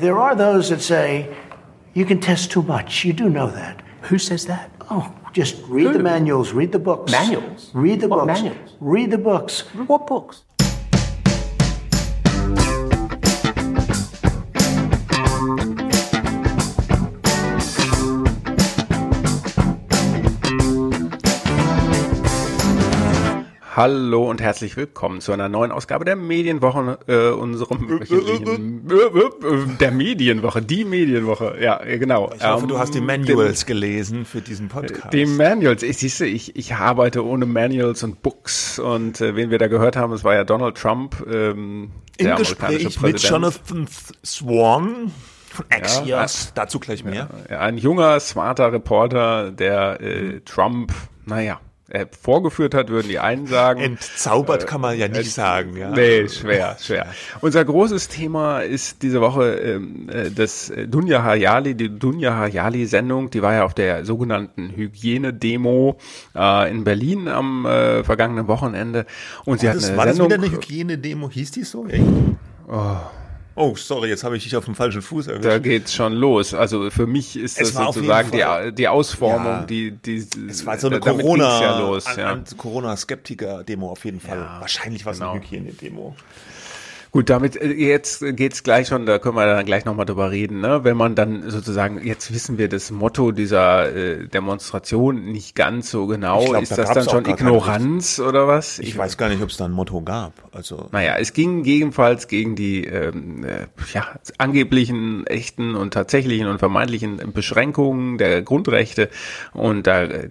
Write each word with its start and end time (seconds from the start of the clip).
There 0.00 0.18
are 0.18 0.34
those 0.34 0.70
that 0.70 0.80
say 0.80 1.28
you 1.92 2.06
can 2.06 2.20
test 2.20 2.50
too 2.50 2.62
much. 2.62 3.04
You 3.04 3.12
do 3.12 3.28
know 3.28 3.50
that. 3.50 3.82
Who 4.08 4.16
says 4.18 4.46
that? 4.46 4.70
Oh, 4.90 5.14
just 5.34 5.62
read 5.68 5.88
Who? 5.88 5.92
the 5.92 5.98
manuals, 5.98 6.52
read 6.52 6.72
the 6.72 6.78
books. 6.78 7.12
Manuals? 7.12 7.70
Read 7.74 8.00
the 8.00 8.08
What 8.08 8.26
books. 8.26 8.40
manuals? 8.40 8.76
Read 8.80 9.10
the 9.10 9.18
books. 9.18 9.60
What 9.90 10.06
books? 10.06 10.42
Hallo 23.80 24.28
und 24.28 24.42
herzlich 24.42 24.76
willkommen 24.76 25.22
zu 25.22 25.32
einer 25.32 25.48
neuen 25.48 25.72
Ausgabe 25.72 26.04
der 26.04 26.14
Medienwoche, 26.14 26.98
äh, 27.06 27.30
unserem 27.30 28.02
der 29.80 29.90
Medienwoche, 29.90 30.60
die 30.60 30.84
Medienwoche, 30.84 31.56
ja, 31.58 31.78
genau. 31.96 32.30
Ich 32.36 32.46
hoffe, 32.46 32.64
Ähm, 32.64 32.68
du 32.68 32.78
hast 32.78 32.94
die 32.94 33.00
Manuals 33.00 33.64
gelesen 33.64 34.26
für 34.26 34.42
diesen 34.42 34.68
Podcast. 34.68 35.14
Die 35.14 35.24
Manuals. 35.24 35.82
Ich 35.82 35.96
siehste, 35.96 36.26
ich, 36.26 36.56
ich 36.56 36.74
arbeite 36.74 37.24
ohne 37.24 37.46
Manuals 37.46 38.02
und 38.02 38.20
Books 38.20 38.78
und 38.78 39.22
äh, 39.22 39.34
wen 39.34 39.50
wir 39.50 39.56
da 39.56 39.68
gehört 39.68 39.96
haben, 39.96 40.12
es 40.12 40.24
war 40.24 40.34
ja 40.34 40.44
Donald 40.44 40.76
Trump, 40.76 41.16
ähm, 41.26 41.90
Im 42.18 42.26
der 42.26 42.34
Gespräch 42.34 43.00
mit. 43.00 43.22
Jonathan 43.22 43.88
Swan 44.22 45.10
von 45.48 45.64
Ja, 45.70 45.76
Axios. 45.78 46.52
Dazu 46.54 46.80
gleich 46.80 47.02
mehr. 47.02 47.30
Ja, 47.48 47.60
ein 47.60 47.78
junger, 47.78 48.20
smarter 48.20 48.74
Reporter, 48.74 49.50
der 49.50 50.02
äh, 50.02 50.40
Trump, 50.40 50.92
naja, 51.24 51.60
äh, 51.90 52.06
vorgeführt 52.22 52.74
hat, 52.74 52.88
würden 52.88 53.08
die 53.08 53.18
einen 53.18 53.46
sagen. 53.46 53.80
Entzaubert 53.80 54.66
kann 54.66 54.80
man 54.80 54.96
ja 54.98 55.08
nicht 55.08 55.32
sagen. 55.32 55.76
Ja. 55.76 55.90
Nee, 55.90 56.28
schwer, 56.28 56.76
schwer. 56.80 57.06
Unser 57.40 57.64
großes 57.64 58.08
Thema 58.08 58.60
ist 58.60 59.02
diese 59.02 59.20
Woche 59.20 59.54
ähm, 59.56 60.08
äh, 60.08 60.30
das 60.30 60.70
äh, 60.70 60.86
Dunja 60.88 61.22
Hayali, 61.22 61.74
die 61.74 61.88
Dunja 61.98 62.36
Hayali-Sendung, 62.36 63.30
die 63.30 63.42
war 63.42 63.54
ja 63.54 63.64
auf 63.64 63.74
der 63.74 64.04
sogenannten 64.04 64.70
Hygienedemo 64.74 65.98
äh, 66.36 66.70
in 66.70 66.84
Berlin 66.84 67.28
am 67.28 67.66
äh, 67.66 68.02
vergangenen 68.04 68.48
Wochenende. 68.48 69.04
Und 69.44 69.60
sie 69.60 69.68
hat 69.68 69.76
Das, 69.76 69.88
eine 69.88 69.96
war 69.98 70.06
das 70.06 70.16
Sendung. 70.16 70.38
wieder 70.38 70.46
eine 70.46 70.56
Hygienedemo? 70.56 71.28
Hieß 71.30 71.50
die 71.50 71.64
so? 71.64 71.86
Echt? 71.86 72.02
Oh. 72.68 72.96
Sorry, 73.76 74.08
jetzt 74.08 74.24
habe 74.24 74.36
ich 74.36 74.44
dich 74.44 74.56
auf 74.56 74.64
dem 74.64 74.74
falschen 74.74 75.02
Fuß 75.02 75.26
erwischt. 75.28 75.44
da 75.44 75.58
geht's 75.58 75.94
schon 75.94 76.12
los. 76.14 76.54
Also 76.54 76.90
für 76.90 77.06
mich 77.06 77.36
ist 77.36 77.60
Es 77.60 77.72
das 77.74 77.84
sozusagen 77.84 78.30
die, 78.30 78.74
die 78.74 78.88
Ausformung, 78.88 79.52
Ja. 79.52 79.62
die, 79.62 79.92
die 79.92 80.26
es 80.48 80.66
war 80.66 80.78
so 80.78 80.88
eine 80.88 81.00
Corona, 81.00 81.60
ja 81.60 81.78
los, 81.80 82.04
ja. 82.16 82.38
Corona-Skeptiker-Demo 82.56 83.90
auf 83.90 84.04
jeden 84.04 84.20
Fall. 84.20 84.38
Wahrscheinlich 84.60 85.04
war 85.04 85.12
es 85.12 85.18
genau. 85.18 85.32
eine 85.32 85.40
Hygienedemo. 85.42 86.14
Gut, 87.12 87.28
damit 87.28 87.56
äh, 87.56 87.72
jetzt 87.72 88.24
geht's 88.36 88.62
gleich 88.62 88.88
schon, 88.88 89.04
da 89.04 89.18
können 89.18 89.34
wir 89.34 89.46
dann 89.46 89.66
gleich 89.66 89.84
nochmal 89.84 90.06
drüber 90.06 90.30
reden, 90.30 90.60
ne? 90.60 90.84
Wenn 90.84 90.96
man 90.96 91.14
dann 91.14 91.50
sozusagen, 91.50 92.04
jetzt 92.06 92.32
wissen 92.32 92.56
wir 92.56 92.68
das 92.68 92.90
Motto 92.90 93.32
dieser 93.32 93.94
äh, 93.94 94.28
Demonstration 94.28 95.24
nicht 95.24 95.56
ganz 95.56 95.90
so 95.90 96.06
genau. 96.06 96.42
Ich 96.42 96.50
glaub, 96.50 96.62
ist 96.62 96.72
da 96.72 96.76
das 96.76 96.92
dann 96.92 97.08
schon 97.08 97.26
Ignoranz 97.26 98.20
oder 98.20 98.46
was? 98.46 98.78
Ich 98.78 98.96
weiß 98.96 99.16
gar 99.16 99.28
nicht, 99.28 99.42
ob 99.42 99.48
es 99.48 99.56
da 99.56 99.64
ein 99.64 99.72
Motto 99.72 100.02
gab. 100.02 100.32
Also 100.52 100.88
Naja, 100.92 101.16
es 101.18 101.32
ging 101.32 101.64
jedenfalls 101.64 102.28
gegen 102.28 102.54
die 102.54 102.84
ähm, 102.84 103.44
äh, 103.44 103.66
ja, 103.92 104.06
angeblichen, 104.38 105.26
echten 105.26 105.74
und 105.74 105.94
tatsächlichen 105.94 106.46
und 106.46 106.58
vermeintlichen 106.58 107.32
Beschränkungen 107.32 108.18
der 108.18 108.42
Grundrechte. 108.42 109.10
Und 109.52 109.86
da, 109.86 110.02
äh, 110.02 110.30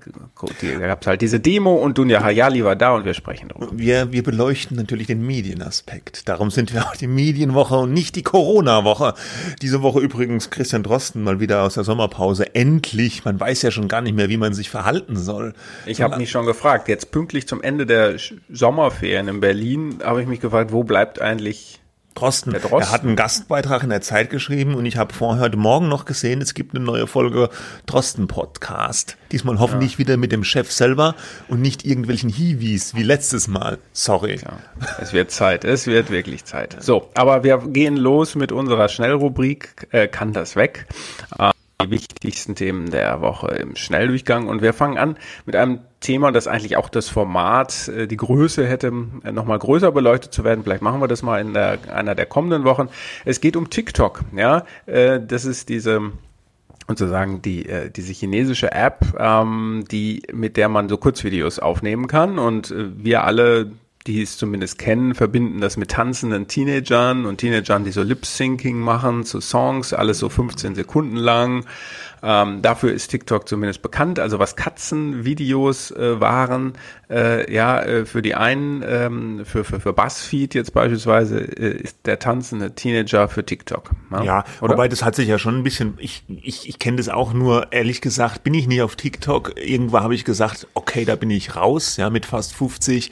da 0.61 0.88
gab's 0.88 1.07
halt 1.07 1.22
diese 1.22 1.41
Demo 1.41 1.75
und 1.75 1.97
Dunja 1.97 2.23
Hayali 2.23 2.63
war 2.63 2.77
da 2.77 2.95
und 2.95 3.03
wir 3.03 3.13
sprechen 3.13 3.50
darüber. 3.50 3.77
wir, 3.77 4.11
wir 4.13 4.23
beleuchten 4.23 4.77
natürlich 4.77 5.07
den 5.07 5.25
Medienaspekt. 5.25 6.30
Darum 6.30 6.52
sind 6.52 6.69
wir 6.73 6.86
auch 6.88 6.95
die 6.95 7.08
Medienwoche 7.08 7.75
und 7.75 7.94
nicht 7.94 8.16
die 8.16 8.23
Corona-Woche. 8.23 9.14
Diese 9.62 9.81
Woche 9.81 10.00
übrigens 10.00 10.50
Christian 10.50 10.84
Drosten 10.84 11.23
mal 11.23 11.39
wieder 11.39 11.64
aus 11.64 11.75
der 11.75 11.84
Sommerpause. 11.84 12.56
Endlich. 12.56 13.25
Man 13.25 13.39
weiß 13.39 13.62
ja 13.62 13.72
schon 13.72 13.88
gar 13.88 14.02
nicht 14.02 14.16
mehr, 14.16 14.30
wie 14.30 14.38
man 14.38 14.53
sich 14.53 14.70
verhalten 14.70 15.17
soll. 15.17 15.53
Ich 15.86 16.02
habe 16.02 16.17
mich 16.17 16.31
schon 16.31 16.45
gefragt, 16.45 16.88
jetzt 16.88 17.12
pünktlich 17.12 17.47
zum 17.47 17.62
Ende 17.62 17.85
der 17.85 18.16
Sommerferien 18.50 19.28
in 19.28 19.40
Berlin, 19.40 20.00
habe 20.03 20.22
ich 20.22 20.28
mich 20.28 20.40
gefragt, 20.40 20.72
wo 20.72 20.84
bleibt 20.84 21.22
eigentlich 21.22 21.78
Drosten. 22.19 22.52
Der 22.52 22.59
Drosten. 22.59 22.81
Er 22.81 22.91
hat 22.91 23.03
einen 23.03 23.16
Gastbeitrag 23.16 23.84
in 23.84 23.90
der 23.90 24.02
Zeit 24.02 24.30
geschrieben 24.30 24.75
und 24.75 24.85
ich 24.85 24.97
habe 24.97 25.13
vorher 25.13 25.41
heute 25.41 25.56
Morgen 25.56 25.88
noch 25.88 26.03
gesehen, 26.03 26.41
es 26.41 26.53
gibt 26.53 26.75
eine 26.75 26.84
neue 26.84 27.07
Folge 27.07 27.50
Drosten 27.85 28.28
Podcast. 28.28 29.16
Diesmal 29.31 29.59
hoffentlich 29.59 30.00
wieder 30.00 30.18
mit 30.18 30.34
dem 30.34 30.44
Chef 30.44 30.69
selber 30.69 31.16
und 31.47 31.62
nicht 31.62 31.85
irgendwelchen 31.85 32.29
Hiwis 32.29 32.94
wie 32.94 33.03
letztes 33.03 33.47
Mal. 33.47 33.78
Sorry. 33.94 34.38
Ja, 34.44 34.59
es 35.00 35.13
wird 35.13 35.31
Zeit, 35.31 35.63
es 35.63 35.88
wird 35.88 36.09
wirklich 36.09 36.44
Zeit. 36.44 36.75
So, 36.81 37.09
aber 37.13 37.46
wir 37.46 37.58
gehen 37.69 37.96
los 37.96 38.35
mit 38.35 38.52
unserer 38.52 38.90
Schnellrubrik, 38.90 39.88
äh, 39.91 40.09
kann 40.09 40.34
das 40.34 40.58
weg? 40.58 40.88
Die 41.81 41.91
wichtigsten 41.91 42.56
Themen 42.56 42.91
der 42.91 43.22
Woche 43.22 43.47
im 43.56 43.78
Schnelldurchgang 43.78 44.47
und 44.47 44.62
wir 44.62 44.73
fangen 44.73 44.97
an 44.97 45.17
mit 45.45 45.56
einem 45.56 45.79
Thema, 46.01 46.34
das 46.34 46.45
eigentlich 46.45 46.75
auch 46.75 46.90
das 46.90 47.07
Format, 47.07 47.88
äh, 47.88 48.06
die 48.06 48.17
Größe 48.17 48.67
hätte 48.67 48.91
äh, 49.23 49.31
nochmal 49.31 49.59
größer 49.59 49.94
beleuchtet 49.94 50.34
zu 50.34 50.44
werden. 50.44 50.66
Vielleicht 50.66 50.81
machen 50.81 51.00
wir 51.00 51.07
das 51.07 51.23
mal 51.23 51.40
in 51.40 51.53
der, 51.53 51.79
einer 51.94 52.16
der 52.16 52.25
kommenden 52.25 52.66
Wochen. 52.66 52.90
Es 53.23 53.40
geht 53.40 53.56
um 53.56 53.69
TikTok, 53.69 54.25
ja, 54.35 54.66
äh, 54.88 55.22
das 55.25 55.45
ist 55.45 55.69
diese 55.69 56.12
sozusagen 56.90 57.41
die 57.41 57.66
äh, 57.67 57.90
diese 57.90 58.11
chinesische 58.11 58.73
App, 58.73 59.16
ähm, 59.17 59.85
die 59.90 60.23
mit 60.34 60.57
der 60.57 60.67
man 60.67 60.90
so 60.90 60.97
Kurzvideos 60.97 61.59
aufnehmen 61.59 62.07
kann 62.07 62.40
und 62.40 62.72
äh, 62.72 62.90
wir 62.97 63.23
alle 63.23 63.72
die 64.09 64.24
es 64.24 64.38
zumindest 64.38 64.80
kennen, 64.80 65.14
verbinden 65.14 65.62
das 65.62 65.78
mit 65.78 65.92
tanzenden 65.92 66.47
Teenagern 66.47 67.25
und 67.25 67.38
Teenagern, 67.38 67.84
die 67.84 67.92
so 67.92 68.02
Lip-Syncing 68.02 68.80
machen 68.80 69.24
zu 69.24 69.40
Songs, 69.40 69.94
alles 69.94 70.18
so 70.18 70.30
15 70.30 70.74
Sekunden 70.74 71.16
lang. 71.16 71.66
Ähm, 72.22 72.62
dafür 72.62 72.92
ist 72.92 73.09
TikTok 73.09 73.47
zumindest 73.47 73.81
bekannt. 73.81 74.20
Also 74.20 74.40
was 74.40 74.56
Katzenvideos 74.56 75.92
äh, 75.92 76.20
waren, 76.20 76.74
äh, 77.09 77.53
ja, 77.53 77.81
äh, 77.81 78.06
für 78.06 78.22
die 78.22 78.36
einen, 78.36 78.84
ähm, 78.86 79.46
für, 79.46 79.64
für, 79.64 79.80
für 79.80 79.94
BuzzFeed 79.94 80.53
jetzt 80.56 80.74
beispielsweise, 80.74 81.40
äh, 81.40 81.78
ist 81.78 81.97
der 82.06 82.20
tanzende 82.20 82.74
Teenager 82.74 83.30
für 83.30 83.46
TikTok. 83.46 83.91
Ja, 84.24 84.44
Oder? 84.59 84.74
wobei 84.74 84.88
das 84.88 85.03
hat 85.03 85.16
sich 85.16 85.28
ja 85.28 85.38
schon 85.38 85.59
ein 85.59 85.64
bisschen, 85.64 85.94
ich, 85.97 86.24
ich, 86.41 86.68
ich 86.68 86.80
kenne 86.80 86.97
das 86.97 87.09
auch 87.09 87.31
nur, 87.31 87.72
ehrlich 87.72 88.02
gesagt, 88.02 88.44
bin 88.44 88.53
ich 88.53 88.68
nicht 88.68 88.81
auf 88.81 88.96
TikTok. 88.96 89.53
Irgendwann 89.56 90.03
habe 90.03 90.16
ich 90.16 90.26
gesagt, 90.26 90.68
okay, 90.74 91.06
da 91.06 91.16
bin 91.16 91.30
ich 91.30 91.56
raus, 91.56 91.96
ja, 91.97 92.09
mit 92.09 92.26
fast 92.26 92.53
50. 92.56 93.12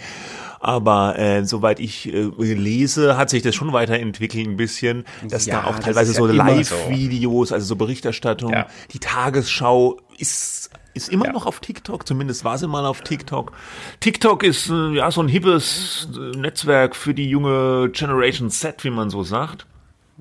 Aber 0.60 1.18
äh, 1.20 1.46
soweit 1.46 1.80
ich 1.80 2.12
äh, 2.14 2.30
lese, 2.40 3.18
hat 3.18 3.30
sich 3.30 3.44
das 3.44 3.56
schon 3.56 3.74
weiterentwickelt 3.74 4.48
ein 4.48 4.58
bisschen, 4.58 5.06
dass 5.30 5.46
Ja, 5.46 5.62
da 5.62 5.68
auch 5.68 5.80
teilweise 5.80 6.12
ja 6.14 6.18
so 6.18 6.26
Live-Videos, 6.28 7.52
also 7.52 7.66
so 7.66 7.76
Berichterstattung, 7.76 8.52
Ja. 8.54 8.68
die 8.92 9.00
Tagesschau 9.00 9.98
ist 10.18 10.70
ist 10.94 11.10
immer 11.10 11.28
Ja. 11.28 11.32
noch 11.34 11.46
auf 11.46 11.60
TikTok, 11.60 12.08
zumindest 12.08 12.44
war 12.44 12.58
sie 12.58 12.68
mal 12.68 12.84
auf 12.88 13.02
TikTok. 13.02 13.52
TikTok 14.00 14.42
ist 14.42 14.68
äh, 14.72 14.94
ja 14.96 15.12
so 15.12 15.22
ein 15.22 15.28
hippes 15.28 16.08
äh, 16.16 16.36
Netzwerk 16.36 16.96
für 16.96 17.14
die 17.14 17.30
junge 17.30 17.92
Generation 17.92 18.50
Z, 18.50 18.84
wie 18.84 18.90
man 18.90 19.12
so 19.12 19.22
sagt. 19.22 19.68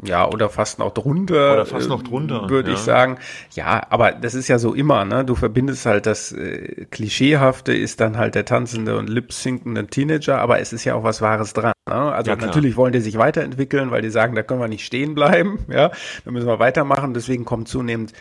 Ja, 0.03 0.29
oder 0.29 0.51
fast 0.51 0.79
noch 0.79 0.93
drunter. 0.93 1.55
Oder 1.55 1.67
fast 1.67 1.87
äh, 1.87 1.89
noch 1.89 2.03
drunter, 2.03 2.51
Würde 2.51 2.71
ich 2.71 2.79
ja. 2.79 2.85
sagen. 2.85 3.19
Ja, 3.53 3.87
aber 3.89 4.13
das 4.13 4.35
ist 4.35 4.49
ja 4.49 4.59
so 4.59 4.75
immer, 4.75 5.05
ne? 5.05 5.25
Du 5.25 5.35
verbindest 5.35 5.87
halt 5.87 6.07
das 6.07 6.33
äh, 6.33 6.87
Klischeehafte 6.91 7.73
ist 7.73 8.01
dann 8.01 8.19
halt 8.19 8.35
der 8.35 8.45
tanzende 8.45 8.99
und 8.99 9.09
lip-synkende 9.09 9.87
Teenager, 9.87 10.39
aber 10.39 10.61
es 10.61 10.73
ist 10.73 10.85
ja 10.85 10.95
auch 10.95 11.03
was 11.03 11.23
Wahres 11.23 11.55
dran. 11.55 11.73
Ne? 11.89 11.95
Also 11.95 12.31
Ja, 12.31 12.37
natürlich 12.37 12.77
wollen 12.77 12.93
die 12.93 13.01
sich 13.01 13.17
weiterentwickeln, 13.17 13.91
weil 13.91 14.03
die 14.03 14.11
sagen, 14.11 14.35
da 14.35 14.43
können 14.43 14.61
wir 14.61 14.69
nicht 14.69 14.85
stehen 14.85 15.15
bleiben, 15.15 15.61
ja. 15.69 15.91
Da 16.25 16.31
müssen 16.31 16.47
wir 16.47 16.59
weitermachen. 16.59 17.15
Deswegen 17.15 17.45
kommen 17.47 17.65
zunehmend 17.65 18.13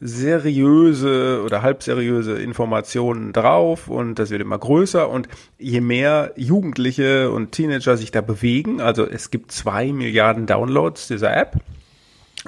seriöse 0.00 1.42
oder 1.44 1.62
halbseriöse 1.62 2.38
Informationen 2.38 3.32
drauf 3.32 3.88
und 3.88 4.18
das 4.18 4.30
wird 4.30 4.42
immer 4.42 4.58
größer 4.58 5.08
und 5.08 5.28
je 5.58 5.80
mehr 5.80 6.32
Jugendliche 6.36 7.30
und 7.30 7.52
Teenager 7.52 7.96
sich 7.96 8.10
da 8.10 8.20
bewegen, 8.20 8.80
also 8.80 9.06
es 9.06 9.30
gibt 9.30 9.52
zwei 9.52 9.92
Milliarden 9.92 10.46
Downloads 10.46 11.08
dieser 11.08 11.34
App, 11.34 11.56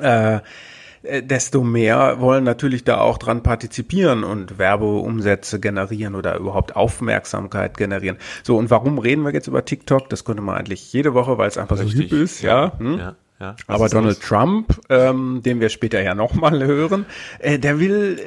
äh, 0.00 0.40
äh, 1.02 1.22
desto 1.22 1.62
mehr 1.62 2.20
wollen 2.20 2.44
natürlich 2.44 2.84
da 2.84 3.00
auch 3.00 3.16
dran 3.18 3.42
partizipieren 3.42 4.24
und 4.24 4.58
Werbeumsätze 4.58 5.58
generieren 5.58 6.14
oder 6.14 6.36
überhaupt 6.36 6.76
Aufmerksamkeit 6.76 7.76
generieren. 7.76 8.18
So, 8.42 8.56
und 8.56 8.70
warum 8.70 8.98
reden 8.98 9.22
wir 9.22 9.32
jetzt 9.32 9.46
über 9.46 9.64
TikTok? 9.64 10.10
Das 10.10 10.24
könnte 10.24 10.42
man 10.42 10.56
eigentlich 10.56 10.92
jede 10.92 11.14
Woche, 11.14 11.38
weil 11.38 11.48
es 11.48 11.56
einfach 11.56 11.76
so 11.76 11.84
Richtig, 11.84 12.10
hip 12.10 12.20
ist, 12.20 12.42
ja. 12.42 12.78
Hm? 12.78 12.98
Ja, 12.98 13.16
ja. 13.40 13.54
Aber 13.68 13.88
Donald 13.88 14.18
los? 14.18 14.26
Trump, 14.26 14.80
ähm, 14.88 15.42
den 15.44 15.60
wir 15.60 15.68
später 15.68 16.02
ja 16.02 16.14
nochmal 16.14 16.64
hören, 16.64 17.06
äh, 17.38 17.58
der 17.58 17.78
will 17.78 18.18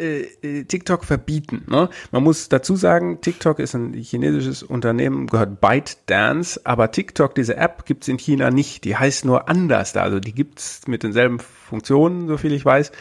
äh, 0.44 0.60
äh, 0.60 0.64
TikTok 0.64 1.04
verbieten. 1.04 1.66
Ne? 1.68 1.90
Man 2.12 2.24
muss 2.24 2.48
dazu 2.48 2.78
sagen, 2.78 3.20
TikTok 3.20 3.60
ist 3.60 3.74
ein 3.74 3.94
chinesisches 3.94 4.64
Unternehmen, 4.64 5.28
gehört 5.28 5.60
ByteDance, 5.60 6.62
aber 6.64 6.92
TikTok, 6.92 7.36
diese 7.36 7.58
App, 7.58 7.86
gibt's 7.86 8.08
in 8.08 8.18
China 8.18 8.52
nicht. 8.52 8.86
Die 8.86 8.96
heißt 8.96 9.26
nur 9.26 9.50
anders 9.50 9.92
da. 9.92 10.04
Also 10.04 10.20
die 10.22 10.34
gibt's 10.34 10.88
mit 10.88 11.04
denselben 11.04 11.40
Funktionen, 11.40 12.28
so 12.28 12.38
viel 12.38 12.54
ich 12.54 12.64
weiß. 12.64 12.92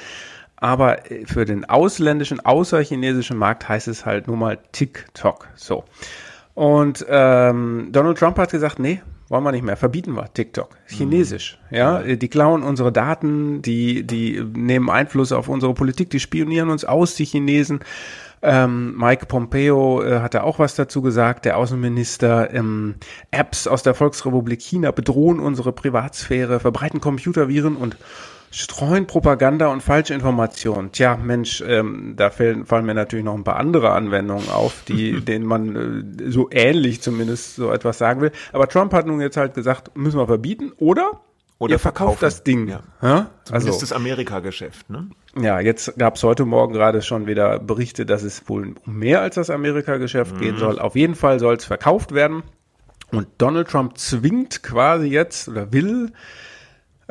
Aber 0.56 1.10
äh, 1.10 1.26
für 1.26 1.44
den 1.44 1.64
ausländischen, 1.64 2.40
außerchinesischen 2.40 3.36
Markt 3.36 3.68
heißt 3.68 3.86
es 3.86 4.04
halt 4.04 4.26
nur 4.26 4.36
mal 4.36 4.58
TikTok. 4.72 5.46
So. 5.54 5.84
Und 6.54 7.06
ähm, 7.08 7.88
Donald 7.92 8.18
Trump 8.18 8.36
hat 8.36 8.50
gesagt, 8.50 8.80
nee, 8.80 9.00
wollen 9.30 9.44
wir 9.44 9.52
nicht 9.52 9.64
mehr, 9.64 9.76
verbieten 9.76 10.14
wir 10.14 10.32
TikTok, 10.34 10.76
chinesisch, 10.86 11.58
mhm. 11.70 11.76
ja, 11.76 12.02
die 12.02 12.28
klauen 12.28 12.62
unsere 12.62 12.92
Daten, 12.92 13.62
die, 13.62 14.06
die 14.06 14.44
nehmen 14.54 14.90
Einfluss 14.90 15.32
auf 15.32 15.48
unsere 15.48 15.72
Politik, 15.72 16.10
die 16.10 16.20
spionieren 16.20 16.68
uns 16.68 16.84
aus, 16.84 17.14
die 17.14 17.24
Chinesen. 17.24 17.80
Ähm, 18.42 18.96
Mike 18.96 19.26
Pompeo 19.26 20.02
äh, 20.02 20.20
hat 20.20 20.34
da 20.34 20.42
auch 20.42 20.58
was 20.58 20.74
dazu 20.74 21.02
gesagt, 21.02 21.44
der 21.44 21.58
Außenminister. 21.58 22.52
Ähm, 22.54 22.94
Apps 23.30 23.66
aus 23.66 23.82
der 23.82 23.94
Volksrepublik 23.94 24.62
China 24.62 24.92
bedrohen 24.92 25.40
unsere 25.40 25.72
Privatsphäre, 25.72 26.58
verbreiten 26.58 27.00
Computerviren 27.00 27.76
und 27.76 27.96
streuen 28.50 29.06
Propaganda 29.06 29.68
und 29.68 29.82
falsche 29.82 30.12
Informationen. 30.12 30.90
Tja, 30.92 31.16
Mensch, 31.16 31.62
ähm, 31.66 32.14
da 32.16 32.30
fallen, 32.30 32.66
fallen 32.66 32.84
mir 32.84 32.94
natürlich 32.94 33.24
noch 33.24 33.34
ein 33.34 33.44
paar 33.44 33.56
andere 33.56 33.92
Anwendungen 33.92 34.48
auf, 34.50 34.82
die, 34.88 35.20
denen 35.24 35.46
man 35.46 36.18
äh, 36.18 36.30
so 36.30 36.48
ähnlich 36.50 37.00
zumindest 37.00 37.56
so 37.56 37.72
etwas 37.72 37.98
sagen 37.98 38.20
will. 38.20 38.32
Aber 38.52 38.68
Trump 38.68 38.92
hat 38.92 39.06
nun 39.06 39.20
jetzt 39.20 39.36
halt 39.36 39.54
gesagt, 39.54 39.96
müssen 39.96 40.18
wir 40.18 40.26
verbieten 40.26 40.72
oder 40.78 41.20
oder 41.60 41.74
ihr 41.74 41.78
verkauft 41.78 42.22
das 42.22 42.42
Ding. 42.42 42.68
Ja. 42.68 42.80
Ja? 43.02 43.30
Also 43.50 43.68
ist 43.68 43.82
das 43.82 43.92
Amerika-Geschäft. 43.92 44.88
Ne? 44.88 45.10
Ja, 45.38 45.60
jetzt 45.60 45.98
gab 45.98 46.16
es 46.16 46.22
heute 46.22 46.46
Morgen 46.46 46.72
gerade 46.72 47.02
schon 47.02 47.26
wieder 47.26 47.58
Berichte, 47.58 48.06
dass 48.06 48.22
es 48.22 48.48
wohl 48.48 48.74
um 48.86 48.94
mehr 48.98 49.20
als 49.20 49.34
das 49.34 49.50
Amerika-Geschäft 49.50 50.36
mhm. 50.36 50.40
gehen 50.40 50.56
soll. 50.56 50.78
Auf 50.78 50.96
jeden 50.96 51.14
Fall 51.14 51.38
soll 51.38 51.56
es 51.56 51.66
verkauft 51.66 52.12
werden. 52.12 52.44
Und 53.12 53.28
Donald 53.36 53.68
Trump 53.68 53.98
zwingt 53.98 54.62
quasi 54.62 55.08
jetzt 55.08 55.48
oder 55.48 55.70
will 55.70 56.12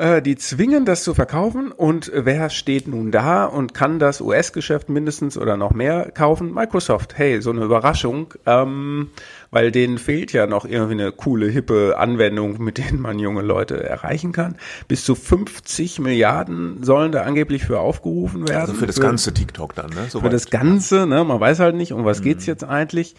äh, 0.00 0.22
die 0.22 0.36
zwingen 0.36 0.86
das 0.86 1.04
zu 1.04 1.12
verkaufen 1.12 1.72
und 1.72 2.10
wer 2.14 2.48
steht 2.48 2.88
nun 2.88 3.10
da 3.10 3.44
und 3.44 3.74
kann 3.74 3.98
das 3.98 4.22
US-Geschäft 4.22 4.88
mindestens 4.88 5.36
oder 5.36 5.58
noch 5.58 5.72
mehr 5.72 6.10
kaufen? 6.10 6.54
Microsoft. 6.54 7.18
Hey, 7.18 7.42
so 7.42 7.50
eine 7.50 7.62
Überraschung, 7.62 8.32
ähm, 8.46 9.10
weil 9.50 9.70
denen 9.70 9.98
fehlt 9.98 10.32
ja 10.32 10.46
noch 10.46 10.64
irgendwie 10.64 10.94
eine 10.94 11.12
coole, 11.12 11.48
hippe 11.48 11.98
Anwendung, 11.98 12.62
mit 12.62 12.78
denen 12.78 13.00
man 13.00 13.18
junge 13.18 13.42
Leute 13.42 13.82
erreichen 13.82 14.32
kann. 14.32 14.56
Bis 14.88 15.04
zu 15.04 15.14
50 15.14 15.98
Milliarden 15.98 16.82
sollen 16.82 17.12
da 17.12 17.22
angeblich 17.22 17.64
für 17.64 17.80
aufgerufen 17.80 18.48
werden. 18.48 18.62
Also 18.62 18.74
für 18.74 18.86
das 18.86 19.00
ganze 19.00 19.34
TikTok 19.34 19.74
dann, 19.74 19.90
ne? 19.90 20.06
So 20.08 20.20
für 20.20 20.30
das 20.30 20.48
Ganze, 20.48 21.06
ne? 21.06 21.24
Man 21.24 21.40
weiß 21.40 21.58
halt 21.58 21.76
nicht, 21.76 21.92
um 21.92 22.06
was 22.06 22.20
mhm. 22.20 22.24
geht's 22.24 22.46
jetzt 22.46 22.64
eigentlich. 22.64 23.16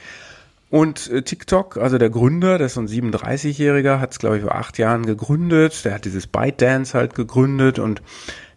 Und 0.71 1.11
äh, 1.11 1.21
TikTok, 1.21 1.75
also 1.75 1.97
der 1.97 2.09
Gründer, 2.09 2.57
der 2.57 2.67
ist 2.67 2.75
so 2.75 2.81
ein 2.81 2.87
37-Jähriger, 2.87 3.99
hat 3.99 4.13
es, 4.13 4.19
glaube 4.19 4.37
ich, 4.37 4.43
vor 4.43 4.55
acht 4.55 4.77
Jahren 4.77 5.05
gegründet. 5.05 5.83
Der 5.83 5.93
hat 5.93 6.05
dieses 6.05 6.27
ByteDance 6.27 6.97
halt 6.97 7.13
gegründet 7.13 7.77
und 7.77 8.01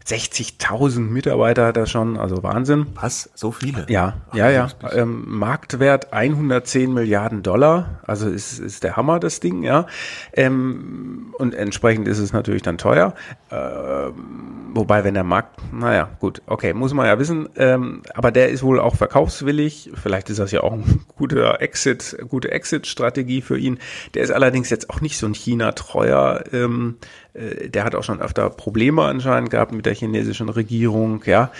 60.000 0.07 1.01
Mitarbeiter 1.01 1.67
hat 1.67 1.79
er 1.79 1.87
schon, 1.87 2.19
also 2.19 2.43
Wahnsinn. 2.43 2.89
Was? 2.95 3.31
So 3.35 3.53
viele? 3.53 3.87
Ja, 3.89 4.17
Ach, 4.31 4.35
ja, 4.35 4.51
ja. 4.51 4.69
Ähm, 4.93 5.25
Marktwert 5.27 6.13
110 6.13 6.93
Milliarden 6.93 7.43
Dollar, 7.43 8.01
also 8.07 8.29
ist, 8.29 8.59
ist 8.59 8.85
der 8.85 8.97
Hammer, 8.97 9.19
das 9.19 9.41
Ding, 9.41 9.63
ja. 9.63 9.87
Ähm, 10.35 11.35
und 11.39 11.55
entsprechend 11.55 12.07
ist 12.07 12.19
es 12.19 12.35
natürlich 12.35 12.61
dann 12.61 12.77
teuer. 12.77 13.15
Ähm, 13.51 14.13
wobei, 14.75 15.05
wenn 15.05 15.15
der 15.15 15.25
Markt, 15.25 15.59
naja, 15.73 16.11
gut, 16.21 16.43
okay, 16.47 16.75
muss 16.75 16.93
man 16.93 17.07
ja 17.07 17.19
wissen. 17.19 17.49
Ähm, 17.57 18.03
aber 18.13 18.31
der 18.31 18.51
ist 18.51 18.63
wohl 18.63 18.81
auch 18.81 18.97
verkaufswillig. 18.97 19.91
Vielleicht 19.95 20.29
ist 20.29 20.39
das 20.39 20.53
ja 20.53 20.63
auch 20.63 20.73
ein 20.73 21.07
guter 21.17 21.63
Exit, 21.63 22.19
gute 22.29 22.51
Exit-Strategie 22.51 23.41
für 23.41 23.57
ihn. 23.57 23.79
Der 24.13 24.23
ist 24.23 24.31
allerdings 24.31 24.69
jetzt 24.69 24.91
auch 24.91 25.01
nicht 25.01 25.17
so 25.17 25.27
ein 25.27 25.35
China-treuer. 25.35 26.45
Äh, 27.35 27.69
der 27.69 27.85
hat 27.85 27.95
auch 27.95 28.05
schon 28.05 28.21
öfter 28.21 28.49
Probleme 28.51 29.03
anscheinend 29.03 29.51
gehabt 29.51 29.73
mit 29.73 29.87
der 29.87 29.95
chinesischen 29.95 30.49
Regierung, 30.49 31.23
ja. 31.27 31.51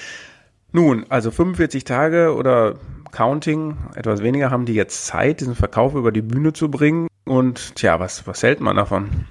Nun, 0.73 1.07
also 1.09 1.31
45 1.31 1.85
Tage 1.85 2.35
oder 2.35 2.77
Counting, 3.13 3.77
etwas 3.95 4.23
weniger 4.23 4.51
haben 4.51 4.67
die 4.67 4.75
jetzt 4.75 5.07
Zeit, 5.07 5.41
diesen 5.41 5.55
Verkauf 5.55 5.95
über 5.95 6.11
die 6.11 6.23
Bühne 6.23 6.53
zu 6.53 6.69
bringen. 6.69 7.07
Und 7.25 7.77
tja, 7.77 8.01
was, 8.01 8.27
was 8.27 8.43
hält 8.43 8.61
man 8.61 8.77
davon? 8.77 9.27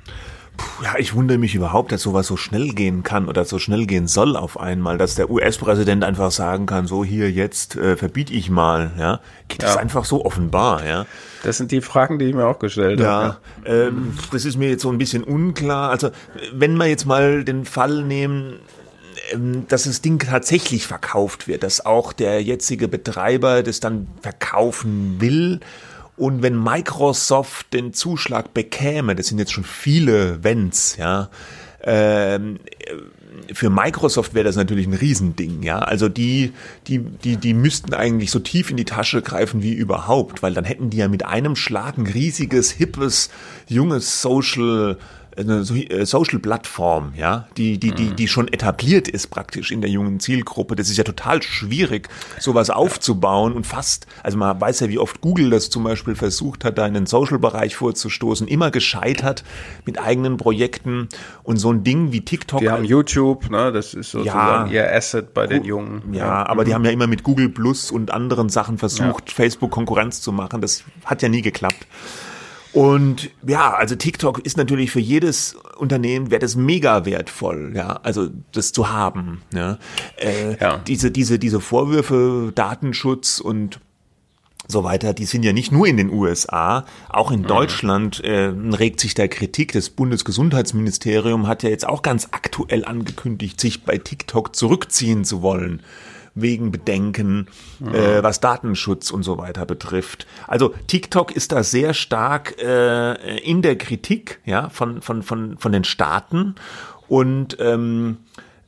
Ja, 0.83 0.95
ich 0.97 1.15
wundere 1.15 1.37
mich 1.37 1.55
überhaupt, 1.55 1.91
dass 1.91 2.01
sowas 2.01 2.27
so 2.27 2.37
schnell 2.37 2.69
gehen 2.69 3.03
kann 3.03 3.27
oder 3.27 3.45
so 3.45 3.57
schnell 3.57 3.85
gehen 3.85 4.07
soll 4.07 4.35
auf 4.35 4.59
einmal, 4.59 4.97
dass 4.97 5.15
der 5.15 5.29
US-Präsident 5.29 6.03
einfach 6.03 6.31
sagen 6.31 6.65
kann, 6.65 6.87
so 6.87 7.03
hier 7.03 7.31
jetzt 7.31 7.75
äh, 7.75 7.97
verbiete 7.97 8.33
ich 8.33 8.49
mal, 8.49 8.91
ja. 8.97 9.19
Geht 9.47 9.63
ja. 9.63 9.69
das 9.69 9.77
einfach 9.77 10.05
so 10.05 10.25
offenbar, 10.25 10.85
ja? 10.85 11.05
Das 11.43 11.57
sind 11.57 11.71
die 11.71 11.81
Fragen, 11.81 12.19
die 12.19 12.25
ich 12.25 12.35
mir 12.35 12.45
auch 12.45 12.59
gestellt 12.59 12.99
ja, 12.99 13.07
habe. 13.07 13.37
Ja, 13.65 13.71
ähm, 13.71 14.17
das 14.31 14.45
ist 14.45 14.57
mir 14.57 14.69
jetzt 14.69 14.81
so 14.81 14.91
ein 14.91 14.97
bisschen 14.97 15.23
unklar. 15.23 15.89
Also 15.89 16.11
wenn 16.53 16.75
wir 16.75 16.87
jetzt 16.87 17.05
mal 17.05 17.43
den 17.43 17.65
Fall 17.65 18.03
nehmen, 18.03 18.59
ähm, 19.31 19.65
dass 19.67 19.83
das 19.83 20.01
Ding 20.01 20.19
tatsächlich 20.19 20.87
verkauft 20.87 21.47
wird, 21.47 21.63
dass 21.63 21.85
auch 21.85 22.13
der 22.13 22.41
jetzige 22.41 22.87
Betreiber 22.87 23.63
das 23.63 23.79
dann 23.79 24.07
verkaufen 24.21 25.17
will 25.19 25.59
und 26.15 26.41
wenn 26.41 26.61
Microsoft 26.61 27.73
den 27.73 27.93
Zuschlag 27.93 28.53
bekäme, 28.53 29.15
das 29.15 29.27
sind 29.27 29.39
jetzt 29.39 29.51
schon 29.51 29.63
viele 29.63 30.43
Wenns, 30.43 30.97
ja, 30.97 31.29
ähm, 31.83 32.59
für 33.51 33.69
Microsoft 33.69 34.33
wäre 34.33 34.45
das 34.45 34.55
natürlich 34.55 34.87
ein 34.87 34.93
Riesending, 34.93 35.63
ja. 35.63 35.79
Also 35.79 36.07
die, 36.07 36.53
die, 36.87 36.99
die, 36.99 37.37
die 37.37 37.53
müssten 37.53 37.93
eigentlich 37.93 38.31
so 38.31 38.39
tief 38.39 38.69
in 38.69 38.77
die 38.77 38.85
Tasche 38.85 39.21
greifen 39.21 39.63
wie 39.63 39.73
überhaupt, 39.73 40.43
weil 40.43 40.53
dann 40.53 40.65
hätten 40.65 40.89
die 40.89 40.97
ja 40.97 41.07
mit 41.07 41.25
einem 41.25 41.55
Schlag 41.55 41.97
ein 41.97 42.07
riesiges, 42.07 42.71
hippes, 42.71 43.29
junges 43.67 44.21
Social 44.21 44.97
eine 45.37 45.59
äh, 45.59 46.05
Social-Plattform, 46.05 47.13
ja, 47.15 47.47
die, 47.57 47.77
die, 47.77 47.91
die, 47.91 48.09
mhm. 48.09 48.15
die 48.15 48.27
schon 48.27 48.47
etabliert 48.47 49.07
ist 49.07 49.27
praktisch 49.27 49.71
in 49.71 49.81
der 49.81 49.89
jungen 49.89 50.19
Zielgruppe. 50.19 50.75
Das 50.75 50.89
ist 50.89 50.97
ja 50.97 51.03
total 51.03 51.41
schwierig, 51.41 52.09
sowas 52.39 52.69
aufzubauen 52.69 53.53
und 53.53 53.65
fast, 53.65 54.07
also 54.21 54.37
man 54.37 54.59
weiß 54.59 54.81
ja, 54.81 54.89
wie 54.89 54.99
oft 54.99 55.21
Google 55.21 55.49
das 55.49 55.69
zum 55.69 55.83
Beispiel 55.83 56.15
versucht 56.15 56.65
hat, 56.65 56.77
da 56.77 56.85
in 56.85 56.93
den 56.93 57.05
Social-Bereich 57.05 57.75
vorzustoßen, 57.75 58.47
immer 58.47 58.71
gescheitert 58.71 59.43
mit 59.85 59.99
eigenen 59.99 60.37
Projekten 60.37 61.09
und 61.43 61.57
so 61.57 61.71
ein 61.71 61.83
Ding 61.83 62.11
wie 62.11 62.21
TikTok. 62.21 62.59
Die 62.59 62.69
haben 62.69 62.85
YouTube, 62.85 63.49
ne, 63.49 63.71
das 63.71 63.93
ist 63.93 64.11
sozusagen 64.11 64.71
ja, 64.71 64.83
ihr 64.83 64.95
Asset 64.95 65.33
bei 65.33 65.47
den 65.47 65.63
Jungen. 65.63 66.13
Ja, 66.13 66.19
ja. 66.19 66.47
aber 66.47 66.63
mhm. 66.63 66.67
die 66.67 66.73
haben 66.73 66.85
ja 66.85 66.91
immer 66.91 67.07
mit 67.07 67.23
Google 67.23 67.49
Plus 67.49 67.91
und 67.91 68.11
anderen 68.11 68.49
Sachen 68.49 68.77
versucht, 68.77 69.29
ja. 69.29 69.35
Facebook 69.35 69.71
Konkurrenz 69.71 70.21
zu 70.21 70.31
machen. 70.31 70.61
Das 70.61 70.83
hat 71.05 71.21
ja 71.21 71.29
nie 71.29 71.41
geklappt. 71.41 71.87
Und 72.73 73.29
ja, 73.45 73.75
also 73.75 73.95
TikTok 73.95 74.39
ist 74.39 74.57
natürlich 74.57 74.89
für 74.89 74.99
jedes 74.99 75.55
Unternehmen 75.77 76.31
wäre 76.31 76.39
das 76.39 76.55
mega 76.55 77.05
wertvoll, 77.05 77.73
ja, 77.75 77.99
also 78.01 78.29
das 78.51 78.73
zu 78.73 78.89
haben. 78.89 79.43
Ja. 79.53 79.77
Äh, 80.17 80.57
ja. 80.59 80.77
Diese, 80.79 81.11
diese, 81.11 81.37
diese 81.37 81.59
Vorwürfe, 81.59 82.51
Datenschutz 82.55 83.39
und 83.39 83.79
so 84.67 84.83
weiter, 84.83 85.13
die 85.13 85.25
sind 85.25 85.43
ja 85.43 85.53
nicht 85.53 85.71
nur 85.71 85.85
in 85.85 85.97
den 85.97 86.09
USA, 86.09 86.85
auch 87.09 87.31
in 87.31 87.41
mhm. 87.41 87.47
Deutschland 87.47 88.23
äh, 88.23 88.45
regt 88.47 88.99
sich 88.99 89.13
der 89.13 89.27
Kritik. 89.27 89.73
Das 89.73 89.91
Bundesgesundheitsministerium 89.91 91.47
hat 91.47 91.61
ja 91.61 91.69
jetzt 91.69 91.87
auch 91.87 92.01
ganz 92.01 92.29
aktuell 92.31 92.85
angekündigt, 92.85 93.59
sich 93.59 93.83
bei 93.83 93.99
TikTok 93.99 94.55
zurückziehen 94.55 95.25
zu 95.25 95.43
wollen 95.43 95.83
wegen 96.35 96.71
Bedenken, 96.71 97.47
ja. 97.79 98.17
äh, 98.17 98.23
was 98.23 98.39
Datenschutz 98.39 99.11
und 99.11 99.23
so 99.23 99.37
weiter 99.37 99.65
betrifft. 99.65 100.25
Also 100.47 100.73
TikTok 100.87 101.35
ist 101.35 101.51
da 101.51 101.63
sehr 101.63 101.93
stark 101.93 102.61
äh, 102.61 103.37
in 103.37 103.61
der 103.61 103.77
Kritik 103.77 104.39
ja, 104.45 104.69
von, 104.69 105.01
von, 105.01 105.23
von, 105.23 105.57
von 105.57 105.71
den 105.71 105.83
Staaten 105.83 106.55
und 107.07 107.57
ähm, 107.59 108.17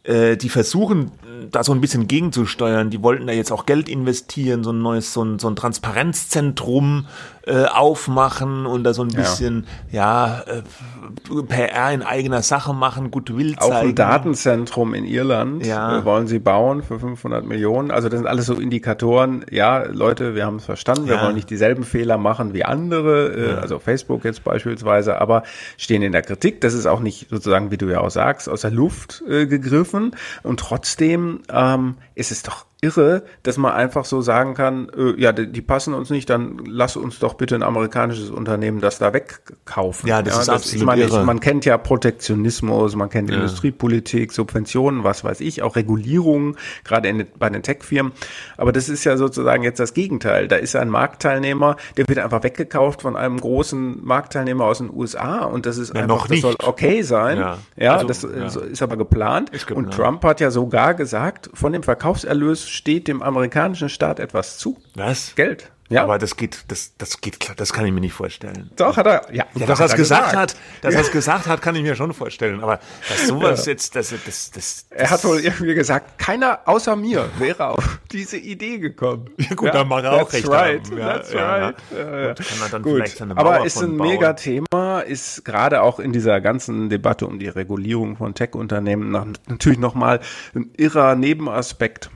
äh, 0.04 0.38
die 0.38 0.50
versuchen 0.50 1.12
da 1.52 1.64
so 1.64 1.72
ein 1.74 1.82
bisschen 1.82 2.08
gegenzusteuern. 2.08 2.90
Die 2.90 3.02
wollten 3.02 3.28
da 3.28 3.34
jetzt 3.34 3.52
auch 3.52 3.66
Geld 3.66 3.90
investieren, 3.90 4.64
so 4.64 4.72
ein 4.72 4.82
neues, 4.82 5.14
so 5.14 5.24
ein, 5.24 5.40
so 5.40 5.48
ein 5.48 5.56
Transparenzzentrum 5.56 7.08
äh, 7.46 7.66
aufmachen 7.66 8.66
und 8.66 8.84
da 8.84 8.94
so 8.94 9.04
ein 9.04 9.10
bisschen, 9.10 9.68
ja, 9.92 10.44
ja 10.48 10.62
äh, 11.40 11.44
PR 11.44 11.92
in 11.92 12.02
eigener 12.02 12.42
Sache 12.42 12.74
machen, 12.74 13.12
Goodwill 13.12 13.56
zeigen. 13.56 13.74
Auch 13.74 13.82
ein 13.82 13.96
Datenzentrum 13.96 14.94
in 14.94 15.06
Irland 15.06 15.66
ja. 15.66 16.00
äh, 16.00 16.06
wollen 16.06 16.28
sie 16.28 16.40
bauen 16.40 16.82
für 16.82 17.00
500 17.00 17.46
Millionen. 17.46 17.92
Also 17.92 18.10
das 18.10 18.20
sind 18.20 18.28
alles 18.28 18.48
so 18.48 18.56
Indikatoren. 18.56 19.46
Ja, 19.52 19.84
Leute, 19.84 20.36
wir 20.36 20.46
haben 20.46 20.58
es 20.58 20.66
verstanden. 20.66 21.08
Wir 21.08 21.16
ja. 21.16 21.24
wollen 21.24 21.36
nicht 21.36 21.50
dieselben 21.50 21.84
Fehler 21.84 22.18
machen 22.18 22.54
wie 22.54 22.64
andere, 22.64 23.28
äh, 23.34 23.54
also 23.62 23.80
Facebook 23.80 24.26
jetzt 24.26 24.44
beispielsweise, 24.44 25.22
aber 25.22 25.44
stehen 25.78 26.02
in 26.02 26.12
der 26.12 26.22
Kritik. 26.22 26.62
Das 26.62 26.74
ist 26.74 26.86
auch 26.86 27.00
nicht 27.00 27.30
sozusagen, 27.30 27.72
wie 27.72 27.78
du 27.78 27.88
ja 27.88 28.02
auch 28.02 28.12
sagst, 28.12 28.50
aus 28.50 28.62
der 28.62 28.72
Luft 28.72 29.24
äh, 29.30 29.46
gegriffen. 29.46 30.16
Und 30.44 30.60
trotzdem 30.60 31.42
ähm, 31.52 31.96
ist 32.16 32.32
es 32.32 32.44
doch 32.44 32.66
irre, 32.86 33.24
dass 33.44 33.58
man 33.58 33.74
einfach 33.74 34.06
so 34.06 34.22
sagen 34.22 34.54
kann, 34.54 34.90
äh, 34.96 35.20
ja, 35.20 35.32
die, 35.32 35.52
die, 35.52 35.62
passen 35.62 35.94
uns 35.94 36.10
nicht, 36.10 36.30
dann 36.30 36.60
lass 36.66 36.96
uns 36.96 37.20
doch 37.20 37.34
bitte 37.34 37.56
ein 37.56 37.64
amerikanisches 37.64 38.30
Unternehmen 38.30 38.80
das 38.80 39.00
da 39.00 39.14
wegkaufen. 39.14 40.08
Ja, 40.08 40.22
das 40.22 40.36
ja, 40.36 40.42
ist 40.42 40.48
das, 40.48 40.56
absolut 40.56 40.82
ich 40.82 40.86
meine, 40.86 41.02
irre. 41.04 41.20
Ich, 41.20 41.26
man 41.26 41.40
kennt 41.40 41.66
ja 41.66 41.78
Protektionismus, 41.78 42.96
man 42.96 43.10
kennt 43.10 43.30
ja. 43.30 43.36
Industriepolitik, 43.36 44.32
Subventionen, 44.32 45.04
was 45.04 45.24
weiß 45.24 45.42
ich, 45.42 45.64
auch 45.64 45.76
Regulierungen, 45.76 46.58
gerade 46.84 47.10
in, 47.10 47.26
bei 47.38 47.50
den 47.50 47.64
Tech-Firmen. 47.64 48.12
Aber 48.58 48.72
das 48.72 48.90
ist 48.90 49.04
ja 49.04 49.18
sozusagen 49.18 49.64
jetzt 49.64 49.80
das 49.80 49.94
Gegenteil. 49.94 50.48
Da 50.48 50.58
ist 50.58 50.76
ein 50.76 50.90
Marktteilnehmer, 50.90 51.78
der 51.98 52.08
wird 52.08 52.20
einfach 52.20 52.44
weggekauft 52.44 53.02
von 53.02 53.16
einem 53.16 53.40
großen 53.40 54.06
Marktteilnehmer 54.06 54.66
aus 54.66 54.78
den 54.78 54.94
USA 54.94 55.46
und 55.46 55.66
das 55.66 55.78
ist 55.78 55.96
ja, 55.96 56.02
einfach, 56.04 56.28
das 56.28 56.42
soll 56.42 56.56
okay 56.64 57.02
sein. 57.02 57.40
Ja, 57.40 57.58
ja 57.76 57.96
also, 57.96 58.08
das 58.08 58.56
ist 58.56 58.82
aber 58.82 58.98
geplant. 58.98 59.50
Ist 59.50 59.68
geplant. 59.68 59.88
Und 59.88 59.94
Trump 59.94 60.24
hat 60.24 60.40
ja 60.40 60.52
sogar 60.52 60.94
gesagt, 60.94 61.50
von 61.54 61.74
dem 61.74 61.84
Verkaufserlös 61.84 62.68
steht 62.76 63.08
dem 63.08 63.22
amerikanischen 63.22 63.90
Staat 63.90 64.20
etwas 64.20 64.58
zu. 64.58 64.78
Was? 64.96 65.34
Geld. 65.36 65.72
Ja. 65.88 66.02
Aber 66.04 66.18
das 66.18 66.36
geht, 66.36 66.66
das, 66.70 66.98
das 66.98 67.22
geht 67.22 67.40
klar, 67.40 67.56
das 67.56 67.72
kann 67.72 67.86
ich 67.86 67.92
mir 67.92 68.00
nicht 68.00 68.14
vorstellen. 68.14 68.72
Doch, 68.76 68.98
hat 68.98 69.06
er. 69.06 69.32
Ja, 69.32 69.46
Ja, 69.54 69.68
dass 69.68 69.80
er 69.80 69.86
es 69.86 69.96
gesagt, 69.96 70.36
hat, 70.36 70.56
dass 70.82 70.96
er 70.96 71.02
es 71.02 71.12
gesagt 71.12 71.46
hat, 71.46 71.62
kann 71.62 71.76
ich 71.76 71.84
mir 71.84 71.96
schon 71.96 72.12
vorstellen. 72.14 72.62
Aber 72.64 72.80
dass 73.08 73.28
sowas 73.28 73.68
jetzt, 73.68 73.96
das, 73.96 74.12
das, 74.26 74.50
das, 74.50 74.88
Er 74.90 75.12
hat 75.12 75.24
wohl 75.24 75.40
irgendwie 75.40 75.76
gesagt, 75.76 76.18
keiner 76.18 76.62
außer 76.66 76.96
mir 76.96 77.30
wäre 77.38 77.68
auf 77.68 78.00
diese 78.12 78.38
Idee 78.38 78.80
gekommen. 78.80 79.30
Ja, 79.38 79.54
gut, 79.54 79.76
dann 79.76 79.88
mag 79.88 80.04
er 80.04 80.14
auch 80.14 80.34
recht 80.34 80.50
right, 80.50 80.84
haben. 80.88 80.98
Ja, 80.98 81.06
that's 81.06 81.34
ja, 81.34 81.56
right. 81.56 81.76
Ja, 81.96 82.20
ja. 82.20 82.28
Gut, 82.30 82.48
kann 82.48 82.58
er 82.62 82.70
dann 82.70 82.82
Gut, 82.82 82.94
vielleicht 82.94 83.18
seine 83.18 83.38
aber 83.38 83.52
Mauer 83.52 83.66
ist 83.66 83.78
von 83.78 83.92
ein 83.92 83.98
bauen. 83.98 84.08
Megathema, 84.08 85.00
ist 85.02 85.46
gerade 85.46 85.84
auch 85.84 86.00
in 86.00 86.14
dieser 86.14 86.42
ganzen 86.42 86.90
Debatte 86.90 87.28
um 87.28 87.38
die 87.38 87.48
Regulierung 87.48 88.18
von 88.18 88.34
Tech-Unternehmen 88.34 89.12
natürlich 89.48 89.78
nochmal 89.78 90.20
ein 90.56 90.72
irrer 90.78 91.16
Nebenaspekt, 91.16 92.10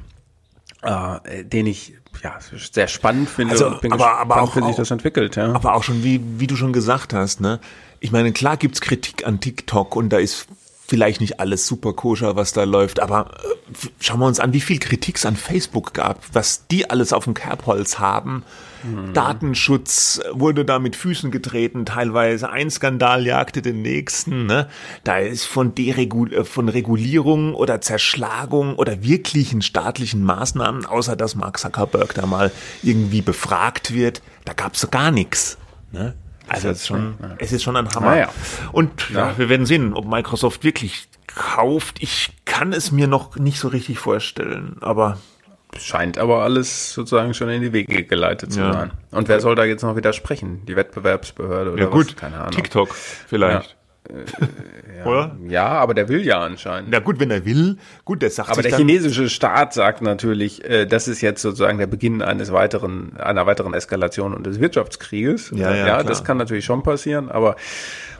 äh, 0.81 1.43
den 1.43 1.67
ich 1.67 1.93
ja 2.23 2.37
sehr 2.71 2.87
spannend 2.87 3.29
finde 3.29 3.53
Also, 3.53 3.67
und 3.67 3.81
bin 3.81 3.91
aber- 3.93 4.03
gespannt, 4.05 4.21
aber 4.31 4.41
auch- 4.41 4.55
wie 4.55 4.63
sich 4.65 4.75
das 4.75 4.91
entwickelt. 4.91 5.35
Ja. 5.35 5.53
Aber 5.53 5.75
auch 5.75 5.83
schon, 5.83 6.03
wie, 6.03 6.21
wie 6.37 6.47
du 6.47 6.55
schon 6.55 6.73
gesagt 6.73 7.13
hast, 7.13 7.39
ne? 7.41 7.59
Ich 8.01 8.11
meine, 8.11 8.31
klar 8.31 8.57
gibt's 8.57 8.81
Kritik 8.81 9.25
an 9.27 9.39
TikTok 9.39 9.95
und 9.95 10.09
da 10.09 10.17
ist 10.19 10.47
vielleicht 10.89 11.21
nicht 11.21 11.39
alles 11.39 11.67
super 11.67 11.93
koscher, 11.93 12.35
was 12.35 12.51
da 12.51 12.63
läuft, 12.63 12.99
aber 12.99 13.31
äh, 13.43 13.87
schauen 13.99 14.19
wir 14.19 14.27
uns 14.27 14.39
an, 14.39 14.53
wie 14.53 14.61
viel 14.61 14.79
Kritik 14.79 15.17
es 15.17 15.25
an 15.25 15.35
Facebook 15.35 15.93
gab, 15.93 16.23
was 16.33 16.67
die 16.67 16.89
alles 16.89 17.13
auf 17.13 17.25
dem 17.25 17.33
Kerbholz 17.33 17.99
haben. 17.99 18.43
Datenschutz 19.13 20.21
wurde 20.31 20.63
da 20.63 20.79
mit 20.79 20.95
Füßen 20.95 21.31
getreten, 21.31 21.85
teilweise 21.85 22.49
ein 22.49 22.71
Skandal 22.71 23.25
jagte 23.25 23.61
den 23.61 23.81
nächsten. 23.81 24.45
Ne? 24.45 24.69
Da 25.03 25.17
ist 25.17 25.45
von, 25.45 25.75
Deregul 25.75 26.33
äh, 26.33 26.43
von 26.45 26.69
Regulierung 26.69 27.55
oder 27.55 27.81
Zerschlagung 27.81 28.75
oder 28.75 29.03
wirklichen 29.03 29.61
staatlichen 29.61 30.23
Maßnahmen, 30.23 30.85
außer 30.85 31.15
dass 31.15 31.35
Mark 31.35 31.59
Zuckerberg 31.59 32.13
da 32.13 32.25
mal 32.25 32.51
irgendwie 32.81 33.21
befragt 33.21 33.93
wird, 33.93 34.21
da 34.45 34.53
gab's 34.53 34.79
so 34.81 34.87
gar 34.87 35.11
nichts. 35.11 35.57
Ne? 35.91 36.15
Also 36.49 36.69
es 36.69 36.79
ist 36.81 36.87
schon, 36.87 37.15
es 37.37 37.51
ist 37.51 37.63
schon 37.63 37.75
ein 37.77 37.87
Hammer. 37.89 38.11
Naja. 38.11 38.29
Und 38.71 39.09
ja, 39.09 39.29
Ja. 39.29 39.37
wir 39.37 39.49
werden 39.49 39.65
sehen, 39.65 39.93
ob 39.93 40.05
Microsoft 40.05 40.63
wirklich 40.63 41.07
kauft. 41.27 42.01
Ich 42.01 42.31
kann 42.45 42.73
es 42.73 42.91
mir 42.91 43.07
noch 43.07 43.35
nicht 43.37 43.59
so 43.59 43.67
richtig 43.67 43.99
vorstellen, 43.99 44.77
aber 44.81 45.17
Scheint 45.77 46.17
aber 46.17 46.41
alles 46.41 46.93
sozusagen 46.93 47.35
schon 47.35 47.47
in 47.49 47.61
die 47.61 47.71
Wege 47.71 48.03
geleitet 48.03 48.51
zu 48.51 48.59
Ja. 48.59 48.73
sein. 48.73 48.91
Und 49.11 49.27
wer 49.27 49.39
soll 49.39 49.53
da 49.53 49.65
jetzt 49.65 49.83
noch 49.83 49.95
widersprechen? 49.95 50.65
Die 50.65 50.75
Wettbewerbsbehörde 50.75 51.71
oder 51.73 51.93
was? 51.93 52.15
Keine 52.15 52.37
Ahnung. 52.39 52.49
TikTok 52.51 52.89
vielleicht. 52.95 53.77
Oder? 55.05 55.37
Ja, 55.47 55.67
aber 55.67 55.93
der 55.93 56.09
will 56.09 56.25
ja 56.25 56.41
anscheinend. 56.41 56.89
Na 56.89 56.99
gut, 56.99 57.19
wenn 57.19 57.31
er 57.31 57.45
will, 57.45 57.77
gut, 58.05 58.21
der 58.21 58.29
sagt 58.29 58.49
Aber 58.49 58.61
der 58.61 58.75
chinesische 58.75 59.29
Staat 59.29 59.73
sagt 59.73 60.01
natürlich, 60.01 60.63
äh, 60.65 60.85
das 60.85 61.07
ist 61.07 61.21
jetzt 61.21 61.41
sozusagen 61.41 61.77
der 61.77 61.87
Beginn 61.87 62.21
eines 62.21 62.51
weiteren, 62.51 63.15
einer 63.17 63.45
weiteren 63.45 63.73
Eskalation 63.73 64.33
und 64.33 64.45
des 64.45 64.59
Wirtschaftskrieges. 64.59 65.51
Ja, 65.55 65.75
ja, 65.75 65.87
ja 65.87 66.03
das 66.03 66.23
kann 66.23 66.37
natürlich 66.37 66.65
schon 66.65 66.83
passieren, 66.83 67.29
aber 67.29 67.55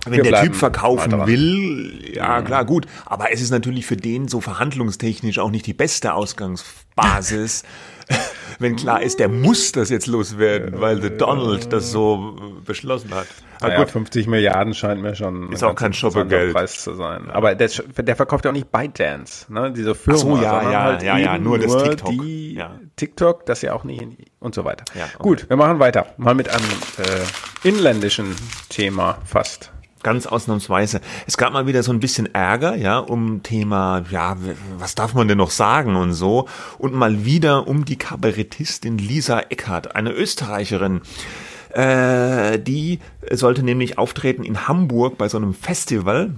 wenn 0.05 0.23
der 0.23 0.43
Typ 0.43 0.55
verkaufen 0.55 1.27
will, 1.27 2.13
ja 2.13 2.41
klar, 2.41 2.65
gut. 2.65 2.85
Aber 3.05 3.33
es 3.33 3.41
ist 3.41 3.51
natürlich 3.51 3.85
für 3.85 3.97
den 3.97 4.27
so 4.27 4.39
verhandlungstechnisch 4.39 5.39
auch 5.39 5.51
nicht 5.51 5.65
die 5.65 5.73
beste 5.73 6.13
Ausgangsbasis. 6.13 7.63
wenn 8.59 8.75
klar 8.75 9.01
ist, 9.01 9.19
der 9.19 9.29
muss 9.29 9.71
das 9.71 9.89
jetzt 9.89 10.07
loswerden, 10.07 10.79
weil 10.81 10.99
der 10.99 11.11
Donald 11.11 11.71
das 11.71 11.91
so 11.91 12.35
äh, 12.39 12.61
beschlossen 12.65 13.13
hat. 13.13 13.27
Naja, 13.61 13.79
gut, 13.79 13.91
50 13.91 14.27
Milliarden 14.27 14.73
scheint 14.73 15.01
mir 15.01 15.15
schon 15.15 15.51
Ist 15.51 15.63
ein 15.63 15.71
auch 15.71 15.75
kein 15.75 15.93
Shoppergeld. 15.93 16.53
Preis 16.53 16.81
zu 16.81 16.93
sein. 16.95 17.29
Aber 17.29 17.55
der, 17.55 17.69
der 17.97 18.15
verkauft 18.15 18.45
ja 18.45 18.51
auch 18.51 18.55
nicht 18.55 18.71
ByteDance, 18.71 19.51
ne? 19.51 19.71
Diese 19.71 19.95
Firma. 19.95 20.17
Ach 20.17 20.21
so, 20.21 20.37
ja, 20.37 20.71
ja, 20.71 20.83
halt 20.83 21.03
ja, 21.03 21.17
ja, 21.17 21.37
nur 21.37 21.59
das 21.59 21.75
TikTok. 21.83 22.09
Die 22.11 22.53
Ja. 22.55 22.79
TikTok, 22.95 23.45
das 23.45 23.61
ja 23.61 23.73
auch 23.73 23.83
nicht 23.83 24.05
und 24.39 24.55
so 24.55 24.63
weiter. 24.65 24.85
Ja, 24.95 25.05
okay. 25.05 25.15
Gut, 25.19 25.49
wir 25.49 25.57
machen 25.57 25.79
weiter. 25.79 26.07
Mal 26.17 26.35
mit 26.35 26.49
einem 26.49 26.65
äh, 26.97 27.67
inländischen 27.67 28.35
Thema 28.69 29.17
fast. 29.25 29.71
Ganz 30.01 30.25
ausnahmsweise. 30.25 31.01
Es 31.27 31.37
gab 31.37 31.51
mal 31.51 31.67
wieder 31.67 31.83
so 31.83 31.91
ein 31.91 31.99
bisschen 31.99 32.33
Ärger, 32.33 32.75
ja, 32.75 32.99
um 32.99 33.43
Thema, 33.43 34.03
ja, 34.09 34.37
was 34.77 34.95
darf 34.95 35.13
man 35.13 35.27
denn 35.27 35.37
noch 35.37 35.51
sagen 35.51 35.97
und 35.97 36.13
so. 36.13 36.47
Und 36.77 36.93
mal 36.93 37.25
wieder 37.25 37.67
um 37.67 37.83
die 37.83 37.97
Kabarettistin 37.97 38.97
Lisa 38.97 39.39
Eckert, 39.49 39.95
eine 39.95 40.11
Österreicherin. 40.11 41.01
Äh, 41.71 42.59
die 42.59 42.99
sollte 43.31 43.61
nämlich 43.61 43.97
auftreten 43.97 44.43
in 44.43 44.67
Hamburg 44.67 45.17
bei 45.17 45.27
so 45.27 45.37
einem 45.37 45.53
Festival. 45.53 46.31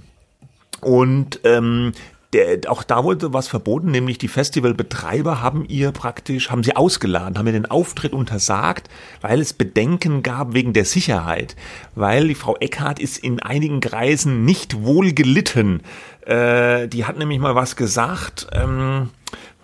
Und 0.81 1.39
ähm, 1.43 1.91
der, 2.33 2.59
auch 2.69 2.83
da 2.83 3.03
wurde 3.03 3.33
was 3.33 3.47
verboten, 3.47 3.91
nämlich 3.91 4.17
die 4.17 4.29
Festivalbetreiber 4.29 5.41
haben 5.41 5.65
ihr 5.67 5.91
praktisch, 5.91 6.49
haben 6.49 6.63
sie 6.63 6.75
ausgeladen, 6.75 7.37
haben 7.37 7.47
ihr 7.47 7.53
den 7.53 7.65
Auftritt 7.65 8.13
untersagt, 8.13 8.89
weil 9.19 9.41
es 9.41 9.53
Bedenken 9.53 10.23
gab 10.23 10.53
wegen 10.53 10.71
der 10.71 10.85
Sicherheit. 10.85 11.55
Weil 11.93 12.29
die 12.29 12.35
Frau 12.35 12.55
Eckhardt 12.57 12.99
ist 12.99 13.17
in 13.17 13.41
einigen 13.41 13.81
Kreisen 13.81 14.45
nicht 14.45 14.83
wohl 14.83 15.11
gelitten. 15.13 15.81
Äh, 16.25 16.87
die 16.87 17.05
hat 17.05 17.17
nämlich 17.17 17.39
mal 17.39 17.55
was 17.55 17.75
gesagt, 17.75 18.47
ähm, 18.53 19.09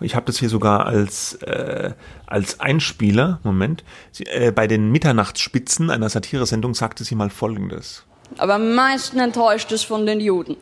ich 0.00 0.14
habe 0.14 0.26
das 0.26 0.38
hier 0.38 0.50
sogar 0.50 0.86
als, 0.86 1.34
äh, 1.36 1.92
als 2.26 2.60
Einspieler, 2.60 3.40
Moment, 3.44 3.82
sie, 4.12 4.24
äh, 4.24 4.52
bei 4.52 4.66
den 4.66 4.92
Mitternachtsspitzen 4.92 5.90
einer 5.90 6.08
Satiresendung 6.10 6.74
sagte 6.74 7.04
sie 7.04 7.14
mal 7.14 7.30
Folgendes. 7.30 8.04
Aber 8.36 8.56
am 8.56 8.74
meisten 8.74 9.18
enttäuscht 9.18 9.72
es 9.72 9.84
von 9.84 10.04
den 10.04 10.20
Juden. 10.20 10.56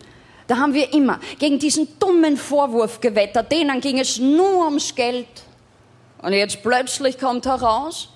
Da 0.46 0.58
haben 0.58 0.74
wir 0.74 0.92
immer 0.92 1.18
gegen 1.38 1.58
diesen 1.58 1.98
dummen 1.98 2.36
Vorwurf 2.36 3.00
gewettert, 3.00 3.50
denen 3.50 3.80
ging 3.80 3.98
es 3.98 4.18
nur 4.18 4.64
ums 4.66 4.94
Geld. 4.94 5.26
Und 6.22 6.32
jetzt 6.32 6.62
plötzlich 6.62 7.18
kommt 7.18 7.46
heraus, 7.46 8.08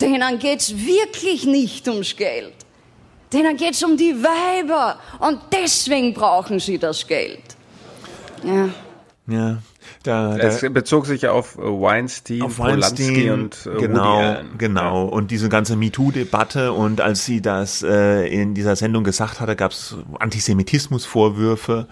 denen 0.00 0.38
geht's 0.38 0.74
wirklich 0.74 1.44
nicht 1.44 1.86
ums 1.88 2.16
Geld. 2.16 2.54
Denen 3.32 3.56
geht's 3.56 3.82
um 3.82 3.96
die 3.96 4.14
Weiber 4.22 4.98
und 5.20 5.40
deswegen 5.52 6.14
brauchen 6.14 6.58
sie 6.58 6.78
das 6.78 7.06
Geld. 7.06 7.42
Ja. 8.42 8.70
Ja, 9.26 9.58
da, 10.02 10.36
Es 10.36 10.60
bezog 10.72 11.06
sich 11.06 11.22
ja 11.22 11.32
auf 11.32 11.58
äh, 11.58 11.62
Weinstein, 11.62 12.42
auf 12.42 12.56
Polanski 12.56 13.28
Weinstein 13.28 13.30
und 13.32 13.66
äh, 13.66 13.80
genau, 13.80 14.36
genau. 14.56 15.04
Und 15.04 15.30
diese 15.30 15.48
ganze 15.48 15.76
MeToo-Debatte 15.76 16.72
und 16.72 17.00
als 17.00 17.26
sie 17.26 17.42
das 17.42 17.82
äh, 17.82 18.26
in 18.26 18.54
dieser 18.54 18.76
Sendung 18.76 19.04
gesagt 19.04 19.40
hatte, 19.40 19.56
gab 19.56 19.72
es 19.72 19.96
Antisemitismusvorwürfe 20.18 21.86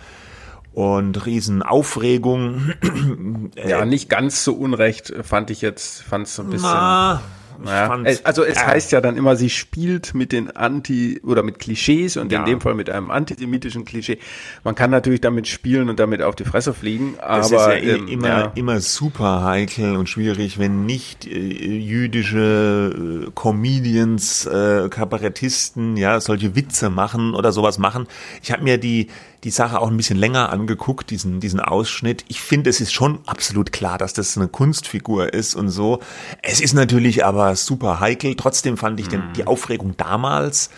und 0.73 1.27
Riesenaufregung. 1.27 2.73
Ja, 3.67 3.85
nicht 3.85 4.09
ganz 4.09 4.45
so 4.45 4.55
unrecht 4.55 5.13
fand 5.23 5.51
ich 5.51 5.61
jetzt, 5.61 6.03
fand 6.03 6.27
es 6.27 6.37
so 6.37 6.43
ein 6.43 6.51
bisschen. 6.51 6.69
Ah, 6.69 7.21
fand's- 7.65 8.11
es- 8.11 8.25
also 8.25 8.45
es 8.45 8.57
äh, 8.57 8.61
heißt 8.61 8.93
ja 8.93 9.01
dann 9.01 9.17
immer, 9.17 9.37
sie 9.37 9.51
spielt 9.51 10.15
mit 10.15 10.33
den 10.33 10.51
Anti- 10.55 11.21
oder 11.25 11.43
mit 11.43 11.59
Klischees 11.59 12.17
und 12.17 12.31
Ja. 12.33 12.41
in 12.41 12.45
dem 12.45 12.61
Fall 12.61 12.75
mit 12.75 12.91
einem 12.91 13.11
antisemitischen 13.11 13.85
Klischee. 13.85 14.19
Man 14.65 14.75
kann 14.75 14.91
natürlich 14.91 15.21
damit 15.21 15.49
spielen 15.49 15.89
und 15.89 15.99
damit 15.99 16.23
auf 16.23 16.37
die 16.37 16.45
Fresse 16.45 16.73
fliegen, 16.75 17.15
aber 17.21 17.39
Das 17.39 17.47
ist 17.47 17.53
ja 17.53 17.73
eh 17.73 17.91
ähm, 17.97 18.09
immer, 18.09 18.29
ja. 18.29 18.53
immer 18.55 18.81
super 18.81 19.43
heikel 19.45 19.97
und 19.97 20.09
schwierig, 20.09 20.59
wenn 20.59 20.87
nicht 20.87 21.27
äh, 21.27 21.31
jüdische 21.39 23.27
äh, 23.27 23.31
Comedians, 23.35 24.47
äh, 24.47 24.89
Kabarettisten, 24.89 25.97
ja, 25.97 26.21
solche 26.21 26.55
Witze 26.57 26.91
machen 26.91 27.35
oder 27.35 27.53
sowas 27.53 27.79
machen. 27.79 28.07
Ich 28.43 28.53
habe 28.53 28.63
mir 28.65 28.79
die 28.79 29.09
die 29.45 29.51
Sache 29.51 29.81
auch 29.81 29.89
ein 29.89 29.97
bisschen 29.97 30.19
länger 30.19 30.51
angeguckt, 30.51 31.11
diesen 31.11 31.41
diesen 31.41 31.61
Ausschnitt. 31.61 32.25
Ich 32.29 32.41
finde, 32.41 32.71
es 32.71 32.81
ist 32.81 32.93
schon 32.93 33.21
absolut 33.27 33.73
klar, 33.73 33.99
dass 33.99 34.13
das 34.13 34.37
eine 34.37 34.49
Kunstfigur 34.49 35.33
ist 35.33 35.55
und 35.55 35.69
so. 35.69 36.01
Es 36.43 36.61
ist 36.61 36.75
natürlich 36.75 37.25
aber 37.25 37.55
super 37.57 38.01
heikel. 38.01 38.35
Trotzdem 38.35 38.77
fand 38.77 38.99
ich 39.01 39.09
den, 39.09 39.23
die 39.37 39.47
Aufregung 39.47 39.97
damals 39.97 40.71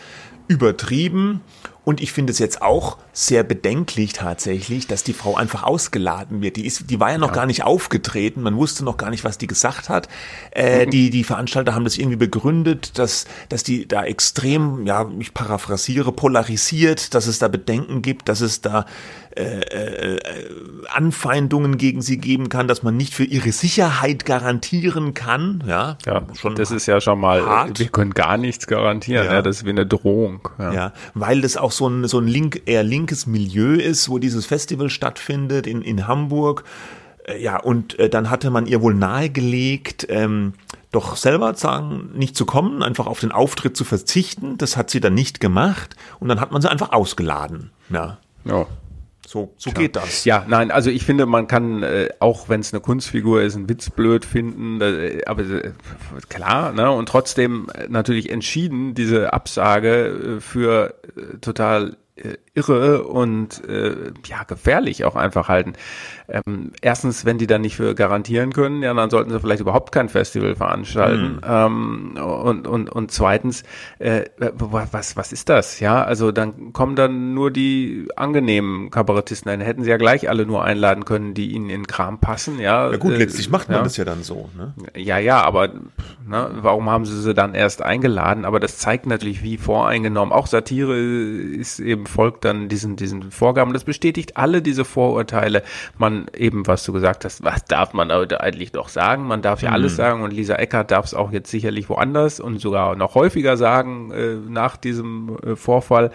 übertrieben. 0.48 1.40
Und 1.84 2.00
ich 2.00 2.12
finde 2.12 2.32
es 2.32 2.38
jetzt 2.38 2.60
auch 2.60 2.98
sehr 3.20 3.42
bedenklich 3.42 4.14
tatsächlich, 4.14 4.86
dass 4.86 5.04
die 5.04 5.12
Frau 5.12 5.36
einfach 5.36 5.62
ausgeladen 5.62 6.40
wird. 6.40 6.56
Die 6.56 6.64
ist, 6.64 6.88
die 6.88 7.00
war 7.00 7.10
ja 7.10 7.18
noch 7.18 7.32
gar 7.32 7.44
nicht 7.44 7.64
aufgetreten. 7.64 8.40
Man 8.40 8.56
wusste 8.56 8.82
noch 8.82 8.96
gar 8.96 9.10
nicht, 9.10 9.24
was 9.24 9.36
die 9.36 9.46
gesagt 9.46 9.90
hat. 9.90 10.08
Äh, 10.52 10.86
die, 10.86 11.10
die 11.10 11.22
Veranstalter 11.22 11.74
haben 11.74 11.84
das 11.84 11.98
irgendwie 11.98 12.16
begründet, 12.16 12.98
dass, 12.98 13.26
dass 13.50 13.62
die 13.62 13.86
da 13.86 14.04
extrem, 14.04 14.86
ja, 14.86 15.06
ich 15.18 15.34
paraphrasiere, 15.34 16.12
polarisiert, 16.12 17.14
dass 17.14 17.26
es 17.26 17.38
da 17.38 17.48
Bedenken 17.48 18.00
gibt, 18.00 18.30
dass 18.30 18.40
es 18.40 18.62
da 18.62 18.86
äh, 19.36 20.16
äh, 20.16 20.18
Anfeindungen 20.88 21.78
gegen 21.78 22.02
sie 22.02 22.18
geben 22.18 22.48
kann, 22.48 22.66
dass 22.66 22.82
man 22.82 22.96
nicht 22.96 23.14
für 23.14 23.22
ihre 23.22 23.52
Sicherheit 23.52 24.26
garantieren 24.26 25.14
kann. 25.14 25.62
Ja, 25.68 25.98
ja, 26.04 26.22
das 26.56 26.72
ist 26.72 26.86
ja 26.86 27.00
schon 27.00 27.20
mal, 27.20 27.46
hart. 27.46 27.78
wir 27.78 27.88
können 27.88 28.12
gar 28.12 28.36
nichts 28.36 28.66
garantieren. 28.66 29.26
Ja. 29.26 29.34
Ja. 29.34 29.42
das 29.42 29.58
ist 29.58 29.64
wie 29.66 29.70
eine 29.70 29.86
Drohung. 29.86 30.48
Ja. 30.58 30.72
Ja, 30.72 30.92
weil 31.14 31.42
das 31.42 31.56
auch 31.56 31.70
so 31.70 31.86
ein, 31.86 32.08
so 32.08 32.18
ein 32.18 32.26
link, 32.26 32.62
eher 32.66 32.82
linkes 33.10 33.26
Milieu 33.26 33.74
ist, 33.74 34.08
wo 34.08 34.18
dieses 34.18 34.46
Festival 34.46 34.88
stattfindet 34.88 35.66
in, 35.66 35.82
in 35.82 36.06
Hamburg. 36.06 36.64
Äh, 37.24 37.42
Ja, 37.42 37.58
und 37.58 37.98
äh, 37.98 38.08
dann 38.08 38.30
hatte 38.30 38.50
man 38.50 38.66
ihr 38.66 38.80
wohl 38.82 38.94
nahegelegt, 38.94 40.06
ähm, 40.08 40.54
doch 40.92 41.16
selber 41.16 41.54
sagen, 41.54 42.10
nicht 42.14 42.36
zu 42.36 42.46
kommen, 42.46 42.82
einfach 42.82 43.06
auf 43.06 43.20
den 43.20 43.32
Auftritt 43.32 43.76
zu 43.76 43.84
verzichten. 43.84 44.58
Das 44.58 44.76
hat 44.76 44.90
sie 44.90 45.00
dann 45.00 45.14
nicht 45.14 45.40
gemacht 45.40 45.96
und 46.20 46.28
dann 46.28 46.40
hat 46.40 46.52
man 46.52 46.62
sie 46.62 46.70
einfach 46.70 46.92
ausgeladen. 46.92 47.70
Ja. 47.90 48.18
Ja. 48.44 48.66
So, 49.26 49.54
so 49.58 49.70
geht 49.70 49.94
das. 49.94 50.24
Ja, 50.24 50.44
nein, 50.48 50.72
also 50.72 50.90
ich 50.90 51.04
finde, 51.04 51.24
man 51.24 51.46
kann, 51.46 51.84
äh, 51.84 52.08
auch 52.18 52.48
wenn 52.48 52.60
es 52.60 52.72
eine 52.72 52.80
Kunstfigur 52.80 53.42
ist, 53.42 53.54
einen 53.54 53.68
Witz 53.68 53.90
blöd 53.90 54.24
finden, 54.24 54.80
äh, 54.80 55.22
aber 55.26 55.42
äh, 55.42 55.72
klar, 56.28 56.72
ne? 56.72 56.90
Und 56.90 57.08
trotzdem 57.08 57.68
äh, 57.72 57.86
natürlich 57.88 58.30
entschieden 58.30 58.94
diese 58.94 59.32
Absage 59.32 60.38
für 60.40 60.94
total 61.40 61.96
irre 62.60 63.04
und 63.04 63.66
äh, 63.68 64.12
ja 64.26 64.44
gefährlich 64.44 65.04
auch 65.04 65.16
einfach 65.16 65.48
halten. 65.48 65.72
Ähm, 66.28 66.72
erstens, 66.80 67.24
wenn 67.24 67.38
die 67.38 67.46
dann 67.46 67.62
nicht 67.62 67.76
für 67.76 67.94
garantieren 67.94 68.52
können, 68.52 68.82
ja, 68.82 68.94
dann 68.94 69.10
sollten 69.10 69.30
sie 69.30 69.40
vielleicht 69.40 69.60
überhaupt 69.60 69.92
kein 69.92 70.08
Festival 70.08 70.54
veranstalten. 70.54 71.36
Mhm. 71.36 71.40
Ähm, 71.44 72.16
und, 72.16 72.66
und, 72.66 72.90
und 72.90 73.10
zweitens, 73.10 73.64
äh, 73.98 74.24
was, 74.38 75.16
was 75.16 75.32
ist 75.32 75.48
das? 75.48 75.80
Ja, 75.80 76.02
also 76.02 76.30
dann 76.30 76.72
kommen 76.72 76.94
dann 76.96 77.34
nur 77.34 77.50
die 77.50 78.08
angenehmen 78.16 78.90
Kabarettisten. 78.90 79.50
Dann 79.50 79.60
hätten 79.60 79.82
sie 79.82 79.90
ja 79.90 79.96
gleich 79.96 80.28
alle 80.28 80.46
nur 80.46 80.62
einladen 80.62 81.04
können, 81.04 81.34
die 81.34 81.52
ihnen 81.52 81.70
in 81.70 81.86
Kram 81.86 82.20
passen. 82.20 82.60
Ja, 82.60 82.90
ja 82.90 82.96
gut, 82.96 83.12
äh, 83.12 83.16
letztlich 83.16 83.50
macht 83.50 83.68
man 83.68 83.78
ja. 83.78 83.84
das 83.84 83.96
ja 83.96 84.04
dann 84.04 84.22
so. 84.22 84.50
Ne? 84.56 84.74
Ja, 84.96 85.18
ja, 85.18 85.42
aber 85.42 85.68
ne, 86.26 86.50
warum 86.60 86.88
haben 86.88 87.06
sie 87.06 87.20
sie 87.20 87.34
dann 87.34 87.54
erst 87.54 87.82
eingeladen? 87.82 88.44
Aber 88.44 88.60
das 88.60 88.78
zeigt 88.78 89.06
natürlich, 89.06 89.42
wie 89.42 89.56
voreingenommen. 89.56 90.32
Auch 90.32 90.46
Satire 90.46 90.96
ist 90.96 91.80
eben 91.80 92.06
folgt 92.06 92.44
dann 92.50 92.68
diesen, 92.68 92.96
diesen 92.96 93.30
Vorgaben. 93.30 93.72
Das 93.72 93.84
bestätigt 93.84 94.36
alle 94.36 94.62
diese 94.62 94.84
Vorurteile. 94.84 95.62
Man 95.98 96.26
eben, 96.36 96.66
was 96.66 96.84
du 96.84 96.92
gesagt 96.92 97.24
hast, 97.24 97.42
was 97.44 97.64
darf 97.64 97.92
man 97.92 98.12
heute 98.12 98.40
eigentlich 98.40 98.72
doch 98.72 98.88
sagen? 98.88 99.26
Man 99.26 99.42
darf 99.42 99.62
ja 99.62 99.70
mhm. 99.70 99.74
alles 99.74 99.96
sagen 99.96 100.22
und 100.22 100.32
Lisa 100.32 100.56
Eckert 100.56 100.90
darf 100.90 101.04
es 101.04 101.14
auch 101.14 101.32
jetzt 101.32 101.50
sicherlich 101.50 101.88
woanders 101.88 102.40
und 102.40 102.58
sogar 102.58 102.96
noch 102.96 103.14
häufiger 103.14 103.56
sagen 103.56 104.10
äh, 104.12 104.34
nach 104.34 104.76
diesem 104.76 105.38
äh, 105.44 105.56
Vorfall 105.56 106.10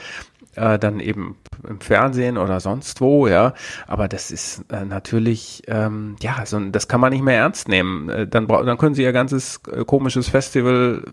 äh, 0.55 0.79
dann 0.79 0.99
eben 0.99 1.37
im 1.67 1.79
Fernsehen 1.79 2.37
oder 2.37 2.59
sonst 2.59 3.01
wo, 3.01 3.27
ja. 3.27 3.53
Aber 3.87 4.07
das 4.07 4.31
ist 4.31 4.63
äh, 4.71 4.85
natürlich, 4.85 5.63
ähm, 5.67 6.15
ja, 6.21 6.45
so, 6.45 6.59
das 6.59 6.87
kann 6.87 7.01
man 7.01 7.11
nicht 7.11 7.23
mehr 7.23 7.37
ernst 7.37 7.67
nehmen. 7.67 8.09
Äh, 8.09 8.27
dann, 8.27 8.47
dann 8.47 8.77
können 8.77 8.95
sie 8.95 9.03
ihr 9.03 9.13
ganzes 9.13 9.61
äh, 9.71 9.83
komisches 9.85 10.29
Festival, 10.29 11.03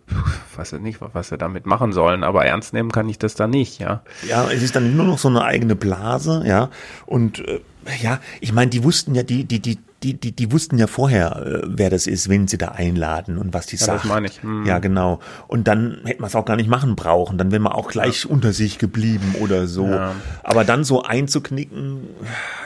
weiß 0.56 0.74
ich 0.74 0.80
nicht, 0.80 1.00
was 1.00 1.28
sie 1.28 1.38
damit 1.38 1.66
machen 1.66 1.92
sollen, 1.92 2.24
aber 2.24 2.44
ernst 2.44 2.72
nehmen 2.72 2.92
kann 2.92 3.08
ich 3.08 3.18
das 3.18 3.34
da 3.34 3.46
nicht, 3.46 3.80
ja. 3.80 4.02
Ja, 4.28 4.48
es 4.50 4.62
ist 4.62 4.76
dann 4.76 4.96
nur 4.96 5.06
noch 5.06 5.18
so 5.18 5.28
eine 5.28 5.44
eigene 5.44 5.76
Blase, 5.76 6.42
ja. 6.46 6.70
Und 7.06 7.40
äh, 7.46 7.60
ja, 8.00 8.20
ich 8.40 8.52
meine, 8.52 8.70
die 8.70 8.84
wussten 8.84 9.14
ja, 9.14 9.22
die, 9.22 9.44
die, 9.44 9.60
die, 9.60 9.78
die, 10.02 10.14
die, 10.14 10.32
die 10.32 10.52
wussten 10.52 10.78
ja 10.78 10.86
vorher, 10.86 11.36
äh, 11.46 11.62
wer 11.66 11.90
das 11.90 12.06
ist, 12.06 12.28
wenn 12.28 12.48
sie 12.48 12.58
da 12.58 12.68
einladen 12.68 13.38
und 13.38 13.54
was 13.54 13.66
die 13.66 13.76
ja, 13.76 13.86
sagt. 13.86 14.04
Das 14.04 14.08
meine 14.08 14.26
ich. 14.26 14.42
Hm. 14.42 14.66
Ja, 14.66 14.78
genau. 14.78 15.20
Und 15.48 15.68
dann 15.68 16.00
hätte 16.04 16.20
man 16.20 16.28
es 16.28 16.34
auch 16.34 16.44
gar 16.44 16.56
nicht 16.56 16.68
machen 16.68 16.96
brauchen. 16.96 17.38
Dann 17.38 17.50
wäre 17.50 17.60
man 17.60 17.72
auch 17.72 17.88
gleich 17.88 18.24
ja. 18.24 18.30
unter 18.30 18.52
sich 18.52 18.78
geblieben 18.78 19.36
oder 19.40 19.66
so. 19.66 19.86
Ja. 19.86 20.14
Aber 20.42 20.64
dann 20.64 20.84
so 20.84 21.02
einzuknicken, 21.02 22.08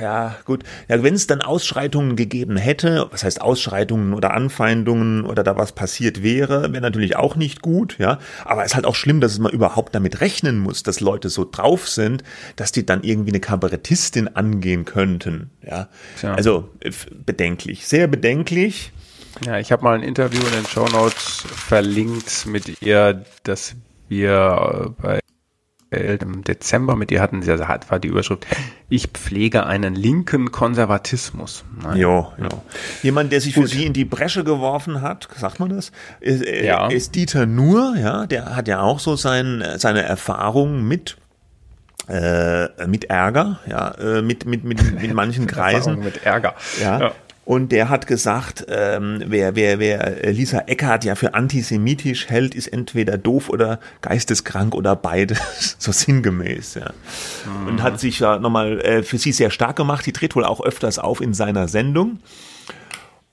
ja, 0.01 0.37
gut. 0.45 0.65
Ja, 0.89 1.03
wenn 1.03 1.15
es 1.15 1.27
dann 1.27 1.43
Ausschreitungen 1.43 2.17
gegeben 2.17 2.57
hätte, 2.57 3.07
was 3.11 3.25
heißt 3.25 3.41
Ausschreitungen 3.41 4.15
oder 4.15 4.33
Anfeindungen 4.35 5.25
oder 5.25 5.43
da 5.43 5.57
was 5.57 5.73
passiert 5.73 6.23
wäre, 6.23 6.73
wäre 6.73 6.83
natürlich 6.83 7.17
auch 7.17 7.37
nicht 7.37 7.63
gut, 7.63 7.99
ja. 7.99 8.19
Aber 8.45 8.63
es 8.63 8.69
ist 8.69 8.75
halt 8.75 8.87
auch 8.87 8.95
schlimm, 8.95 9.21
dass 9.21 9.39
man 9.39 9.53
überhaupt 9.53 9.95
damit 9.95 10.21
rechnen 10.21 10.59
muss, 10.59 10.83
dass 10.83 11.01
Leute 11.01 11.29
so 11.29 11.47
drauf 11.51 11.89
sind, 11.89 12.23
dass 12.57 12.73
die 12.73 12.87
dann 12.87 13.03
irgendwie 13.03 13.31
eine 13.31 13.41
Kabarettistin 13.41 14.29
angehen 14.29 14.85
könnten, 14.85 15.51
ja. 15.63 15.89
Tja. 16.19 16.35
Also, 16.35 16.71
bedenklich, 17.27 17.87
sehr 17.87 18.07
bedenklich. 18.07 18.93
Ja, 19.45 19.59
ich 19.59 19.71
habe 19.71 19.85
mal 19.85 19.95
ein 19.95 20.03
Interview 20.03 20.41
in 20.41 20.53
den 20.53 20.67
Show 20.67 20.87
Notes 20.87 21.45
verlinkt 21.47 22.47
mit 22.47 22.81
ihr, 22.81 23.25
dass 23.43 23.75
wir 24.09 24.95
bei 24.99 25.21
im 25.91 26.43
Dezember 26.43 26.97
mit 26.97 27.11
ihr 27.11 27.21
hatten, 27.21 27.43
sehr 27.43 27.69
hart 27.69 27.91
war 27.91 28.01
die 28.01 28.09
Überschrift, 28.09 28.47
ich 28.89 29.09
pflege 29.09 29.67
einen 29.67 29.95
linken 29.95 30.51
Konservatismus. 30.51 31.65
Ja, 31.95 32.33
ja. 32.39 32.49
Jemand, 33.03 33.33
der 33.33 33.41
sich 33.41 33.55
Gut. 33.55 33.65
für 33.65 33.69
sie 33.69 33.87
in 33.87 33.93
die 33.93 34.05
Bresche 34.05 34.43
geworfen 34.43 35.01
hat, 35.01 35.29
sagt 35.37 35.61
man 35.61 35.71
das, 35.71 35.93
ist, 36.21 36.45
äh, 36.45 36.67
ja. 36.67 36.89
ist 36.89 37.15
Dieter 37.15 37.47
Nuhr, 37.47 37.95
ja, 37.97 38.27
der 38.27 38.57
hat 38.57 38.69
ja 38.69 38.81
auch 38.81 38.99
so 38.99 39.17
sein, 39.17 39.65
seine 39.77 40.03
Erfahrungen 40.03 40.87
mit 40.87 41.17
äh, 42.09 42.87
mit 42.87 43.05
Ärger, 43.05 43.61
ja, 43.69 43.91
äh, 43.93 44.23
mit, 44.23 44.47
mit, 44.47 44.65
mit, 44.65 45.01
mit 45.01 45.15
manchen 45.15 45.47
Kreisen. 45.49 46.01
mit 46.01 46.25
Ärger. 46.25 46.55
Ja. 46.81 47.01
ja. 47.01 47.13
Und 47.47 47.71
der 47.71 47.89
hat 47.89 48.09
gesagt, 48.09 48.67
ähm, 48.69 49.23
wer, 49.25 49.55
wer, 49.55 49.79
wer 49.79 50.33
Lisa 50.33 50.65
Eckhardt 50.67 51.05
ja 51.05 51.15
für 51.15 51.35
antisemitisch 51.35 52.29
hält, 52.29 52.57
ist 52.57 52.67
entweder 52.67 53.19
doof 53.19 53.51
oder 53.51 53.79
geisteskrank 54.01 54.75
oder 54.75 54.97
beides, 54.97 55.77
so 55.79 55.93
sinngemäß. 55.93 56.75
Ja. 56.75 56.91
Mhm. 57.45 57.69
Und 57.69 57.83
hat 57.85 58.01
sich 58.01 58.19
ja 58.19 58.41
nochmal 58.41 58.81
äh, 58.81 59.03
für 59.05 59.19
sie 59.19 59.31
sehr 59.31 59.51
stark 59.51 59.77
gemacht. 59.77 60.05
Die 60.07 60.13
tritt 60.13 60.35
wohl 60.35 60.45
auch 60.45 60.61
öfters 60.61 60.99
auf 60.99 61.21
in 61.21 61.35
seiner 61.35 61.69
Sendung. 61.69 62.19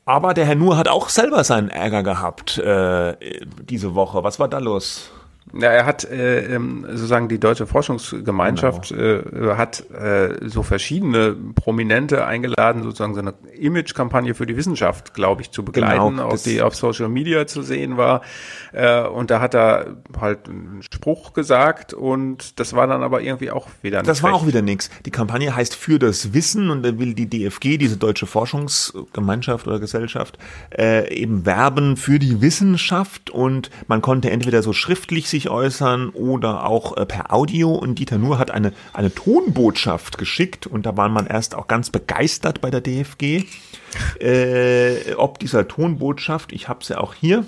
Aber 0.05 0.35
der 0.35 0.45
Herr 0.45 0.55
Nur 0.55 0.77
hat 0.77 0.89
auch 0.89 1.09
selber 1.09 1.43
seinen 1.43 1.69
Ärger 1.69 2.03
gehabt 2.03 2.59
äh, 2.59 3.15
diese 3.67 3.95
Woche. 3.95 4.23
Was 4.23 4.39
war 4.39 4.47
da 4.47 4.59
los? 4.59 5.09
Ja, 5.51 5.69
er 5.69 5.85
hat 5.85 6.05
äh, 6.05 6.55
ähm, 6.55 6.85
sozusagen 6.89 7.27
die 7.27 7.39
deutsche 7.39 7.67
Forschungsgemeinschaft 7.67 8.89
genau. 8.89 9.51
äh, 9.51 9.55
hat 9.55 9.83
äh, 9.91 10.37
so 10.47 10.63
verschiedene 10.63 11.35
Prominente 11.55 12.25
eingeladen, 12.25 12.81
sozusagen 12.81 13.13
so 13.13 13.19
eine 13.19 13.33
Image-Kampagne 13.59 14.35
für 14.35 14.45
die 14.45 14.55
Wissenschaft, 14.55 15.13
glaube 15.13 15.41
ich, 15.41 15.51
zu 15.51 15.63
begleiten, 15.63 16.15
genau, 16.17 16.29
auch 16.29 16.41
die 16.41 16.61
auf 16.61 16.75
Social 16.75 17.09
Media 17.09 17.45
zu 17.45 17.61
sehen 17.61 17.97
war. 17.97 18.21
Äh, 18.71 19.03
und 19.03 19.31
da 19.31 19.41
hat 19.41 19.53
er 19.53 19.97
halt 20.19 20.47
einen 20.47 20.81
Spruch 20.81 21.33
gesagt 21.33 21.93
und 21.93 22.59
das 22.59 22.73
war 22.73 22.87
dann 22.87 23.03
aber 23.03 23.21
irgendwie 23.21 23.51
auch 23.51 23.67
wieder 23.81 23.97
nichts. 23.97 24.07
Das 24.07 24.23
war 24.23 24.33
auch 24.33 24.47
wieder 24.47 24.61
nichts. 24.61 24.89
Die 25.05 25.11
Kampagne 25.11 25.55
heißt 25.55 25.75
für 25.75 25.99
das 25.99 26.33
Wissen 26.33 26.69
und 26.69 26.83
da 26.83 26.97
will 26.97 27.13
die 27.13 27.29
DFG, 27.29 27.77
diese 27.77 27.97
deutsche 27.97 28.25
Forschungsgemeinschaft 28.25 29.67
oder 29.67 29.79
Gesellschaft, 29.79 30.37
äh, 30.75 31.13
eben 31.13 31.45
werben 31.45 31.97
für 31.97 32.17
die 32.17 32.41
Wissenschaft 32.41 33.29
und 33.29 33.69
man 33.87 34.01
konnte 34.01 34.31
entweder 34.31 34.63
so 34.63 34.73
schriftlich 34.73 35.32
sich 35.33 35.49
äußern 35.49 36.09
oder 36.09 36.65
auch 36.65 36.95
äh, 36.95 37.05
per 37.05 37.33
Audio. 37.33 37.73
Und 37.73 37.99
Dieter 37.99 38.17
Nuhr 38.17 38.39
hat 38.39 38.51
eine, 38.51 38.71
eine 38.93 39.13
Tonbotschaft 39.13 40.17
geschickt 40.17 40.67
und 40.67 40.85
da 40.85 40.95
war 40.95 41.09
man 41.09 41.27
erst 41.27 41.55
auch 41.55 41.67
ganz 41.67 41.89
begeistert 41.89 42.61
bei 42.61 42.71
der 42.71 42.81
DFG. 42.81 43.45
Äh, 44.19 45.13
ob 45.17 45.37
dieser 45.37 45.67
Tonbotschaft, 45.67 46.51
ich 46.51 46.67
habe 46.67 46.83
sie 46.83 46.93
ja 46.93 46.99
auch 46.99 47.13
hier. 47.13 47.45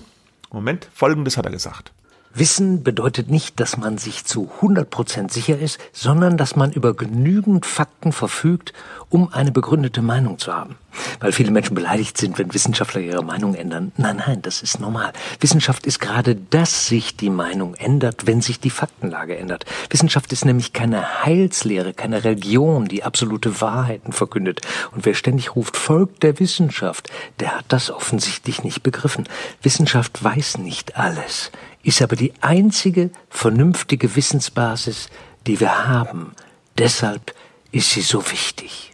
Moment, 0.52 0.88
folgendes 0.94 1.38
hat 1.38 1.46
er 1.48 1.52
gesagt. 1.52 1.92
Wissen 2.38 2.84
bedeutet 2.84 3.32
nicht, 3.32 3.62
dass 3.62 3.78
man 3.78 3.98
sich 3.98 4.26
zu 4.26 4.52
100% 4.60 5.32
sicher 5.32 5.58
ist, 5.58 5.80
sondern 5.94 6.36
dass 6.36 6.58
man 6.58 6.74
über 6.74 6.94
genügend 6.94 7.66
Fakten 7.66 8.12
verfügt, 8.12 8.74
um 9.08 9.32
eine 9.32 9.54
begründete 9.54 10.02
Meinung 10.02 10.38
zu 10.38 10.54
haben. 10.54 10.76
Weil 11.22 11.32
viele 11.32 11.52
Menschen 11.52 11.76
beleidigt 11.76 12.18
sind, 12.18 12.38
wenn 12.38 12.54
Wissenschaftler 12.54 13.00
ihre 13.00 13.24
Meinung 13.24 13.56
ändern. 13.56 13.94
Nein, 13.96 14.18
nein, 14.18 14.42
das 14.42 14.62
ist 14.62 14.82
normal. 14.82 15.14
Wissenschaft 15.40 15.86
ist 15.86 16.00
gerade, 16.00 16.36
dass 16.36 16.88
sich 16.88 17.16
die 17.16 17.30
Meinung 17.30 17.74
ändert, 17.76 18.28
wenn 18.28 18.42
sich 18.42 18.60
die 18.60 18.70
Faktenlage 18.70 19.38
ändert. 19.38 19.64
Wissenschaft 19.90 20.34
ist 20.34 20.44
nämlich 20.44 20.74
keine 20.74 21.24
Heilslehre, 21.24 21.94
keine 21.94 22.26
Religion, 22.26 22.90
die 22.90 23.04
absolute 23.04 23.62
Wahrheiten 23.62 24.12
verkündet. 24.12 24.60
Und 24.94 25.06
wer 25.06 25.14
ständig 25.14 25.56
ruft, 25.56 25.78
folgt 25.78 26.24
der 26.24 26.38
Wissenschaft, 26.40 27.10
der 27.40 27.58
hat 27.58 27.66
das 27.70 27.92
offensichtlich 27.92 28.64
nicht 28.64 28.84
begriffen. 28.84 29.28
Wissenschaft 29.62 30.22
weiß 30.22 30.58
nicht 30.58 30.98
alles 30.98 31.52
ist 31.86 32.02
aber 32.02 32.16
die 32.16 32.34
einzige 32.42 33.12
vernünftige 33.30 34.16
Wissensbasis, 34.16 35.10
die 35.46 35.60
wir 35.60 35.88
haben. 35.88 36.32
Deshalb 36.78 37.34
ist 37.72 37.92
sie 37.92 38.02
so 38.02 38.32
wichtig. 38.32 38.92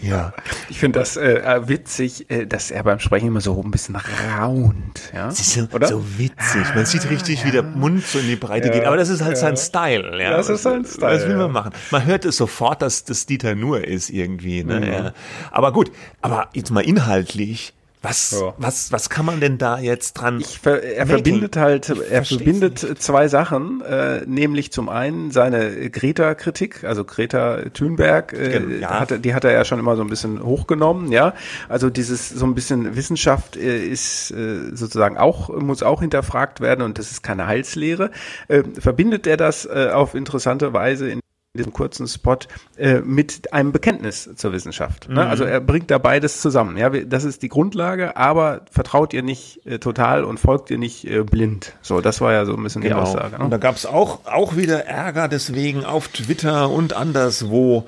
Ja. 0.00 0.32
Ich 0.68 0.80
finde 0.80 0.98
das 0.98 1.16
äh, 1.16 1.60
witzig, 1.66 2.28
äh, 2.28 2.46
dass 2.46 2.72
er 2.72 2.82
beim 2.82 2.98
Sprechen 2.98 3.28
immer 3.28 3.40
so 3.40 3.62
ein 3.62 3.70
bisschen 3.70 3.96
raunt. 3.96 5.12
Ja? 5.14 5.30
Sie 5.30 5.42
ist 5.42 5.52
so, 5.52 5.76
Oder? 5.76 5.86
so 5.86 6.18
witzig. 6.18 6.74
Man 6.74 6.84
sieht 6.86 7.08
richtig, 7.08 7.40
ja. 7.40 7.46
wie 7.46 7.50
der 7.52 7.62
Mund 7.62 8.04
so 8.04 8.18
in 8.18 8.26
die 8.26 8.36
Breite 8.36 8.68
ja. 8.68 8.74
geht. 8.74 8.84
Aber 8.84 8.96
das 8.96 9.08
ist 9.08 9.22
halt 9.22 9.34
ja. 9.34 9.40
sein 9.40 9.56
Style. 9.56 10.20
Ja? 10.20 10.36
Das 10.36 10.48
ist 10.48 10.64
sein 10.64 10.84
Style. 10.84 11.14
Was 11.14 11.26
will 11.28 11.36
man 11.36 11.52
machen? 11.52 11.72
Man 11.92 12.04
hört 12.04 12.24
es 12.24 12.36
sofort, 12.36 12.82
dass 12.82 13.04
das 13.04 13.26
Dieter 13.26 13.54
nur 13.54 13.86
ist 13.86 14.10
irgendwie. 14.10 14.64
Ne? 14.64 14.80
Mhm. 14.80 14.86
Ja. 14.86 15.12
Aber 15.52 15.72
gut, 15.72 15.92
aber 16.20 16.48
jetzt 16.54 16.70
mal 16.70 16.80
inhaltlich 16.80 17.72
was, 18.02 18.32
ja. 18.32 18.54
was, 18.58 18.90
was 18.90 19.08
kann 19.08 19.24
man 19.24 19.40
denn 19.40 19.58
da 19.58 19.78
jetzt 19.78 20.14
dran? 20.14 20.40
Ver 20.40 20.82
er 20.82 21.06
verbindet 21.06 21.56
halt, 21.56 21.88
er 21.88 22.24
verbindet 22.24 22.82
nicht. 22.82 23.00
zwei 23.00 23.28
Sachen, 23.28 23.80
äh, 23.82 24.22
nämlich 24.26 24.72
zum 24.72 24.88
einen 24.88 25.30
seine 25.30 25.88
Greta-Kritik, 25.88 26.84
also 26.84 27.04
Greta 27.04 27.70
Thunberg, 27.72 28.32
äh, 28.32 28.80
ja. 28.80 29.00
hat, 29.00 29.24
die 29.24 29.34
hat 29.34 29.44
er 29.44 29.52
ja 29.52 29.64
schon 29.64 29.78
immer 29.78 29.96
so 29.96 30.02
ein 30.02 30.08
bisschen 30.08 30.42
hochgenommen, 30.42 31.12
ja. 31.12 31.34
Also 31.68 31.90
dieses 31.90 32.28
so 32.28 32.44
ein 32.44 32.54
bisschen 32.54 32.96
Wissenschaft 32.96 33.56
äh, 33.56 33.78
ist 33.78 34.32
äh, 34.32 34.74
sozusagen 34.74 35.16
auch 35.16 35.48
muss 35.48 35.82
auch 35.82 36.00
hinterfragt 36.00 36.60
werden 36.60 36.82
und 36.82 36.98
das 36.98 37.12
ist 37.12 37.22
keine 37.22 37.46
Heilslehre. 37.46 38.10
Äh, 38.48 38.64
verbindet 38.78 39.26
er 39.26 39.36
das 39.36 39.64
äh, 39.64 39.90
auf 39.92 40.14
interessante 40.14 40.72
Weise 40.72 41.08
in 41.08 41.21
diesem 41.54 41.74
kurzen 41.74 42.08
Spot 42.08 42.38
äh, 42.78 43.00
mit 43.00 43.52
einem 43.52 43.72
Bekenntnis 43.72 44.30
zur 44.36 44.52
Wissenschaft. 44.52 45.10
Ne? 45.10 45.22
Mhm. 45.22 45.30
Also 45.30 45.44
er 45.44 45.60
bringt 45.60 45.90
da 45.90 45.98
beides 45.98 46.40
zusammen. 46.40 46.78
Ja, 46.78 46.88
das 46.88 47.24
ist 47.24 47.42
die 47.42 47.50
Grundlage, 47.50 48.16
aber 48.16 48.62
vertraut 48.70 49.12
ihr 49.12 49.22
nicht 49.22 49.66
äh, 49.66 49.78
total 49.78 50.24
und 50.24 50.40
folgt 50.40 50.70
ihr 50.70 50.78
nicht 50.78 51.06
äh, 51.06 51.22
blind. 51.24 51.74
So, 51.82 52.00
das 52.00 52.22
war 52.22 52.32
ja 52.32 52.46
so 52.46 52.56
ein 52.56 52.62
bisschen 52.62 52.80
genau. 52.80 52.96
die 52.96 53.02
Aussage. 53.02 53.36
Ne? 53.36 53.44
Und 53.44 53.50
da 53.50 53.58
gab 53.58 53.76
es 53.76 53.84
auch 53.84 54.24
auch 54.24 54.56
wieder 54.56 54.86
Ärger 54.86 55.28
deswegen 55.28 55.84
auf 55.84 56.08
Twitter 56.08 56.70
und 56.70 56.94
anderswo 56.94 57.84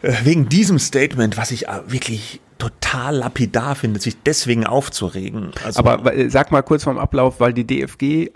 äh, 0.00 0.10
wegen 0.22 0.48
diesem 0.48 0.78
Statement, 0.78 1.36
was 1.36 1.50
ich 1.50 1.68
äh, 1.68 1.82
wirklich 1.86 2.40
total 2.56 3.16
lapidar 3.16 3.74
finde, 3.74 4.00
sich 4.00 4.22
deswegen 4.22 4.66
aufzuregen. 4.66 5.50
Also, 5.62 5.80
Aber 5.80 6.16
äh, 6.16 6.30
sag 6.30 6.52
mal 6.52 6.62
kurz 6.62 6.84
vom 6.84 6.96
Ablauf, 6.96 7.38
weil 7.38 7.52
die 7.52 7.66
DFG 7.66 8.30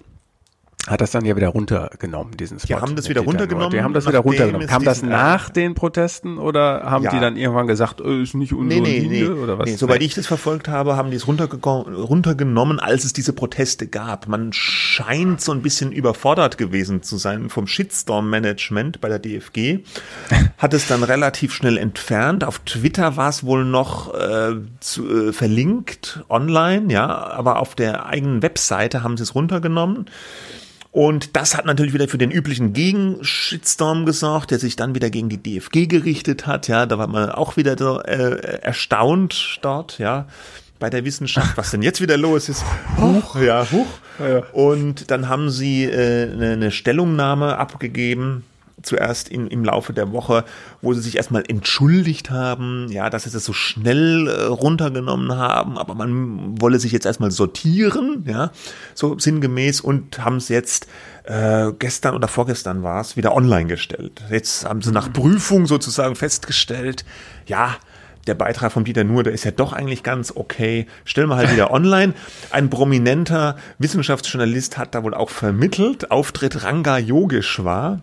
hat 0.88 1.00
das 1.00 1.10
dann 1.10 1.24
ja 1.24 1.36
wieder 1.36 1.48
runtergenommen, 1.48 2.36
diesen 2.36 2.58
Spot. 2.58 2.66
Die 2.66 2.74
haben 2.74 2.96
das 2.96 3.08
wieder 3.08 3.20
runtergenommen. 3.20 3.70
Die 3.70 3.82
haben 3.82 3.94
das 3.94 4.06
wieder 4.06 4.20
runtergenommen. 4.20 4.66
Kam 4.66 4.84
das 4.84 5.02
nach 5.02 5.50
den 5.50 5.74
Protesten 5.74 6.38
oder 6.38 6.82
haben 6.84 7.04
ja. 7.04 7.10
die 7.10 7.20
dann 7.20 7.36
irgendwann 7.36 7.66
gesagt, 7.66 8.00
äh, 8.00 8.22
ist 8.22 8.34
nicht 8.34 8.52
unsere 8.52 8.80
nee, 8.82 8.88
nee, 8.88 8.98
Linie 9.00 9.30
nee. 9.30 9.40
oder 9.40 9.58
was? 9.58 9.68
Nee, 9.68 9.76
soweit 9.76 10.02
ich 10.02 10.14
das 10.14 10.26
verfolgt 10.26 10.68
habe, 10.68 10.96
haben 10.96 11.10
die 11.10 11.16
es 11.16 11.26
runtergenommen, 11.28 12.80
als 12.80 13.04
es 13.04 13.12
diese 13.12 13.32
Proteste 13.32 13.86
gab. 13.86 14.28
Man 14.28 14.52
scheint 14.52 15.40
so 15.40 15.52
ein 15.52 15.62
bisschen 15.62 15.92
überfordert 15.92 16.58
gewesen 16.58 17.02
zu 17.02 17.18
sein 17.18 17.50
vom 17.50 17.66
Shitstorm-Management 17.66 19.00
bei 19.00 19.08
der 19.08 19.18
DFG. 19.18 19.80
Hat 20.58 20.74
es 20.74 20.88
dann 20.88 21.02
relativ 21.02 21.52
schnell 21.52 21.76
entfernt. 21.76 22.44
Auf 22.44 22.60
Twitter 22.60 23.16
war 23.16 23.28
es 23.28 23.44
wohl 23.44 23.64
noch 23.64 24.14
äh, 24.14 24.56
zu, 24.80 25.28
äh, 25.28 25.32
verlinkt 25.32 26.24
online, 26.28 26.92
ja, 26.92 27.06
aber 27.06 27.60
auf 27.60 27.74
der 27.74 28.06
eigenen 28.06 28.42
Webseite 28.42 29.02
haben 29.02 29.16
sie 29.16 29.22
es 29.22 29.34
runtergenommen. 29.34 30.06
Und 30.90 31.36
das 31.36 31.56
hat 31.56 31.66
natürlich 31.66 31.92
wieder 31.92 32.08
für 32.08 32.18
den 32.18 32.30
üblichen 32.30 32.72
Gegenshitstorm 32.72 34.06
gesorgt, 34.06 34.50
der 34.50 34.58
sich 34.58 34.74
dann 34.74 34.94
wieder 34.94 35.10
gegen 35.10 35.28
die 35.28 35.42
DFG 35.42 35.86
gerichtet 35.86 36.46
hat. 36.46 36.66
Ja, 36.66 36.86
da 36.86 36.98
war 36.98 37.06
man 37.06 37.30
auch 37.30 37.56
wieder 37.56 37.76
so, 37.76 38.00
äh, 38.00 38.60
erstaunt 38.62 39.58
dort, 39.62 39.98
ja, 39.98 40.26
bei 40.78 40.88
der 40.90 41.04
Wissenschaft, 41.04 41.56
was 41.56 41.70
denn 41.72 41.82
jetzt 41.82 42.00
wieder 42.00 42.16
los 42.16 42.48
ist. 42.48 42.64
Huch, 42.98 43.36
ja, 43.40 43.66
huch. 43.70 43.86
Ja. 44.18 44.38
Und 44.52 45.10
dann 45.10 45.28
haben 45.28 45.50
sie 45.50 45.84
äh, 45.84 46.32
eine, 46.32 46.52
eine 46.52 46.70
Stellungnahme 46.70 47.58
abgegeben 47.58 48.44
zuerst 48.82 49.28
in, 49.28 49.46
im 49.48 49.64
Laufe 49.64 49.92
der 49.92 50.12
Woche, 50.12 50.44
wo 50.82 50.92
sie 50.94 51.00
sich 51.00 51.16
erstmal 51.16 51.44
entschuldigt 51.46 52.30
haben, 52.30 52.86
ja, 52.90 53.10
dass 53.10 53.24
sie 53.24 53.30
das 53.30 53.44
so 53.44 53.52
schnell 53.52 54.28
äh, 54.28 54.44
runtergenommen 54.44 55.32
haben, 55.36 55.78
aber 55.78 55.94
man 55.94 56.60
wolle 56.60 56.78
sich 56.78 56.92
jetzt 56.92 57.06
erstmal 57.06 57.30
sortieren, 57.30 58.24
ja, 58.26 58.50
so 58.94 59.18
sinngemäß 59.18 59.80
und 59.80 60.24
haben 60.24 60.36
es 60.36 60.48
jetzt 60.48 60.86
äh, 61.24 61.72
gestern 61.78 62.14
oder 62.14 62.28
vorgestern 62.28 62.82
war 62.82 63.00
es 63.00 63.16
wieder 63.16 63.34
online 63.34 63.66
gestellt. 63.66 64.22
Jetzt 64.30 64.64
haben 64.64 64.82
sie 64.82 64.92
nach 64.92 65.12
Prüfung 65.12 65.66
sozusagen 65.66 66.14
festgestellt, 66.14 67.04
ja, 67.46 67.76
der 68.26 68.34
Beitrag 68.34 68.72
von 68.72 68.84
Dieter 68.84 69.04
Nuhr, 69.04 69.22
der 69.22 69.32
ist 69.32 69.44
ja 69.44 69.50
doch 69.50 69.72
eigentlich 69.72 70.02
ganz 70.02 70.32
okay. 70.34 70.86
Stellen 71.04 71.28
wir 71.28 71.36
halt 71.36 71.50
wieder 71.50 71.70
online. 71.72 72.12
Ein 72.50 72.68
prominenter 72.68 73.56
Wissenschaftsjournalist 73.78 74.76
hat 74.76 74.94
da 74.94 75.02
wohl 75.02 75.14
auch 75.14 75.30
vermittelt. 75.30 76.10
Auftritt 76.10 76.62
Ranga 76.62 76.98
Yogeshwar. 76.98 78.02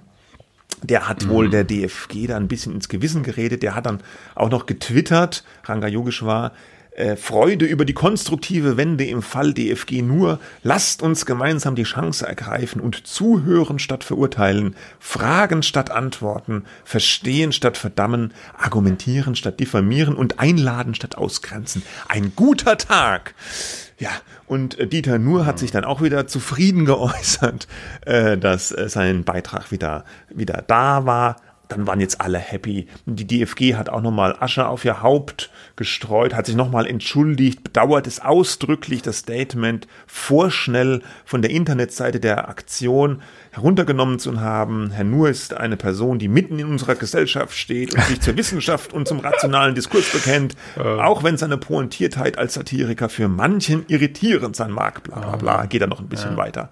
Der 0.83 1.07
hat 1.07 1.27
wohl 1.27 1.47
mhm. 1.47 1.51
der 1.51 1.63
DFG 1.63 2.27
da 2.27 2.37
ein 2.37 2.47
bisschen 2.47 2.73
ins 2.73 2.89
Gewissen 2.89 3.23
geredet. 3.23 3.63
Der 3.63 3.75
hat 3.75 3.85
dann 3.85 4.01
auch 4.35 4.49
noch 4.49 4.65
getwittert, 4.65 5.43
Ranga 5.63 5.87
Yogeshwar, 5.87 6.51
äh, 6.95 7.15
Freude 7.17 7.65
über 7.65 7.83
die 7.83 7.93
konstruktive 7.93 8.77
Wende 8.77 9.05
im 9.05 9.21
Fall 9.21 9.53
DFG 9.53 10.01
nur. 10.01 10.39
Lasst 10.63 11.01
uns 11.01 11.25
gemeinsam 11.25 11.75
die 11.75 11.83
Chance 11.83 12.25
ergreifen 12.25 12.81
und 12.81 13.05
zuhören 13.05 13.79
statt 13.79 14.03
verurteilen, 14.03 14.75
fragen 14.99 15.61
statt 15.61 15.91
antworten, 15.91 16.63
verstehen 16.85 17.51
statt 17.51 17.77
verdammen, 17.77 18.33
argumentieren 18.57 19.35
statt 19.35 19.59
diffamieren 19.59 20.15
und 20.15 20.39
einladen 20.39 20.95
statt 20.95 21.17
ausgrenzen. 21.17 21.83
Ein 22.07 22.31
guter 22.35 22.77
Tag. 22.77 23.35
Ja, 23.97 24.09
und 24.47 24.77
äh, 24.79 24.87
Dieter 24.87 25.19
Nuhr 25.19 25.45
hat 25.45 25.59
sich 25.59 25.71
dann 25.71 25.85
auch 25.85 26.01
wieder 26.01 26.27
zufrieden 26.27 26.85
geäußert, 26.85 27.67
äh, 28.05 28.37
dass 28.37 28.69
sein 28.69 29.23
Beitrag 29.23 29.71
wieder, 29.71 30.05
wieder 30.29 30.63
da 30.65 31.05
war. 31.05 31.37
Dann 31.67 31.87
waren 31.87 31.99
jetzt 31.99 32.21
alle 32.21 32.37
happy. 32.37 32.87
Die 33.05 33.25
DFG 33.25 33.75
hat 33.75 33.89
auch 33.89 34.01
nochmal 34.01 34.35
Asche 34.39 34.67
auf 34.67 34.85
ihr 34.85 35.01
Haupt 35.01 35.49
gestreut, 35.75 36.33
hat 36.33 36.45
sich 36.45 36.55
nochmal 36.55 36.87
entschuldigt, 36.87 37.63
bedauert 37.63 38.07
es 38.07 38.19
ausdrücklich, 38.19 39.01
das 39.01 39.19
Statement 39.19 39.87
vorschnell 40.07 41.01
von 41.25 41.41
der 41.41 41.51
Internetseite 41.51 42.19
der 42.19 42.49
Aktion 42.49 43.21
heruntergenommen 43.55 44.19
zu 44.19 44.39
haben. 44.39 44.91
Herr 44.91 45.03
Nuhr 45.03 45.29
ist 45.29 45.53
eine 45.53 45.77
Person, 45.77 46.19
die 46.19 46.27
mitten 46.27 46.59
in 46.59 46.67
unserer 46.67 46.95
Gesellschaft 46.95 47.57
steht 47.57 47.95
und 47.95 48.03
sich 48.03 48.21
zur 48.21 48.37
Wissenschaft 48.37 48.93
und 48.93 49.07
zum 49.07 49.19
rationalen 49.19 49.75
Diskurs 49.75 50.09
bekennt, 50.11 50.55
auch 50.75 51.23
wenn 51.23 51.37
seine 51.37 51.57
Pointiertheit 51.57 52.37
als 52.37 52.55
Satiriker 52.55 53.09
für 53.09 53.27
manchen 53.27 53.85
irritierend 53.87 54.55
sein 54.55 54.71
mag, 54.71 55.03
bla 55.03 55.19
bla 55.19 55.35
bla, 55.37 55.65
geht 55.65 55.81
er 55.81 55.87
noch 55.87 55.99
ein 55.99 56.09
bisschen 56.09 56.31
ja. 56.31 56.37
weiter. 56.37 56.69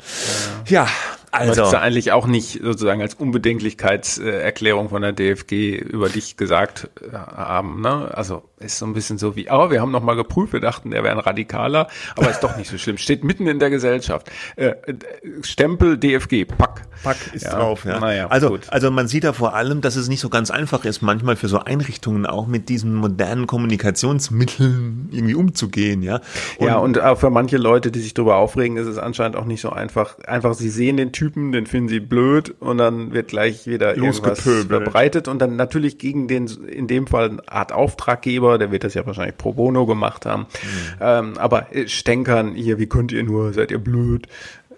Ja, 0.67 0.87
also. 1.33 1.63
Was 1.63 1.73
eigentlich 1.73 2.11
auch 2.11 2.27
nicht 2.27 2.59
sozusagen 2.61 3.01
als 3.01 3.15
Unbedenklichkeitserklärung 3.15 4.89
von 4.89 5.01
der 5.01 5.13
DFG 5.13 5.77
über 5.77 6.07
dich 6.07 6.37
gesagt 6.37 6.91
äh, 7.01 7.15
haben, 7.15 7.81
ne? 7.81 8.11
Also 8.13 8.43
ist 8.63 8.77
so 8.77 8.85
ein 8.85 8.93
bisschen 8.93 9.17
so 9.17 9.35
wie, 9.35 9.49
aber 9.49 9.71
wir 9.71 9.81
haben 9.81 9.91
noch 9.91 10.03
mal 10.03 10.15
geprüft, 10.15 10.53
wir 10.53 10.59
dachten, 10.59 10.91
er 10.91 11.03
wäre 11.03 11.13
ein 11.13 11.19
Radikaler, 11.19 11.87
aber 12.15 12.29
ist 12.29 12.41
doch 12.41 12.57
nicht 12.57 12.69
so 12.69 12.77
schlimm. 12.77 12.97
Steht 12.97 13.23
mitten 13.23 13.47
in 13.47 13.59
der 13.59 13.69
Gesellschaft. 13.69 14.31
Äh, 14.55 14.67
äh 14.67 14.95
Stempel 15.41 15.97
DFG, 15.97 16.45
Pack. 16.45 16.87
Pack 17.03 17.17
ist 17.33 17.43
ja. 17.43 17.57
drauf, 17.57 17.85
ja. 17.85 17.99
Naja, 17.99 18.27
also, 18.27 18.49
gut. 18.49 18.61
also 18.69 18.89
man 18.89 19.07
sieht 19.07 19.25
da 19.25 19.33
vor 19.33 19.53
allem, 19.53 19.81
dass 19.81 19.95
es 19.95 20.07
nicht 20.07 20.21
so 20.21 20.29
ganz 20.29 20.51
einfach 20.51 20.85
ist, 20.85 21.01
manchmal 21.01 21.35
für 21.35 21.47
so 21.47 21.59
Einrichtungen 21.59 22.25
auch 22.25 22.47
mit 22.47 22.69
diesen 22.69 22.95
modernen 22.95 23.45
Kommunikationsmitteln 23.45 25.09
irgendwie 25.11 25.35
umzugehen, 25.35 26.01
ja. 26.01 26.21
Und 26.57 26.67
ja, 26.67 26.77
und 26.77 26.99
auch 27.01 27.19
für 27.19 27.29
manche 27.29 27.57
Leute, 27.57 27.91
die 27.91 27.99
sich 27.99 28.13
darüber 28.13 28.37
aufregen, 28.37 28.77
ist 28.77 28.87
es 28.87 28.97
anscheinend 28.97 29.35
auch 29.35 29.45
nicht 29.45 29.61
so 29.61 29.69
einfach. 29.69 30.19
Einfach, 30.19 30.53
sie 30.53 30.69
sehen 30.69 30.97
den 30.97 31.11
Typen, 31.11 31.51
den 31.51 31.65
finden 31.65 31.89
sie 31.89 31.99
blöd 31.99 32.55
und 32.59 32.77
dann 32.77 33.13
wird 33.13 33.27
gleich 33.27 33.67
wieder 33.67 33.95
irgendwas 33.95 34.41
verbreitet 34.41 35.27
und 35.27 35.39
dann 35.39 35.55
natürlich 35.55 35.97
gegen 35.97 36.27
den, 36.27 36.47
in 36.47 36.87
dem 36.87 37.07
Fall 37.07 37.29
eine 37.29 37.47
Art 37.47 37.71
Auftraggeber, 37.71 38.52
der 38.57 38.71
wird 38.71 38.83
das 38.83 38.93
ja 38.93 39.05
wahrscheinlich 39.05 39.37
pro 39.37 39.53
bono 39.53 39.85
gemacht 39.85 40.25
haben. 40.25 40.41
Mhm. 40.41 40.97
Ähm, 41.01 41.37
aber 41.37 41.75
äh, 41.75 41.87
stänkern 41.87 42.55
hier, 42.55 42.79
wie 42.79 42.87
könnt 42.87 43.11
ihr 43.11 43.23
nur, 43.23 43.53
seid 43.53 43.71
ihr 43.71 43.79
blöd? 43.79 44.27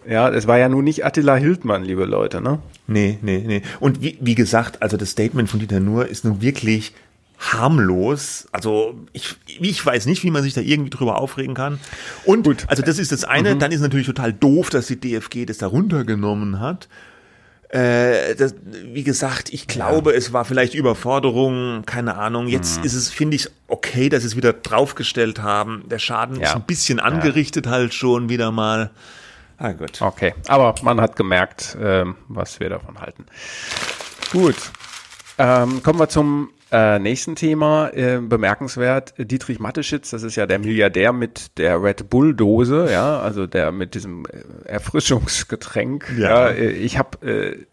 Ja, 0.08 0.30
es 0.30 0.48
war 0.48 0.58
ja 0.58 0.70
nun 0.70 0.84
nicht 0.84 1.04
Attila 1.04 1.36
Hildmann, 1.36 1.84
liebe 1.84 2.06
Leute, 2.06 2.40
ne? 2.40 2.60
Nee, 2.88 3.18
nee, 3.22 3.44
nee. 3.46 3.62
Und 3.80 4.02
wie, 4.02 4.18
wie 4.22 4.36
gesagt, 4.36 4.82
also 4.82 4.98
das 4.98 5.12
Statement 5.12 5.50
von 5.50 5.60
Dieter 5.60 5.80
Nuhr 5.80 6.08
ist 6.08 6.26
nun 6.26 6.42
wirklich 6.42 6.94
harmlos. 7.40 8.48
Also 8.52 8.96
ich, 9.14 9.36
ich 9.60 9.84
weiß 9.86 10.06
nicht, 10.06 10.24
wie 10.24 10.32
man 10.32 10.44
sich 10.44 10.54
da 10.54 10.62
irgendwie 10.62 10.90
drüber 10.90 11.20
aufregen 11.20 11.56
kann. 11.56 11.80
Und 12.24 12.44
Gut. 12.44 12.66
also 12.68 12.84
das 12.84 13.00
ist 13.00 13.12
das 13.12 13.24
eine. 13.24 13.56
Mhm. 13.56 13.60
Dann 13.60 13.72
ist 13.72 13.82
natürlich 13.82 14.08
total 14.08 14.34
doof, 14.34 14.70
dass 14.70 14.88
die 14.88 15.00
DFG 15.00 15.46
das 15.46 15.58
da 15.58 15.68
runtergenommen 15.68 16.60
hat. 16.60 16.88
Äh, 17.76 18.36
das, 18.36 18.56
wie 18.64 19.04
gesagt, 19.04 19.52
ich 19.52 19.68
glaube, 19.68 20.12
ja. 20.12 20.18
es 20.18 20.32
war 20.32 20.46
vielleicht 20.46 20.74
Überforderung, 20.74 21.84
keine 21.86 22.16
Ahnung. 22.16 22.48
Jetzt 22.48 22.80
mhm. 22.80 22.86
ist 22.86 22.94
es, 22.94 23.10
finde 23.10 23.36
ich, 23.36 23.50
okay, 23.68 24.08
dass 24.08 24.22
sie 24.22 24.28
es 24.28 24.38
wieder 24.38 24.54
draufgestellt 24.54 25.42
haben. 25.42 25.84
Der 25.90 26.00
Schaden 26.00 26.40
ja. 26.40 26.48
ist 26.48 26.56
ein 26.56 26.62
bisschen 26.62 27.02
angerichtet 27.02 27.66
ja. 27.66 27.74
halt 27.74 27.94
schon 27.94 28.30
wieder 28.30 28.52
mal. 28.52 28.92
Ah, 29.58 29.74
gut. 29.74 30.02
Okay, 30.02 30.34
aber 30.48 30.76
man 30.84 31.02
hat 31.02 31.18
gemerkt, 31.18 31.76
ähm, 31.82 32.16
was 32.30 32.62
wir 32.62 32.70
davon 32.70 32.98
halten. 33.02 33.26
Gut. 34.32 34.56
Ähm, 35.38 35.84
kommen 35.84 36.00
wir 36.00 36.08
zum 36.08 36.52
äh, 36.76 37.00
nächsten 37.00 37.36
Thema. 37.36 37.90
Äh, 37.94 38.20
bemerkenswert, 38.20 39.14
Dietrich 39.18 39.60
Matteschitz, 39.60 40.10
das 40.10 40.24
ist 40.24 40.36
ja 40.36 40.46
der 40.46 40.60
Milliardär 40.60 41.14
mit 41.14 41.58
der 41.58 41.82
Red 41.82 42.10
Bull-Dose, 42.10 42.90
ja, 42.92 43.20
also 43.20 43.48
der 43.48 43.72
mit 43.72 43.96
diesem 43.96 44.26
äh, 44.26 44.68
Erfrischungsgetränk. 44.68 46.14
Ja. 46.18 46.50
ja 46.50 46.50
äh, 46.50 46.72
ich 46.72 46.98
habe 46.98 47.26
äh, 47.26 47.66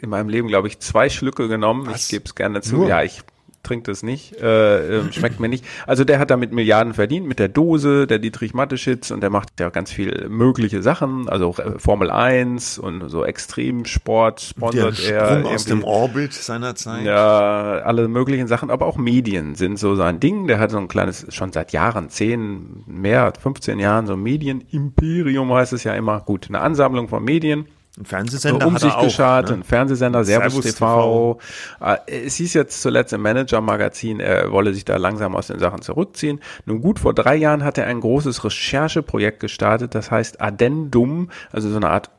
in 0.00 0.10
meinem 0.10 0.28
Leben, 0.28 0.48
glaube 0.48 0.68
ich, 0.68 0.80
zwei 0.80 1.08
Schlücke 1.08 1.48
genommen. 1.48 1.86
Was? 1.86 2.02
Ich 2.02 2.08
gebe 2.08 2.24
es 2.24 2.34
gerne 2.34 2.60
zu. 2.60 2.76
Nur? 2.76 2.88
Ja, 2.88 3.02
ich 3.02 3.22
trinkt 3.64 3.88
es 3.88 4.02
nicht, 4.02 4.36
äh, 4.40 4.98
äh, 4.98 5.12
schmeckt 5.12 5.40
mir 5.40 5.48
nicht. 5.48 5.64
Also 5.86 6.04
der 6.04 6.18
hat 6.18 6.30
damit 6.30 6.52
Milliarden 6.52 6.94
verdient 6.94 7.26
mit 7.26 7.38
der 7.38 7.48
Dose, 7.48 8.06
der 8.06 8.18
Dietrich 8.18 8.54
Matteschitz 8.54 9.10
und 9.10 9.20
der 9.20 9.30
macht 9.30 9.60
ja 9.60 9.70
ganz 9.70 9.90
viel 9.90 10.28
mögliche 10.28 10.82
Sachen, 10.82 11.28
also 11.28 11.54
äh, 11.56 11.78
Formel 11.78 12.10
1 12.10 12.78
und 12.78 13.08
so 13.08 13.24
Extremsport 13.24 14.40
sponsert 14.40 15.08
der 15.08 15.14
er. 15.14 15.26
Sprung 15.26 15.52
aus 15.52 15.64
dem 15.64 15.84
Orbit 15.84 16.32
seiner 16.32 16.74
Zeit. 16.74 17.04
Ja, 17.04 17.80
alle 17.84 18.08
möglichen 18.08 18.46
Sachen, 18.46 18.70
aber 18.70 18.86
auch 18.86 18.96
Medien 18.96 19.54
sind 19.54 19.78
so 19.78 19.94
sein 19.94 20.20
Ding. 20.20 20.46
Der 20.46 20.58
hat 20.58 20.70
so 20.70 20.78
ein 20.78 20.88
kleines, 20.88 21.26
schon 21.34 21.52
seit 21.52 21.72
Jahren, 21.72 22.10
zehn, 22.10 22.84
mehr, 22.86 23.32
15 23.40 23.78
Jahren 23.78 24.06
so 24.06 24.14
ein 24.14 24.22
Medienimperium 24.22 25.52
heißt 25.52 25.72
es 25.72 25.84
ja 25.84 25.94
immer. 25.94 26.20
Gut, 26.20 26.48
eine 26.48 26.60
Ansammlung 26.60 27.08
von 27.08 27.24
Medien. 27.24 27.66
Ein 27.96 28.06
Fernsehsender 28.06 28.66
um 28.66 28.76
sich 28.76 28.98
geschart, 28.98 29.50
ne? 29.50 29.56
ein 29.56 29.62
Fernsehsender, 29.62 30.24
Servus, 30.24 30.52
Servus 30.52 30.72
TV. 30.72 31.34
TV. 31.34 31.40
Ah, 31.78 31.98
es 32.06 32.34
hieß 32.34 32.54
jetzt 32.54 32.82
zuletzt 32.82 33.12
im 33.12 33.22
Manager-Magazin, 33.22 34.18
er 34.18 34.50
wolle 34.50 34.74
sich 34.74 34.84
da 34.84 34.96
langsam 34.96 35.36
aus 35.36 35.46
den 35.46 35.60
Sachen 35.60 35.80
zurückziehen. 35.80 36.40
Nun 36.66 36.80
gut, 36.80 36.98
vor 36.98 37.14
drei 37.14 37.36
Jahren 37.36 37.62
hat 37.62 37.78
er 37.78 37.86
ein 37.86 38.00
großes 38.00 38.44
Rechercheprojekt 38.44 39.38
gestartet, 39.38 39.94
das 39.94 40.10
heißt 40.10 40.40
Addendum, 40.40 41.30
also 41.52 41.70
so 41.70 41.76
eine 41.76 41.90
Art 41.90 42.10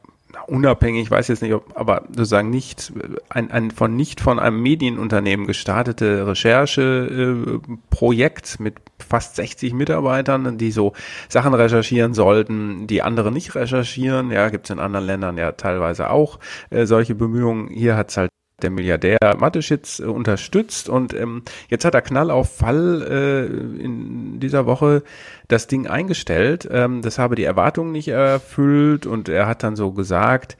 unabhängig, 0.48 1.04
ich 1.04 1.12
weiß 1.12 1.28
jetzt 1.28 1.42
nicht, 1.42 1.54
ob, 1.54 1.66
aber 1.76 2.04
sozusagen 2.08 2.50
nicht 2.50 2.94
ein, 3.30 3.52
ein 3.52 3.72
von 3.72 3.94
nicht 3.96 4.22
von 4.22 4.40
einem 4.40 4.62
Medienunternehmen 4.62 5.48
gestartete 5.48 6.28
Rechercheprojekt 6.28 8.58
äh, 8.60 8.64
mit 8.64 8.76
fast 9.00 9.36
60 9.36 9.74
Mitarbeitern, 9.74 10.58
die 10.58 10.72
so 10.72 10.94
Sachen 11.30 11.54
recherchieren 11.54 12.14
sollten, 12.14 12.88
die 12.88 13.02
andere 13.02 13.32
nicht 13.32 13.56
recherchieren. 13.56 14.32
Ja, 14.32 14.50
gibt 14.50 14.66
es 14.66 14.72
in 14.72 14.80
anderen 14.80 15.06
Ländern 15.06 15.38
ja 15.38 15.54
teilweise 15.54 16.10
auch 16.10 16.40
äh, 16.70 16.86
solche 16.86 17.16
Bemühungen. 17.16 17.70
Hier 17.70 17.96
hat 17.96 18.10
es 18.10 18.18
halt 18.18 18.30
der 18.62 18.70
Milliardär 18.70 19.18
Mateschitz 19.38 20.00
äh, 20.00 20.04
unterstützt 20.04 20.90
und 20.90 21.14
ähm, 21.14 21.44
jetzt 21.70 21.86
hat 21.86 21.94
er 21.94 22.02
Knall 22.02 22.32
auf 22.32 22.56
Fall 22.56 23.02
äh, 23.10 23.84
in 23.84 24.40
dieser 24.40 24.66
Woche 24.66 25.04
das 25.48 25.68
Ding 25.68 25.88
eingestellt. 25.88 26.68
Ähm, 26.72 27.02
das 27.02 27.20
habe 27.20 27.36
die 27.36 27.44
Erwartungen 27.44 27.92
nicht 27.92 28.08
erfüllt 28.08 29.06
und 29.06 29.30
er 29.30 29.48
hat 29.48 29.64
dann 29.64 29.76
so 29.76 29.92
gesagt, 29.92 30.58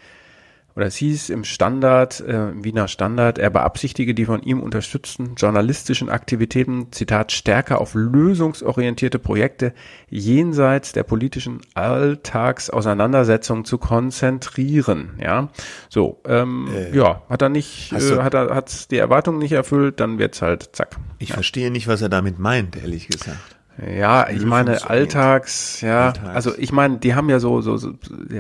oder 0.76 0.88
es 0.88 0.96
hieß 0.98 1.30
im 1.30 1.46
Standard, 1.46 2.20
äh, 2.20 2.50
im 2.50 2.64
Wiener 2.64 2.88
Standard, 2.88 3.38
er 3.38 3.50
beabsichtige 3.50 4.14
die 4.14 4.26
von 4.26 4.44
ihm 4.44 4.62
unterstützten 4.62 5.36
journalistischen 5.36 6.10
Aktivitäten, 6.10 6.92
Zitat, 6.92 7.32
stärker 7.32 7.80
auf 7.80 7.94
lösungsorientierte 7.94 9.18
Projekte 9.18 9.74
jenseits 10.10 10.92
der 10.92 11.04
politischen 11.04 11.62
Alltagsauseinandersetzung 11.76 13.64
zu 13.64 13.78
konzentrieren. 13.78 15.12
Ja, 15.22 15.50
so, 15.90 16.20
ähm, 16.28 16.68
äh, 16.74 16.96
ja, 16.96 17.22
hat 17.30 17.42
er 17.42 17.50
nicht, 17.50 17.94
äh, 17.94 18.18
hat 18.22 18.34
er, 18.34 18.54
hat 18.54 18.92
die 18.92 18.98
Erwartungen 18.98 19.40
nicht 19.40 19.54
erfüllt, 19.54 20.02
dann 20.02 20.20
wird's 20.20 20.42
halt 20.42 20.76
zack. 20.76 20.98
Ich 21.20 21.30
ja. 21.30 21.36
verstehe 21.36 21.72
nicht, 21.72 21.88
was 21.88 22.02
er 22.02 22.10
damit 22.10 22.38
meint, 22.38 22.76
ehrlich 22.76 23.08
gesagt. 23.08 23.55
Ja, 23.78 24.30
ich 24.30 24.46
meine 24.46 24.90
Alltags, 24.90 25.82
ja, 25.82 26.08
Alltags. 26.08 26.36
also 26.36 26.58
ich 26.58 26.72
meine, 26.72 26.98
die 26.98 27.14
haben 27.14 27.30
ja 27.30 27.40
so, 27.40 27.60
so, 27.60 27.76
so 27.76 27.92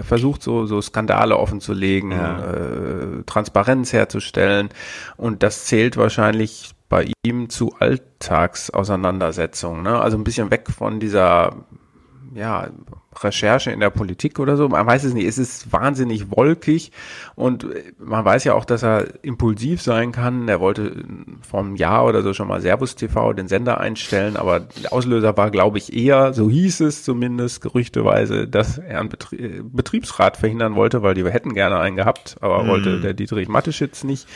versucht 0.03 0.41
so, 0.41 0.65
so 0.65 0.81
Skandale 0.81 1.37
offen 1.37 1.59
zu 1.59 1.73
legen, 1.73 2.11
ja. 2.11 2.39
äh, 2.39 3.23
Transparenz 3.25 3.91
herzustellen 3.91 4.69
und 5.17 5.43
das 5.43 5.65
zählt 5.65 5.97
wahrscheinlich 5.97 6.71
bei 6.87 7.11
ihm 7.23 7.49
zu 7.49 7.75
Alltagsauseinandersetzungen, 7.79 9.83
ne? 9.83 9.99
Also 9.99 10.17
ein 10.17 10.23
bisschen 10.23 10.51
weg 10.51 10.69
von 10.69 11.01
dieser, 11.01 11.53
ja, 12.33 12.69
Recherche 13.23 13.71
in 13.71 13.79
der 13.79 13.89
Politik 13.89 14.39
oder 14.39 14.57
so. 14.57 14.67
Man 14.69 14.85
weiß 14.85 15.03
es 15.03 15.13
nicht. 15.13 15.27
Es 15.27 15.37
ist 15.37 15.71
wahnsinnig 15.71 16.31
wolkig 16.31 16.91
und 17.35 17.67
man 17.97 18.25
weiß 18.25 18.43
ja 18.43 18.53
auch, 18.53 18.65
dass 18.65 18.83
er 18.83 19.05
impulsiv 19.23 19.81
sein 19.81 20.11
kann. 20.11 20.47
Er 20.47 20.59
wollte 20.59 21.03
vor 21.41 21.61
einem 21.61 21.75
Jahr 21.75 22.05
oder 22.05 22.21
so 22.21 22.33
schon 22.33 22.47
mal 22.47 22.61
Servus 22.61 22.95
TV 22.95 23.33
den 23.33 23.47
Sender 23.47 23.79
einstellen, 23.79 24.37
aber 24.37 24.59
der 24.59 24.93
Auslöser 24.93 25.35
war, 25.37 25.51
glaube 25.51 25.77
ich, 25.77 25.95
eher, 25.95 26.33
so 26.33 26.49
hieß 26.49 26.81
es 26.81 27.03
zumindest 27.03 27.61
gerüchteweise, 27.61 28.47
dass 28.47 28.77
er 28.77 28.99
einen 28.99 29.09
Betrie 29.09 29.61
Betriebsrat 29.63 30.37
verhindern 30.37 30.75
wollte, 30.75 31.03
weil 31.03 31.13
die 31.13 31.25
hätten 31.25 31.53
gerne 31.53 31.79
einen 31.79 31.95
gehabt, 31.95 32.37
aber 32.41 32.63
mm. 32.63 32.67
wollte 32.67 33.01
der 33.01 33.13
Dietrich 33.13 33.47
Mateschitz 33.47 34.03
nicht. 34.03 34.27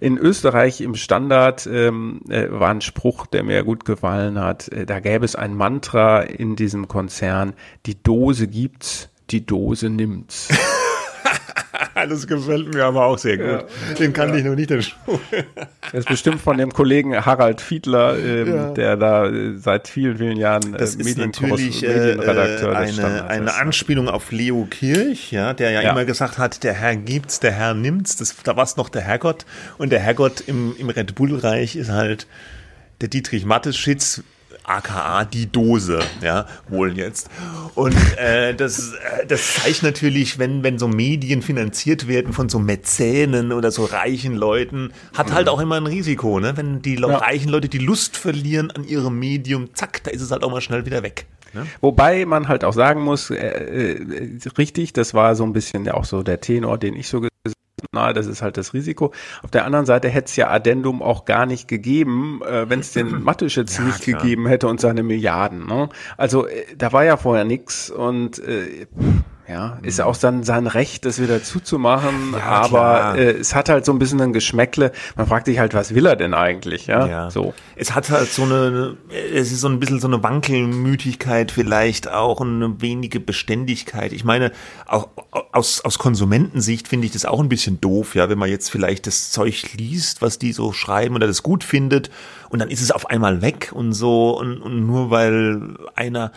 In 0.00 0.18
Österreich 0.18 0.80
im 0.80 0.94
Standard 0.94 1.66
ähm, 1.66 2.20
äh, 2.28 2.48
war 2.50 2.70
ein 2.70 2.80
Spruch, 2.80 3.26
der 3.26 3.42
mir 3.42 3.62
gut 3.64 3.84
gefallen 3.84 4.40
hat. 4.40 4.68
Äh, 4.68 4.86
da 4.86 5.00
gäbe 5.00 5.24
es 5.24 5.36
ein 5.36 5.54
Mantra 5.54 6.20
in 6.20 6.56
diesem 6.56 6.88
Konzern, 6.88 7.54
die 7.86 8.02
Dose 8.16 8.46
gibt's, 8.46 9.10
die 9.30 9.44
Dose 9.44 9.90
nimmt's. 9.90 10.48
das 11.94 12.26
gefällt 12.26 12.72
mir 12.72 12.84
aber 12.84 13.04
auch 13.04 13.18
sehr 13.18 13.36
gut. 13.36 13.46
Ja. 13.46 13.94
Den 13.98 14.14
kannte 14.14 14.34
ja. 14.34 14.38
ich 14.38 14.44
noch 14.46 14.54
nicht 14.54 14.70
Schule. 14.70 15.20
Das 15.92 16.00
ist 16.00 16.08
bestimmt 16.08 16.40
von 16.40 16.58
dem 16.58 16.72
Kollegen 16.72 17.14
Harald 17.24 17.60
Fiedler, 17.60 18.18
ähm, 18.18 18.48
ja. 18.48 18.70
der 18.70 18.96
da 18.96 19.26
äh, 19.26 19.56
seit 19.56 19.86
vielen, 19.86 20.16
vielen 20.16 20.36
Jahren 20.36 20.74
äh, 20.74 20.78
das 20.78 20.94
ist 20.94 21.18
natürlich, 21.18 21.84
äh, 21.84 21.88
Medienredakteur 21.88 22.72
äh, 22.72 22.76
eine, 22.76 23.28
eine 23.28 23.54
Anspielung 23.54 24.08
auf 24.08 24.32
Leo 24.32 24.66
Kirch, 24.68 25.30
ja, 25.30 25.52
der 25.52 25.70
ja, 25.70 25.82
immer 25.82 26.04
gesagt 26.06 26.38
hat, 26.38 26.64
der 26.64 26.72
Herr 26.72 26.96
gibt's, 26.96 27.38
der 27.38 27.52
Herr 27.52 27.74
nimmt's. 27.74 28.16
Das, 28.16 28.34
da 28.42 28.56
war 28.56 28.64
es 28.64 28.76
noch 28.76 28.88
der 28.88 29.02
Herrgott. 29.02 29.44
Und 29.78 29.92
der 29.92 30.00
Herrgott 30.00 30.42
im, 30.46 30.74
im 30.78 30.88
Red 30.88 31.14
Bull-Reich 31.14 31.76
ist 31.76 31.90
halt 31.90 32.26
der 33.00 33.08
Dietrich 33.08 33.44
Matteschitz, 33.44 34.24
aka 34.66 35.24
die 35.24 35.50
Dose, 35.50 36.00
ja, 36.22 36.46
wohl 36.68 36.96
jetzt. 36.96 37.30
Und 37.74 37.96
äh, 38.18 38.54
das, 38.54 38.92
äh, 38.92 39.26
das 39.26 39.54
zeigt 39.54 39.82
natürlich, 39.82 40.38
wenn, 40.38 40.62
wenn 40.62 40.78
so 40.78 40.88
Medien 40.88 41.42
finanziert 41.42 42.08
werden 42.08 42.32
von 42.32 42.48
so 42.48 42.58
Mäzenen 42.58 43.52
oder 43.52 43.70
so 43.70 43.84
reichen 43.84 44.34
Leuten, 44.34 44.92
hat 45.16 45.32
halt 45.32 45.48
auch 45.48 45.60
immer 45.60 45.76
ein 45.76 45.86
Risiko, 45.86 46.40
ne? 46.40 46.56
Wenn 46.56 46.82
die 46.82 46.96
ja. 46.96 47.06
reichen 47.06 47.48
Leute 47.48 47.68
die 47.68 47.78
Lust 47.78 48.16
verlieren 48.16 48.70
an 48.70 48.84
ihrem 48.84 49.18
Medium, 49.18 49.74
zack, 49.74 50.02
da 50.04 50.10
ist 50.10 50.22
es 50.22 50.30
halt 50.30 50.42
auch 50.42 50.50
mal 50.50 50.60
schnell 50.60 50.84
wieder 50.86 51.02
weg. 51.02 51.26
Ne? 51.54 51.66
Wobei 51.80 52.26
man 52.26 52.48
halt 52.48 52.64
auch 52.64 52.72
sagen 52.72 53.02
muss, 53.02 53.30
äh, 53.30 53.36
äh, 53.36 54.38
richtig, 54.58 54.92
das 54.92 55.14
war 55.14 55.34
so 55.34 55.44
ein 55.44 55.52
bisschen 55.52 55.88
auch 55.88 56.04
so 56.04 56.22
der 56.22 56.40
Tenor, 56.40 56.78
den 56.78 56.94
ich 56.94 57.08
so 57.08 57.26
na, 57.92 58.12
das 58.14 58.26
ist 58.26 58.40
halt 58.40 58.56
das 58.56 58.72
Risiko. 58.72 59.12
Auf 59.42 59.50
der 59.50 59.66
anderen 59.66 59.84
Seite 59.84 60.08
hätte 60.08 60.26
es 60.26 60.36
ja 60.36 60.50
Addendum 60.50 61.02
auch 61.02 61.26
gar 61.26 61.44
nicht 61.44 61.68
gegeben, 61.68 62.40
äh, 62.42 62.68
wenn 62.70 62.80
es 62.80 62.92
den 62.92 63.22
Mattischitz 63.24 63.76
ja, 63.76 63.84
nicht 63.84 64.02
klar. 64.02 64.20
gegeben 64.20 64.46
hätte 64.46 64.66
und 64.66 64.80
seine 64.80 65.02
Milliarden. 65.02 65.66
Ne? 65.66 65.90
Also 66.16 66.46
äh, 66.46 66.64
da 66.76 66.92
war 66.92 67.04
ja 67.04 67.18
vorher 67.18 67.44
nix 67.44 67.90
und 67.90 68.38
äh, 68.38 68.86
ja, 69.48 69.78
ist 69.82 70.00
auch 70.00 70.16
dann 70.16 70.42
sein 70.42 70.66
Recht, 70.66 71.04
das 71.04 71.20
wieder 71.22 71.42
zuzumachen, 71.42 72.34
ja, 72.36 72.44
aber 72.44 73.16
äh, 73.16 73.30
es 73.30 73.54
hat 73.54 73.68
halt 73.68 73.84
so 73.84 73.92
ein 73.92 73.98
bisschen 73.98 74.20
ein 74.20 74.32
Geschmäckle. 74.32 74.90
Man 75.14 75.26
fragt 75.26 75.46
sich 75.46 75.58
halt, 75.58 75.72
was 75.72 75.94
will 75.94 76.06
er 76.06 76.16
denn 76.16 76.34
eigentlich, 76.34 76.88
ja? 76.88 77.06
ja? 77.06 77.30
So. 77.30 77.54
Es 77.76 77.94
hat 77.94 78.10
halt 78.10 78.32
so 78.32 78.42
eine, 78.42 78.96
es 79.32 79.52
ist 79.52 79.60
so 79.60 79.68
ein 79.68 79.78
bisschen 79.78 80.00
so 80.00 80.08
eine 80.08 80.22
Wankelmütigkeit 80.22 81.52
vielleicht 81.52 82.10
auch 82.10 82.40
und 82.40 82.62
eine 82.62 82.80
wenige 82.80 83.20
Beständigkeit. 83.20 84.12
Ich 84.12 84.24
meine, 84.24 84.50
auch 84.86 85.08
aus, 85.52 85.80
aus 85.84 85.98
Konsumentensicht 85.98 86.88
finde 86.88 87.06
ich 87.06 87.12
das 87.12 87.24
auch 87.24 87.40
ein 87.40 87.48
bisschen 87.48 87.80
doof, 87.80 88.16
ja, 88.16 88.28
wenn 88.28 88.38
man 88.38 88.50
jetzt 88.50 88.70
vielleicht 88.70 89.06
das 89.06 89.30
Zeug 89.30 89.74
liest, 89.76 90.22
was 90.22 90.38
die 90.38 90.52
so 90.52 90.72
schreiben 90.72 91.14
oder 91.14 91.28
das 91.28 91.44
gut 91.44 91.62
findet 91.62 92.10
und 92.56 92.60
dann 92.60 92.70
ist 92.70 92.80
es 92.80 92.90
auf 92.90 93.10
einmal 93.10 93.42
weg 93.42 93.70
und 93.74 93.92
so 93.92 94.38
und, 94.38 94.62
und 94.62 94.86
nur 94.86 95.10
weil 95.10 95.74
einer 95.94 96.32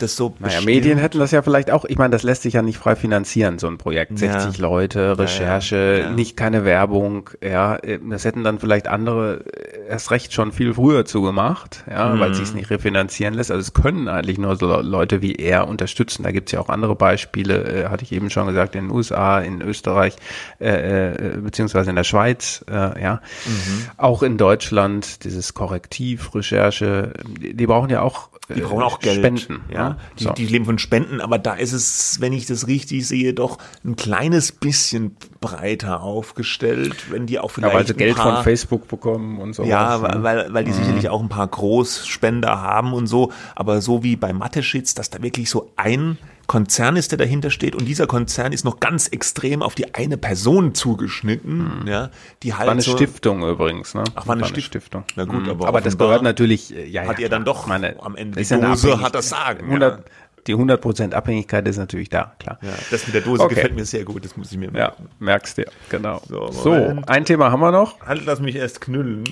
das 0.00 0.16
so 0.16 0.34
Naja, 0.38 0.60
Medien 0.60 0.98
hätten 0.98 1.18
das 1.18 1.30
ja 1.30 1.40
vielleicht 1.40 1.70
auch, 1.70 1.86
ich 1.86 1.96
meine, 1.96 2.10
das 2.10 2.22
lässt 2.22 2.42
sich 2.42 2.52
ja 2.52 2.60
nicht 2.60 2.76
frei 2.76 2.94
finanzieren, 2.94 3.58
so 3.58 3.68
ein 3.68 3.78
Projekt. 3.78 4.18
60 4.18 4.58
ja. 4.58 4.62
Leute, 4.62 5.18
Recherche, 5.18 5.76
ja, 5.76 6.08
ja. 6.08 6.10
nicht 6.10 6.36
keine 6.36 6.66
Werbung, 6.66 7.30
ja, 7.42 7.78
das 7.78 8.26
hätten 8.26 8.44
dann 8.44 8.58
vielleicht 8.58 8.86
andere 8.86 9.44
erst 9.88 10.10
recht 10.10 10.34
schon 10.34 10.52
viel 10.52 10.74
früher 10.74 11.06
zugemacht, 11.06 11.84
ja, 11.90 12.10
mhm. 12.10 12.20
weil 12.20 12.32
es 12.32 12.36
sich 12.36 12.52
nicht 12.52 12.68
refinanzieren 12.68 13.32
lässt. 13.32 13.50
Also 13.50 13.62
es 13.62 13.72
können 13.72 14.08
eigentlich 14.08 14.36
nur 14.36 14.56
so 14.56 14.66
Leute 14.82 15.22
wie 15.22 15.36
er 15.36 15.68
unterstützen. 15.68 16.22
Da 16.22 16.32
gibt's 16.32 16.52
ja 16.52 16.60
auch 16.60 16.68
andere 16.68 16.96
Beispiele, 16.96 17.84
äh, 17.84 17.88
hatte 17.88 18.04
ich 18.04 18.12
eben 18.12 18.28
schon 18.28 18.46
gesagt, 18.46 18.74
in 18.74 18.88
den 18.88 18.90
USA, 18.94 19.40
in 19.40 19.62
Österreich, 19.62 20.16
äh, 20.60 21.12
äh, 21.12 21.36
beziehungsweise 21.38 21.88
in 21.88 21.96
der 21.96 22.04
Schweiz, 22.04 22.62
äh, 22.70 23.02
ja. 23.02 23.22
Mhm. 23.46 23.86
Auch 23.96 24.22
in 24.22 24.36
Deutschland, 24.36 25.24
dieses 25.24 25.54
Korrektiv, 25.62 26.34
Recherche, 26.34 27.12
die, 27.38 27.66
brauchen 27.66 27.88
ja 27.88 28.02
auch 28.02 28.30
die 28.52 28.62
brauchen 28.62 28.82
auch 28.82 28.98
Geld. 28.98 29.18
Spenden. 29.18 29.60
Ja, 29.72 29.90
ne? 29.90 29.96
die, 30.18 30.24
so. 30.24 30.32
die 30.32 30.46
leben 30.46 30.64
von 30.64 30.80
Spenden, 30.80 31.20
aber 31.20 31.38
da 31.38 31.54
ist 31.54 31.72
es, 31.72 32.20
wenn 32.20 32.32
ich 32.32 32.46
das 32.46 32.66
richtig 32.66 33.06
sehe, 33.06 33.32
doch 33.32 33.58
ein 33.84 33.94
kleines 33.94 34.50
bisschen 34.50 35.16
breiter 35.40 36.02
aufgestellt, 36.02 37.12
wenn 37.12 37.26
die 37.26 37.38
auch 37.38 37.52
vielleicht. 37.52 37.72
Ja, 37.72 37.78
weil 37.78 37.86
sie 37.86 37.94
Geld 37.94 38.16
paar, 38.16 38.34
von 38.36 38.44
Facebook 38.44 38.88
bekommen 38.88 39.38
und 39.38 39.54
so. 39.54 39.62
Ja, 39.62 39.98
ne? 39.98 40.24
weil, 40.24 40.52
weil 40.52 40.64
die 40.64 40.72
mhm. 40.72 40.76
sicherlich 40.76 41.08
auch 41.08 41.22
ein 41.22 41.28
paar 41.28 41.46
Großspender 41.46 42.60
haben 42.60 42.92
und 42.92 43.06
so, 43.06 43.30
aber 43.54 43.80
so 43.80 44.02
wie 44.02 44.16
bei 44.16 44.32
Mathe-Shits, 44.32 44.94
dass 44.94 45.10
da 45.10 45.22
wirklich 45.22 45.48
so 45.48 45.70
ein 45.76 46.18
Konzern 46.52 46.96
ist, 46.96 47.10
der 47.12 47.16
dahinter 47.16 47.48
steht 47.48 47.74
und 47.74 47.86
dieser 47.86 48.06
Konzern 48.06 48.52
ist 48.52 48.62
noch 48.62 48.78
ganz 48.78 49.08
extrem 49.08 49.62
auf 49.62 49.74
die 49.74 49.94
eine 49.94 50.18
Person 50.18 50.74
zugeschnitten, 50.74 51.80
mhm. 51.80 51.88
ja, 51.88 52.10
die 52.42 52.52
halt 52.52 52.66
war 52.66 52.72
eine 52.72 52.82
so, 52.82 52.94
Stiftung 52.94 53.42
übrigens, 53.42 53.94
ne? 53.94 54.04
Ach, 54.14 54.26
war 54.26 54.34
eine, 54.34 54.42
war 54.42 54.50
eine 54.50 54.60
Stiftung. 54.60 55.04
Na 55.16 55.24
gut, 55.24 55.44
mhm. 55.44 55.48
aber, 55.48 55.66
aber 55.66 55.80
das 55.80 55.96
gehört 55.96 56.22
natürlich, 56.22 56.76
äh, 56.76 56.84
ja, 56.84 57.06
hat 57.06 57.18
ja, 57.18 57.24
er 57.24 57.28
dann 57.30 57.46
doch 57.46 57.66
meine, 57.66 57.96
am 58.02 58.16
Ende 58.16 58.38
die 58.38 58.46
Dose 58.46 59.00
hat 59.00 59.14
das 59.14 59.30
Sagen. 59.30 59.64
100, 59.64 60.00
ja. 60.00 60.04
Die 60.46 60.54
100% 60.54 61.14
Abhängigkeit 61.14 61.66
ist 61.66 61.78
natürlich 61.78 62.10
da, 62.10 62.34
klar. 62.38 62.58
Ja, 62.60 62.68
das 62.90 63.06
mit 63.06 63.14
der 63.14 63.22
Dose 63.22 63.44
okay. 63.44 63.54
gefällt 63.54 63.74
mir 63.74 63.86
sehr 63.86 64.04
gut, 64.04 64.22
das 64.22 64.36
muss 64.36 64.52
ich 64.52 64.58
mir 64.58 64.70
merken. 64.70 65.04
Ja, 65.04 65.10
merkst 65.20 65.56
du, 65.56 65.64
genau. 65.88 66.20
So, 66.28 66.52
so, 66.52 67.02
ein 67.06 67.24
Thema 67.24 67.50
haben 67.50 67.60
wir 67.60 67.72
noch. 67.72 67.98
Halt, 68.02 68.26
lass 68.26 68.40
mich 68.40 68.56
erst 68.56 68.82
knüllen. 68.82 69.24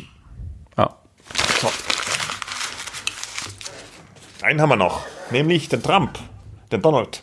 Ah. 0.75 0.95
So. 1.61 1.69
Einen 4.41 4.63
haben 4.63 4.71
wir 4.71 4.77
noch, 4.77 5.05
nämlich 5.31 5.69
den 5.69 5.83
Trump, 5.83 6.19
den 6.73 6.83
Donald. 6.83 7.23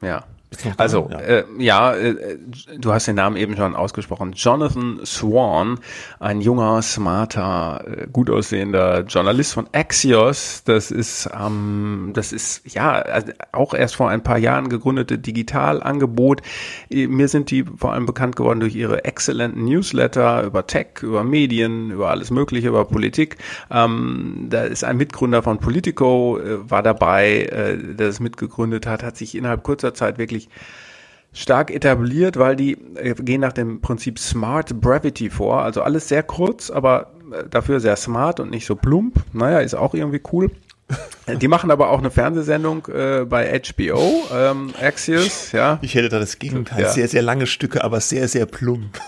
Ja. 0.00 0.24
Also, 0.78 1.08
ja, 1.10 1.18
äh, 1.18 1.44
ja 1.58 1.94
äh, 1.94 2.38
du 2.78 2.92
hast 2.92 3.06
den 3.06 3.16
Namen 3.16 3.36
eben 3.36 3.56
schon 3.56 3.76
ausgesprochen. 3.76 4.32
Jonathan 4.32 5.00
Swan, 5.04 5.78
ein 6.20 6.40
junger, 6.40 6.80
smarter, 6.82 7.84
äh, 7.86 8.06
gut 8.10 8.30
aussehender 8.30 9.00
Journalist 9.00 9.52
von 9.52 9.68
Axios. 9.72 10.62
Das 10.64 10.90
ist, 10.90 11.28
ähm, 11.38 12.12
das 12.14 12.32
ist 12.32 12.62
ja 12.72 12.92
also 12.92 13.32
auch 13.52 13.74
erst 13.74 13.96
vor 13.96 14.08
ein 14.08 14.22
paar 14.22 14.38
Jahren 14.38 14.68
gegründete 14.68 15.18
Digitalangebot. 15.18 16.40
Äh, 16.90 17.06
mir 17.08 17.28
sind 17.28 17.50
die 17.50 17.64
vor 17.64 17.92
allem 17.92 18.06
bekannt 18.06 18.36
geworden 18.36 18.60
durch 18.60 18.74
ihre 18.74 19.04
exzellenten 19.04 19.64
Newsletter 19.64 20.44
über 20.44 20.66
Tech, 20.66 21.02
über 21.02 21.24
Medien, 21.24 21.90
über 21.90 22.10
alles 22.10 22.30
Mögliche, 22.30 22.68
über 22.68 22.86
Politik. 22.86 23.36
Ähm, 23.70 24.46
da 24.48 24.62
ist 24.62 24.82
ein 24.82 24.96
Mitgründer 24.96 25.42
von 25.42 25.58
Politico, 25.58 26.38
äh, 26.38 26.70
war 26.70 26.82
dabei, 26.82 27.42
äh, 27.44 27.76
der 27.76 28.08
es 28.08 28.18
mitgegründet 28.18 28.86
hat, 28.86 29.02
hat 29.02 29.16
sich 29.16 29.34
innerhalb 29.34 29.62
kurzer 29.62 29.92
Zeit 29.92 30.16
wirklich 30.16 30.37
wirklich 30.38 30.48
stark 31.32 31.70
etabliert, 31.70 32.38
weil 32.38 32.56
die 32.56 32.72
äh, 32.96 33.14
gehen 33.14 33.40
nach 33.40 33.52
dem 33.52 33.80
Prinzip 33.80 34.18
Smart 34.18 34.80
Brevity 34.80 35.30
vor. 35.30 35.62
Also 35.62 35.82
alles 35.82 36.08
sehr 36.08 36.22
kurz, 36.22 36.70
aber 36.70 37.12
äh, 37.32 37.44
dafür 37.48 37.80
sehr 37.80 37.96
smart 37.96 38.40
und 38.40 38.50
nicht 38.50 38.66
so 38.66 38.74
plump. 38.74 39.14
Naja, 39.32 39.60
ist 39.60 39.74
auch 39.74 39.94
irgendwie 39.94 40.22
cool. 40.32 40.50
Die 41.28 41.48
machen 41.48 41.70
aber 41.70 41.90
auch 41.90 41.98
eine 41.98 42.10
Fernsehsendung 42.10 42.86
äh, 42.86 43.26
bei 43.26 43.60
HBO, 43.60 44.22
ähm, 44.32 44.72
Axios, 44.80 45.52
ja. 45.52 45.78
Ich 45.82 45.94
hätte 45.94 46.08
da 46.08 46.18
das 46.18 46.38
Gegenteil. 46.38 46.80
Ja. 46.80 46.88
Sehr, 46.88 47.08
sehr 47.08 47.20
lange 47.20 47.46
Stücke, 47.46 47.84
aber 47.84 48.00
sehr, 48.00 48.26
sehr 48.26 48.46
plump. 48.46 48.98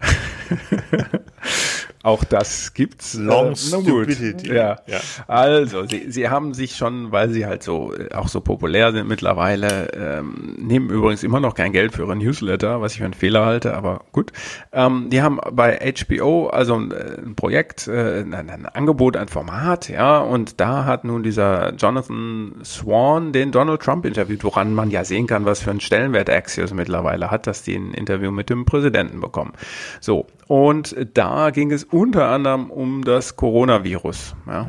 Auch 2.02 2.24
das 2.24 2.74
gibt's. 2.74 3.14
Long 3.14 3.52
äh, 3.52 3.82
gut. 3.82 4.42
Ja. 4.42 4.80
Ja. 4.86 5.00
Also, 5.28 5.86
sie, 5.86 6.10
sie 6.10 6.28
haben 6.28 6.52
sich 6.52 6.74
schon, 6.74 7.12
weil 7.12 7.30
sie 7.30 7.46
halt 7.46 7.62
so 7.62 7.94
äh, 7.94 8.12
auch 8.12 8.26
so 8.26 8.40
populär 8.40 8.90
sind 8.90 9.06
mittlerweile, 9.06 9.92
ähm, 9.92 10.56
nehmen 10.58 10.90
übrigens 10.90 11.22
immer 11.22 11.38
noch 11.38 11.54
kein 11.54 11.72
Geld 11.72 11.92
für 11.92 12.02
ihre 12.02 12.16
Newsletter, 12.16 12.80
was 12.80 12.92
ich 12.92 12.98
für 12.98 13.04
einen 13.04 13.14
Fehler 13.14 13.46
halte, 13.46 13.74
aber 13.74 14.04
gut. 14.10 14.32
Ähm, 14.72 15.10
die 15.10 15.22
haben 15.22 15.38
bei 15.52 15.78
HBO 15.78 16.48
also 16.48 16.74
ein, 16.74 16.90
äh, 16.90 17.18
ein 17.24 17.36
Projekt, 17.36 17.86
äh, 17.86 18.22
ein, 18.22 18.34
ein 18.34 18.66
Angebot, 18.66 19.16
ein 19.16 19.28
Format, 19.28 19.88
ja, 19.88 20.18
und 20.18 20.60
da 20.60 20.84
hat 20.84 21.04
nun 21.04 21.22
dieser 21.22 21.74
Jonathan 21.74 22.54
Swan 22.64 23.32
den 23.32 23.52
Donald 23.52 23.80
Trump 23.80 24.04
interviewt, 24.06 24.42
woran 24.42 24.74
man 24.74 24.90
ja 24.90 25.04
sehen 25.04 25.28
kann, 25.28 25.44
was 25.44 25.60
für 25.60 25.70
einen 25.70 25.80
Stellenwert 25.80 26.28
Axios 26.28 26.74
mittlerweile 26.74 27.30
hat, 27.30 27.46
dass 27.46 27.62
die 27.62 27.76
ein 27.76 27.94
Interview 27.94 28.32
mit 28.32 28.50
dem 28.50 28.64
Präsidenten 28.64 29.20
bekommen. 29.20 29.52
So, 30.00 30.26
und 30.52 30.94
da 31.14 31.48
ging 31.48 31.72
es 31.72 31.82
unter 31.82 32.28
anderem 32.28 32.70
um 32.70 33.04
das 33.04 33.36
Coronavirus. 33.36 34.34
Ja. 34.46 34.66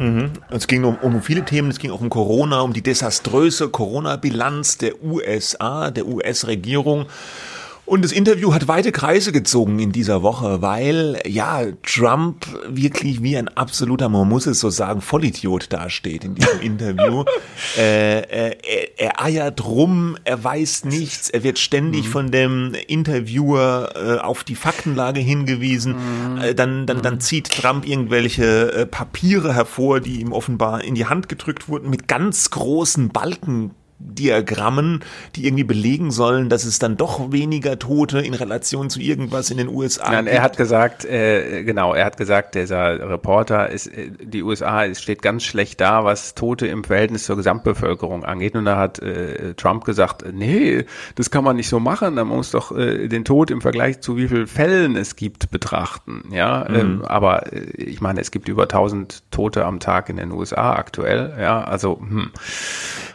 Es 0.49 0.67
ging 0.67 0.85
um, 0.85 0.95
um 1.01 1.21
viele 1.21 1.43
Themen, 1.43 1.69
es 1.71 1.77
ging 1.77 1.91
auch 1.91 1.99
um 1.99 2.09
Corona, 2.09 2.61
um 2.61 2.71
die 2.71 2.81
desaströse 2.81 3.67
Corona-Bilanz 3.67 4.77
der 4.77 5.03
USA, 5.03 5.91
der 5.91 6.07
US-Regierung. 6.07 7.07
Und 7.85 8.03
das 8.03 8.13
Interview 8.13 8.53
hat 8.53 8.69
weite 8.69 8.93
Kreise 8.93 9.33
gezogen 9.33 9.79
in 9.79 9.91
dieser 9.91 10.23
Woche, 10.23 10.61
weil 10.61 11.21
ja 11.27 11.63
Trump 11.83 12.47
wirklich 12.65 13.21
wie 13.21 13.35
ein 13.35 13.49
absoluter, 13.49 14.07
man 14.07 14.29
muss 14.29 14.47
es 14.47 14.61
so 14.61 14.69
sagen, 14.69 15.01
Vollidiot 15.01 15.71
dasteht 15.73 16.23
in 16.23 16.35
diesem 16.35 16.61
Interview. 16.61 17.25
äh, 17.77 18.19
äh, 18.19 18.55
er, 18.63 18.99
er 18.99 19.23
eiert 19.23 19.65
rum, 19.65 20.17
er 20.23 20.41
weiß 20.41 20.85
nichts, 20.85 21.29
er 21.29 21.43
wird 21.43 21.59
ständig 21.59 22.07
von 22.07 22.31
dem 22.31 22.73
Interviewer 22.87 23.89
äh, 23.95 24.19
auf 24.21 24.45
die 24.45 24.55
Faktenlage 24.55 25.19
hingewiesen. 25.19 26.39
Äh, 26.41 26.55
dann, 26.55 26.85
dann, 26.85 27.01
dann 27.01 27.19
zieht 27.19 27.51
Trump 27.51 27.85
irgendwelche 27.85 28.71
äh, 28.71 28.85
Papiere 28.85 29.55
hervor, 29.55 29.99
die 29.99 30.21
ihm 30.21 30.31
offenbar 30.31 30.85
in 30.85 30.95
die 30.95 31.05
Hand 31.05 31.27
gedrückt 31.27 31.67
wurden, 31.67 31.89
mit 31.89 32.07
ganz 32.07 32.49
großen 32.49 33.09
Balken 33.09 33.71
Diagrammen, 34.05 35.03
die 35.35 35.45
irgendwie 35.45 35.63
belegen 35.63 36.11
sollen, 36.11 36.49
dass 36.49 36.65
es 36.65 36.79
dann 36.79 36.97
doch 36.97 37.31
weniger 37.31 37.79
Tote 37.79 38.19
in 38.19 38.33
Relation 38.33 38.89
zu 38.89 38.99
irgendwas 38.99 39.49
in 39.49 39.57
den 39.57 39.69
USA 39.69 40.11
Nein, 40.11 40.25
gibt. 40.25 40.35
er 40.35 40.43
hat 40.43 40.57
gesagt, 40.57 41.05
äh, 41.05 41.63
genau, 41.63 41.93
er 41.93 42.05
hat 42.05 42.17
gesagt, 42.17 42.55
dieser 42.55 43.09
Reporter 43.09 43.69
ist, 43.69 43.87
äh, 43.87 44.11
die 44.21 44.43
USA 44.43 44.85
es 44.85 45.01
steht 45.01 45.21
ganz 45.21 45.43
schlecht 45.43 45.81
da, 45.81 46.03
was 46.03 46.35
Tote 46.35 46.67
im 46.67 46.83
Verhältnis 46.83 47.25
zur 47.25 47.37
Gesamtbevölkerung 47.37 48.23
angeht. 48.23 48.55
Und 48.55 48.65
da 48.65 48.77
hat 48.77 48.99
äh, 48.99 49.53
Trump 49.55 49.85
gesagt, 49.85 50.25
nee, 50.31 50.85
das 51.15 51.31
kann 51.31 51.43
man 51.43 51.55
nicht 51.55 51.69
so 51.69 51.79
machen. 51.79 52.15
Man 52.15 52.27
muss 52.27 52.51
doch 52.51 52.75
äh, 52.75 53.07
den 53.07 53.25
Tod 53.25 53.51
im 53.51 53.61
Vergleich 53.61 54.01
zu 54.01 54.17
wie 54.17 54.27
viel 54.27 54.47
Fällen 54.47 54.95
es 54.95 55.15
gibt 55.15 55.51
betrachten. 55.51 56.29
Ja, 56.31 56.67
ähm, 56.69 57.03
aber 57.05 57.53
äh, 57.53 57.59
ich 57.77 58.01
meine, 58.01 58.21
es 58.21 58.31
gibt 58.31 58.49
über 58.49 58.63
1000 58.63 59.31
Tote 59.31 59.65
am 59.65 59.79
Tag 59.79 60.09
in 60.09 60.17
den 60.17 60.31
USA 60.31 60.73
aktuell. 60.73 61.35
Ja, 61.39 61.63
also 61.63 61.99
hm. 61.99 62.31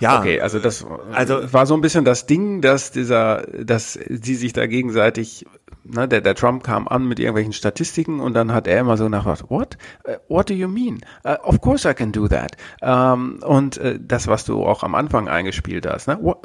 Ja. 0.01 0.18
okay, 0.18 0.40
also 0.40 0.59
das 0.59 0.77
Also- 1.12 1.52
war 1.52 1.66
so 1.66 1.74
ein 1.74 1.80
bisschen 1.80 2.04
das 2.04 2.26
Ding, 2.26 2.60
dass 2.60 2.90
dieser, 2.90 3.42
dass 3.42 3.92
sie 3.92 4.34
sich 4.34 4.52
da 4.52 4.66
gegenseitig, 4.66 5.46
ne, 5.84 6.08
der, 6.08 6.20
der 6.20 6.34
Trump 6.34 6.62
kam 6.64 6.88
an 6.88 7.06
mit 7.06 7.18
irgendwelchen 7.18 7.52
Statistiken 7.52 8.20
und 8.20 8.34
dann 8.34 8.52
hat 8.52 8.66
er 8.66 8.80
immer 8.80 8.96
so 8.96 9.08
nachgedacht, 9.08 9.44
what? 9.48 9.78
Uh, 10.06 10.12
what 10.28 10.50
do 10.50 10.54
you 10.54 10.68
mean? 10.68 11.00
Uh, 11.24 11.36
of 11.42 11.60
course 11.60 11.88
I 11.88 11.94
can 11.94 12.12
do 12.12 12.28
that. 12.28 12.56
Ähm, 12.82 13.40
und 13.44 13.78
äh, 13.78 13.98
das, 14.00 14.26
was 14.26 14.44
du 14.44 14.64
auch 14.64 14.82
am 14.82 14.94
Anfang 14.94 15.28
eingespielt 15.28 15.86
hast, 15.86 16.08
ne? 16.08 16.18
What, 16.20 16.38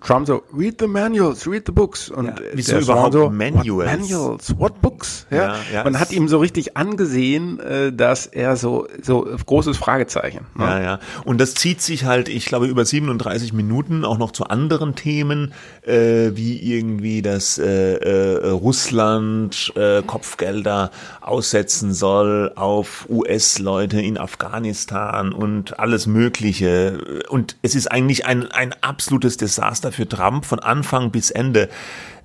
Trump 0.00 0.26
so, 0.26 0.42
read 0.52 0.76
the 0.78 0.86
manuals, 0.86 1.46
read 1.46 1.64
the 1.66 1.72
books. 1.72 2.08
Und 2.10 2.26
Ja, 2.26 2.34
wieso 2.54 2.78
überhaupt 2.78 3.12
so, 3.12 3.30
Manuals? 3.30 3.90
What 3.90 4.00
manuals? 4.00 4.58
What 4.58 4.80
books? 4.80 5.26
Ja, 5.30 5.56
Ja, 5.72 5.84
Man 5.84 5.98
hat 6.00 6.12
ihm 6.12 6.28
so 6.28 6.38
richtig 6.38 6.76
angesehen, 6.76 7.60
äh, 7.60 7.92
dass 7.92 8.26
er 8.26 8.56
so, 8.56 8.86
so 9.02 9.28
großes 9.46 9.76
Fragezeichen. 9.76 10.46
Ne? 10.54 10.64
Ja, 10.64 10.80
ja. 10.80 11.00
Und 11.24 11.40
das 11.40 11.54
zieht 11.54 11.82
sich 11.82 12.04
halt, 12.04 12.28
ich 12.28 12.46
glaube, 12.46 12.66
über 12.66 12.84
37 12.84 13.52
Minuten 13.52 14.04
auch 14.04 14.18
noch 14.18 14.32
zu 14.32 14.44
anderen 14.44 14.94
Themen, 14.94 15.52
äh, 15.82 16.30
wie 16.34 16.58
irgendwie, 16.58 17.22
dass 17.22 17.58
äh, 17.58 17.94
äh, 17.94 18.48
Russland 18.48 19.72
äh, 19.76 20.02
Kopfgelder 20.02 20.90
aussetzen 21.20 21.92
soll 21.92 22.52
auf 22.56 23.06
US-Leute 23.08 24.00
in 24.00 24.18
Afghanistan 24.18 25.32
und 25.32 25.78
alles 25.78 26.06
Mögliche. 26.06 27.22
Und 27.28 27.56
es 27.62 27.74
ist 27.74 27.90
eigentlich 27.92 28.26
ein, 28.26 28.50
ein 28.50 28.74
absolutes 28.80 29.36
Desaster 29.36 29.49
für 29.92 30.08
Trump 30.08 30.44
von 30.44 30.58
Anfang 30.58 31.10
bis 31.10 31.30
Ende. 31.30 31.68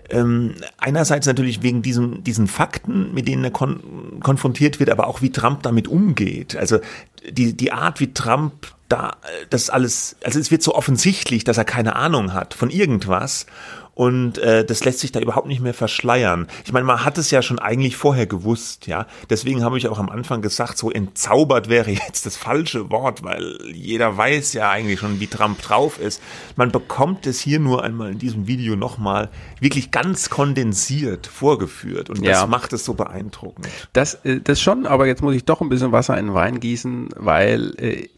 Ähm, 0.09 0.55
einerseits 0.77 1.25
natürlich 1.25 1.63
wegen 1.63 1.81
diesem, 1.81 2.23
diesen 2.23 2.47
Fakten, 2.47 3.13
mit 3.13 3.27
denen 3.27 3.43
er 3.43 3.51
kon 3.51 4.19
konfrontiert 4.21 4.79
wird, 4.79 4.89
aber 4.91 5.07
auch 5.07 5.21
wie 5.21 5.31
Trump 5.31 5.63
damit 5.63 5.88
umgeht. 5.88 6.55
Also 6.55 6.79
die, 7.27 7.57
die 7.57 7.71
Art, 7.71 7.99
wie 7.99 8.13
Trump 8.13 8.74
da 8.95 9.17
das 9.49 9.69
alles, 9.69 10.15
also 10.23 10.39
es 10.39 10.51
wird 10.51 10.63
so 10.63 10.73
offensichtlich, 10.75 11.43
dass 11.43 11.58
er 11.58 11.65
keine 11.65 11.95
Ahnung 11.95 12.34
hat 12.34 12.53
von 12.53 12.69
irgendwas. 12.69 13.45
Und 13.93 14.38
äh, 14.39 14.65
das 14.65 14.84
lässt 14.84 14.99
sich 14.99 15.13
da 15.13 15.21
überhaupt 15.21 15.47
nicht 15.47 15.62
mehr 15.62 15.73
verschleiern. 15.73 16.47
Ich 16.65 16.73
meine, 16.73 16.86
man 16.86 17.05
hat 17.05 17.17
es 17.17 17.31
ja 17.31 17.41
schon 17.41 17.60
eigentlich 17.60 17.95
vorher 17.95 18.25
gewusst, 18.27 18.88
ja. 18.88 19.08
Deswegen 19.29 19.63
habe 19.63 19.77
ich 19.77 19.88
auch 19.88 19.99
am 19.99 20.10
Anfang 20.10 20.41
gesagt, 20.41 20.77
so 20.77 20.91
entzaubert 20.91 21.69
wäre 21.69 21.91
jetzt 21.91 22.25
das 22.25 22.36
falsche 22.36 22.89
Wort, 22.91 23.23
weil 23.23 23.58
jeder 23.71 24.17
weiß 24.17 24.51
ja 24.51 24.69
eigentlich 24.69 24.99
schon, 24.99 25.21
wie 25.21 25.27
Trump 25.27 25.62
drauf 25.62 25.97
ist. 25.97 26.21
Man 26.58 26.73
bekommt 26.73 27.25
es 27.25 27.39
hier 27.39 27.60
nur 27.62 27.86
einmal 27.86 28.12
in 28.12 28.19
diesem 28.19 28.47
Video 28.47 28.75
nochmal 28.75 29.29
wirklich 29.62 29.91
ganz 29.91 30.29
kondensiert 30.29 31.25
vorgeführt. 31.27 32.10
Und 32.10 32.19
das 32.19 32.41
Ja. 32.41 32.47
macht 32.47 32.73
es 32.73 32.84
so 32.84 32.95
beeindruckend. 32.95 33.69
Das, 33.93 34.15
äh, 34.25 34.41
das 34.41 34.60
schon, 34.60 34.88
aber 34.88 35.08
jetzt 35.08 35.21
muss 35.23 35.36
ich 35.36 35.45
doch 35.45 35.62
ein 35.62 35.69
bisschen 35.69 35.93
Wasser 35.93 36.17
in 36.17 36.25
den 36.25 36.34
Wein 36.36 36.60
gießen, 36.60 37.12
weil 37.15 37.73
äh, 37.77 38.10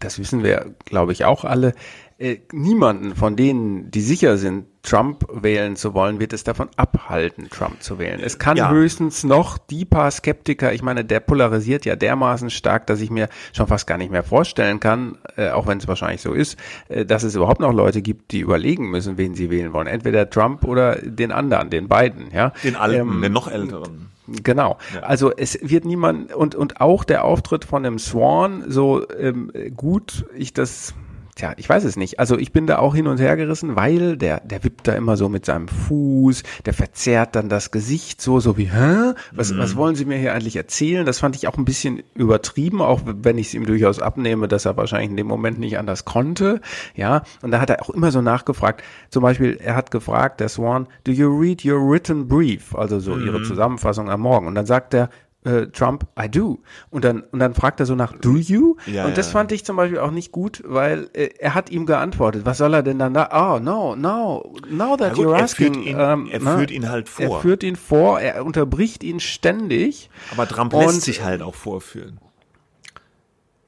das 0.00 0.18
wissen 0.18 0.42
wir, 0.42 0.74
glaube 0.84 1.12
ich, 1.12 1.24
auch 1.24 1.44
alle. 1.44 1.74
Äh, 2.18 2.38
niemanden 2.52 3.14
von 3.16 3.34
denen, 3.34 3.90
die 3.90 4.02
sicher 4.02 4.36
sind, 4.36 4.66
Trump 4.82 5.24
wählen 5.32 5.74
zu 5.76 5.94
wollen, 5.94 6.20
wird 6.20 6.34
es 6.34 6.44
davon 6.44 6.68
abhalten, 6.76 7.48
Trump 7.48 7.82
zu 7.82 7.98
wählen. 7.98 8.20
Es 8.22 8.38
kann 8.38 8.58
Ja. 8.58 8.70
höchstens 8.70 9.24
noch 9.24 9.56
die 9.56 9.86
paar 9.86 10.10
Skeptiker, 10.10 10.72
ich 10.74 10.82
meine, 10.82 11.02
der 11.04 11.20
polarisiert 11.20 11.86
ja 11.86 11.96
dermaßen 11.96 12.50
stark, 12.50 12.86
dass 12.88 13.00
ich 13.00 13.10
mir 13.10 13.28
schon 13.54 13.68
fast 13.68 13.86
gar 13.86 13.96
nicht 13.96 14.10
mehr 14.10 14.22
vorstellen 14.22 14.80
kann, 14.80 15.16
äh, 15.36 15.48
auch 15.50 15.66
wenn 15.66 15.78
es 15.78 15.88
wahrscheinlich 15.88 16.20
so 16.20 16.32
ist, 16.34 16.58
äh, 16.88 17.06
dass 17.06 17.22
es 17.22 17.34
überhaupt 17.36 17.60
noch 17.60 17.72
Leute 17.72 18.02
gibt, 18.02 18.32
die 18.32 18.40
überlegen 18.40 18.90
müssen, 18.90 19.16
wen 19.16 19.34
sie 19.34 19.48
wählen 19.48 19.72
wollen. 19.72 19.86
Entweder 19.86 20.28
Trump 20.28 20.64
oder 20.64 20.96
den 20.96 21.32
anderen, 21.32 21.70
den 21.70 21.88
beiden, 21.88 22.30
ja. 22.32 22.52
Den 22.64 22.76
alten, 22.76 23.00
Ähm, 23.16 23.22
den 23.22 23.32
noch 23.32 23.48
älteren. 23.50 24.10
Genau. 24.42 24.78
Also 25.02 25.32
es 25.36 25.58
wird 25.60 25.84
niemand 25.84 26.32
und 26.32 26.54
und 26.54 26.80
auch 26.80 27.04
der 27.04 27.24
Auftritt 27.24 27.64
von 27.64 27.82
dem 27.82 27.98
Swan 27.98 28.64
so 28.68 29.08
ähm, 29.10 29.50
gut 29.76 30.24
ich 30.36 30.52
das 30.52 30.94
Tja, 31.40 31.54
ich 31.56 31.66
weiß 31.66 31.84
es 31.84 31.96
nicht. 31.96 32.18
Also 32.18 32.36
ich 32.36 32.52
bin 32.52 32.66
da 32.66 32.80
auch 32.80 32.94
hin 32.94 33.06
und 33.06 33.18
her 33.18 33.34
gerissen, 33.34 33.74
weil 33.74 34.18
der, 34.18 34.40
der 34.40 34.62
wippt 34.62 34.86
da 34.86 34.92
immer 34.92 35.16
so 35.16 35.30
mit 35.30 35.46
seinem 35.46 35.68
Fuß, 35.68 36.42
der 36.66 36.74
verzerrt 36.74 37.34
dann 37.34 37.48
das 37.48 37.70
Gesicht 37.70 38.20
so, 38.20 38.40
so 38.40 38.58
wie, 38.58 38.70
hä? 38.70 39.14
Was, 39.32 39.56
was 39.56 39.74
wollen 39.74 39.94
Sie 39.94 40.04
mir 40.04 40.18
hier 40.18 40.34
eigentlich 40.34 40.56
erzählen? 40.56 41.06
Das 41.06 41.18
fand 41.18 41.36
ich 41.36 41.48
auch 41.48 41.56
ein 41.56 41.64
bisschen 41.64 42.02
übertrieben, 42.14 42.82
auch 42.82 43.00
wenn 43.06 43.38
ich 43.38 43.46
es 43.46 43.54
ihm 43.54 43.64
durchaus 43.64 44.00
abnehme, 44.00 44.48
dass 44.48 44.66
er 44.66 44.76
wahrscheinlich 44.76 45.08
in 45.08 45.16
dem 45.16 45.28
Moment 45.28 45.58
nicht 45.58 45.78
anders 45.78 46.04
konnte. 46.04 46.60
Ja, 46.94 47.22
und 47.40 47.52
da 47.52 47.60
hat 47.62 47.70
er 47.70 47.80
auch 47.80 47.88
immer 47.88 48.10
so 48.10 48.20
nachgefragt. 48.20 48.84
Zum 49.08 49.22
Beispiel, 49.22 49.58
er 49.64 49.76
hat 49.76 49.90
gefragt, 49.90 50.40
der 50.40 50.50
Swan, 50.50 50.88
do 51.04 51.12
you 51.12 51.26
read 51.26 51.64
your 51.64 51.80
written 51.80 52.28
brief? 52.28 52.74
Also 52.74 53.00
so 53.00 53.16
ihre 53.16 53.42
Zusammenfassung 53.44 54.10
am 54.10 54.20
Morgen. 54.20 54.46
Und 54.46 54.56
dann 54.56 54.66
sagt 54.66 54.92
er, 54.92 55.08
äh, 55.44 55.66
Trump, 55.68 56.06
I 56.20 56.28
do. 56.28 56.58
Und 56.90 57.04
dann, 57.04 57.22
und 57.22 57.38
dann 57.38 57.54
fragt 57.54 57.80
er 57.80 57.86
so 57.86 57.94
nach, 57.94 58.12
do 58.12 58.36
you? 58.36 58.76
Ja, 58.86 59.06
und 59.06 59.16
das 59.16 59.26
ja. 59.26 59.32
fand 59.32 59.52
ich 59.52 59.64
zum 59.64 59.76
Beispiel 59.76 59.98
auch 59.98 60.10
nicht 60.10 60.32
gut, 60.32 60.62
weil 60.66 61.08
äh, 61.14 61.30
er 61.38 61.54
hat 61.54 61.70
ihm 61.70 61.86
geantwortet. 61.86 62.42
Was 62.44 62.58
soll 62.58 62.74
er 62.74 62.82
denn 62.82 62.98
dann 62.98 63.14
da? 63.14 63.28
Oh, 63.32 63.58
no, 63.58 63.96
no, 63.96 64.52
now 64.68 64.96
that 64.96 65.14
gut, 65.14 65.26
you're 65.26 65.36
er 65.36 65.44
asking. 65.44 65.74
führt 65.74 65.86
ihn- 65.86 65.96
ähm, 65.98 66.28
er 66.30 66.40
ne? 66.40 66.56
führt 66.58 66.70
ihn 66.70 66.88
halt 66.90 67.08
vor. 67.08 67.24
Er 67.36 67.40
führt 67.40 67.62
ihn 67.62 67.76
vor, 67.76 68.20
er 68.20 68.44
unterbricht 68.44 69.02
ihn 69.02 69.20
ständig. 69.20 70.10
Aber 70.32 70.46
Trump 70.46 70.72
lässt 70.72 71.02
sich 71.02 71.22
halt 71.22 71.42
auch 71.42 71.54
vorführen. 71.54 72.20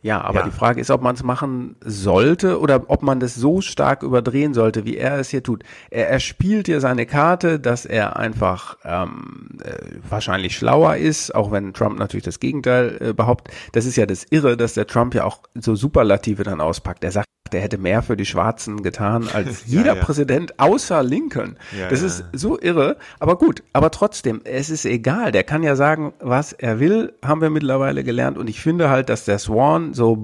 Ja, 0.03 0.21
aber 0.21 0.41
Ja. 0.41 0.45
die 0.47 0.51
Frage 0.51 0.81
ist, 0.81 0.91
ob 0.91 1.01
man 1.01 1.15
es 1.15 1.23
machen 1.23 1.77
sollte 1.85 2.59
oder 2.61 2.83
ob 2.89 3.03
man 3.03 3.21
das 3.21 3.35
so 3.37 3.61
stark 3.61 4.03
überdrehen 4.03 4.53
sollte, 4.53 4.85
wie 4.85 4.97
er 4.97 5.19
es 5.19 5.29
hier 5.31 5.43
tut. 5.45 5.63
Er, 5.91 6.09
er 6.09 6.19
spielt 6.21 6.67
hier 6.67 6.81
seine 6.81 7.07
Karte, 7.07 7.61
dass 7.61 7.87
er 7.87 8.17
einfach 8.17 8.77
ähm, 8.85 9.59
äh, 9.63 9.77
wahrscheinlich 10.09 10.57
schlauer 10.57 10.97
ist, 10.97 11.35
auch 11.35 11.53
wenn 11.53 11.73
Trump 11.73 11.99
natürlich 11.99 12.25
das 12.25 12.41
Gegenteil 12.41 12.97
äh, 13.01 13.13
behauptet. 13.13 13.55
Das 13.73 13.87
ist 13.87 13.97
ja 13.97 14.07
das 14.07 14.25
Irre, 14.31 14.57
dass 14.57 14.75
der 14.75 14.87
Trump 14.89 15.15
ja 15.15 15.25
auch 15.25 15.39
so 15.55 15.75
Superlative 15.77 16.43
dann 16.43 16.61
auspackt. 16.61 17.05
Er 17.05 17.13
sagt, 17.13 17.29
er 17.55 17.61
hätte 17.61 17.79
mehr 17.79 18.03
für 18.03 18.17
die 18.17 18.27
Schwarzen 18.27 18.83
getan 18.83 19.29
als 19.33 19.63
Ja, 19.67 19.79
jeder 19.79 19.97
ja. 19.97 20.03
Präsident 20.03 20.59
außer 20.59 21.03
Lincoln. 21.03 21.57
Ja, 21.79 21.89
das 21.89 22.03
ist 22.03 22.25
so 22.33 22.59
irre. 22.61 22.97
Aber 23.19 23.37
gut, 23.37 23.63
aber 23.73 23.91
trotzdem, 23.91 24.41
es 24.45 24.71
ist 24.71 24.85
egal. 24.85 25.33
Der 25.33 25.45
kann 25.45 25.63
ja 25.63 25.77
sagen, 25.77 26.13
was 26.21 26.53
er 26.53 26.81
will, 26.81 27.13
haben 27.25 27.41
wir 27.41 27.51
mittlerweile 27.51 28.05
gelernt. 28.05 28.39
Und 28.39 28.49
ich 28.49 28.61
finde 28.61 28.91
halt, 28.91 29.09
dass 29.09 29.25
der 29.25 29.39
Swan 29.39 29.95
so 29.95 30.19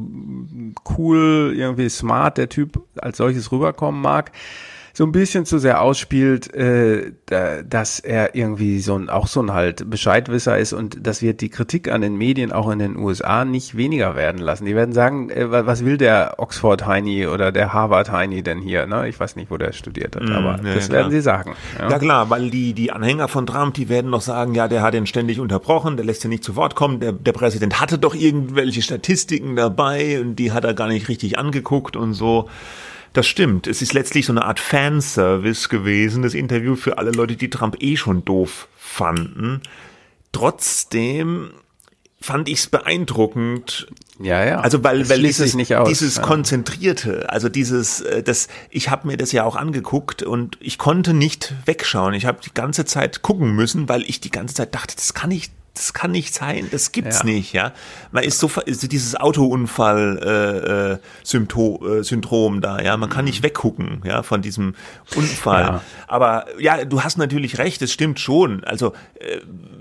cool, 0.97 1.55
irgendwie 1.57 1.89
smart, 1.89 2.39
der 2.39 2.49
Typ 2.49 2.83
als 2.97 3.18
solches 3.18 3.53
rüberkommen 3.53 4.01
mag. 4.01 4.33
So 4.99 5.05
ein 5.05 5.12
bisschen 5.12 5.46
zu 5.46 5.59
sehr 5.59 5.80
ausspielt, 5.80 6.53
äh, 6.53 7.12
da, 7.26 7.62
dass 7.62 8.01
er 8.01 8.34
irgendwie 8.34 8.80
so 8.80 8.96
ein, 8.96 9.09
auch 9.09 9.28
so 9.28 9.40
ein 9.40 9.53
halt 9.53 9.88
Bescheidwisser 9.88 10.59
ist 10.59 10.72
und 10.72 11.07
das 11.07 11.22
wird 11.22 11.40
die 11.40 11.51
Kritik 11.51 11.88
an 11.88 12.01
den 12.01 12.16
Medien 12.16 12.51
auch 12.51 12.68
in 12.68 12.80
den 12.80 12.96
USA 12.96 13.44
nicht 13.44 13.76
weniger 13.76 14.16
werden 14.16 14.40
lassen. 14.40 14.64
Die 14.64 14.74
werden 14.74 14.92
sagen, 14.92 15.30
äh, 15.30 15.53
was 15.53 15.84
will 15.84 15.99
der 15.99 16.34
Oxford 16.38 16.84
Heini 16.84 17.28
oder 17.28 17.53
der 17.53 17.72
Harvard 17.72 18.11
Heini 18.11 18.42
denn 18.42 18.59
hier? 18.59 18.88
Ne? 18.88 19.09
Ich 19.09 19.20
weiß 19.20 19.36
nicht, 19.36 19.53
wo 19.53 19.57
der 19.57 19.72
studiert 19.72 20.16
hat, 20.16 20.24
Mm, 20.24 20.32
aber 20.32 20.61
ja, 20.64 20.74
das 20.74 20.88
ja, 20.88 20.94
werden 20.94 21.12
sie 21.12 21.20
sagen. 21.20 21.55
Ja. 21.78 21.90
Ja 21.90 21.99
klar, 22.01 22.28
weil 22.28 22.51
die, 22.51 22.72
die 22.72 22.90
Anhänger 22.90 23.28
von 23.28 23.46
Trump, 23.46 23.74
die 23.74 23.88
werden 23.88 24.11
noch 24.11 24.22
sagen, 24.22 24.53
ja, 24.57 24.66
der 24.66 24.82
hat 24.82 24.94
ihn 24.94 25.07
ständig 25.07 25.38
unterbrochen, 25.38 25.96
der 25.96 26.07
lässt 26.07 26.24
ihn 26.24 26.30
nicht 26.30 26.42
zu 26.42 26.57
Wort 26.57 26.74
kommen, 26.74 26.99
der, 26.99 27.12
der 27.12 27.32
Präsident 27.34 27.80
hatte 27.80 27.99
doch 27.99 28.16
irgendwelche 28.16 28.82
Statistiken 28.82 29.55
dabei 29.55 30.20
und 30.20 30.34
die 30.34 30.51
hat 30.51 30.64
er 30.64 30.74
gar 30.74 30.88
nicht 30.88 31.09
richtig 31.09 31.38
angeguckt 31.38 31.94
und 31.94 32.14
so. 32.14 32.49
Das 33.13 33.27
stimmt. 33.27 33.67
Es 33.67 33.83
ist 33.83 33.95
letztlich 33.95 34.27
so 34.27 34.33
eine 34.33 34.45
Art 34.45 34.61
Fanservice 34.61 35.69
gewesen, 35.69 36.23
das 36.23 36.35
Interview 36.35 36.77
für 36.77 36.99
alle 36.99 37.11
Leute, 37.11 37.37
die 37.37 37.51
Trump 37.51 37.77
eh 37.81 37.97
schon 37.97 38.25
doof 38.25 38.69
fanden. 38.77 39.63
Trotzdem 40.33 41.51
fand 42.21 42.49
ich 42.49 42.59
es 42.59 42.67
beeindruckend, 42.67 43.87
ja, 44.21 44.45
ja. 44.45 44.61
also 44.61 44.83
weil, 44.83 45.01
Das 45.01 45.09
weil 45.09 45.23
dieses, 45.23 45.37
sich 45.47 45.55
nicht 45.55 45.77
aus. 45.77 45.89
dieses 45.89 46.17
ja. 46.17 46.23
konzentrierte, 46.23 47.31
also 47.31 47.49
dieses, 47.49 48.01
äh, 48.01 48.23
das, 48.23 48.49
ich 48.71 48.91
habe 48.91 49.07
mir 49.07 49.17
das 49.17 49.31
ja 49.31 49.45
auch 49.45 49.55
angeguckt 49.55 50.25
und 50.25 50.59
ich 50.61 50.79
konnte 50.79 51.15
nicht 51.15 51.55
wegschauen. 51.65 52.15
Ich 52.15 52.27
habe 52.27 52.41
die 52.45 52.53
ganze 52.53 52.85
Zeit 52.85 53.23
gucken 53.23 53.55
müssen, 53.55 53.89
weil 53.89 54.03
ich 54.03 54.21
die 54.21 54.31
ganze 54.31 54.55
Zeit 54.55 54.75
dachte, 54.75 54.97
das 54.97 55.15
kann 55.15 55.29
nicht, 55.29 55.53
das 55.79 55.93
kann 55.95 56.11
nicht 56.11 56.35
sein, 56.35 56.68
das 56.70 56.93
gibt's 56.93 57.20
Ja. 57.20 57.24
nicht, 57.24 57.53
ja. 57.53 57.72
Man 58.12 58.24
ist 58.24 58.39
so 58.39 58.51
ist 58.66 58.91
dieses 58.91 59.14
Autounfall 59.14 60.99
äh, 61.01 61.07
Symptom, 61.24 62.01
äh, 62.01 62.03
Syndrom 62.03 62.61
da, 62.61 62.81
ja. 62.81 62.97
Man 62.97 63.09
kann 63.09 63.24
nicht 63.24 63.43
weggucken, 63.43 64.03
ja, 64.05 64.22
von 64.22 64.43
diesem 64.43 64.74
Unfall. 65.16 65.62
Ja. 65.62 65.83
Aber 66.07 66.47
ja, 66.59 66.85
du 66.85 67.03
hast 67.03 67.18
natürlich 67.18 67.59
recht, 67.59 67.81
es 67.83 67.93
stimmt 67.93 68.20
schon. 68.20 68.64
Also 68.64 68.93
äh, 69.14 69.39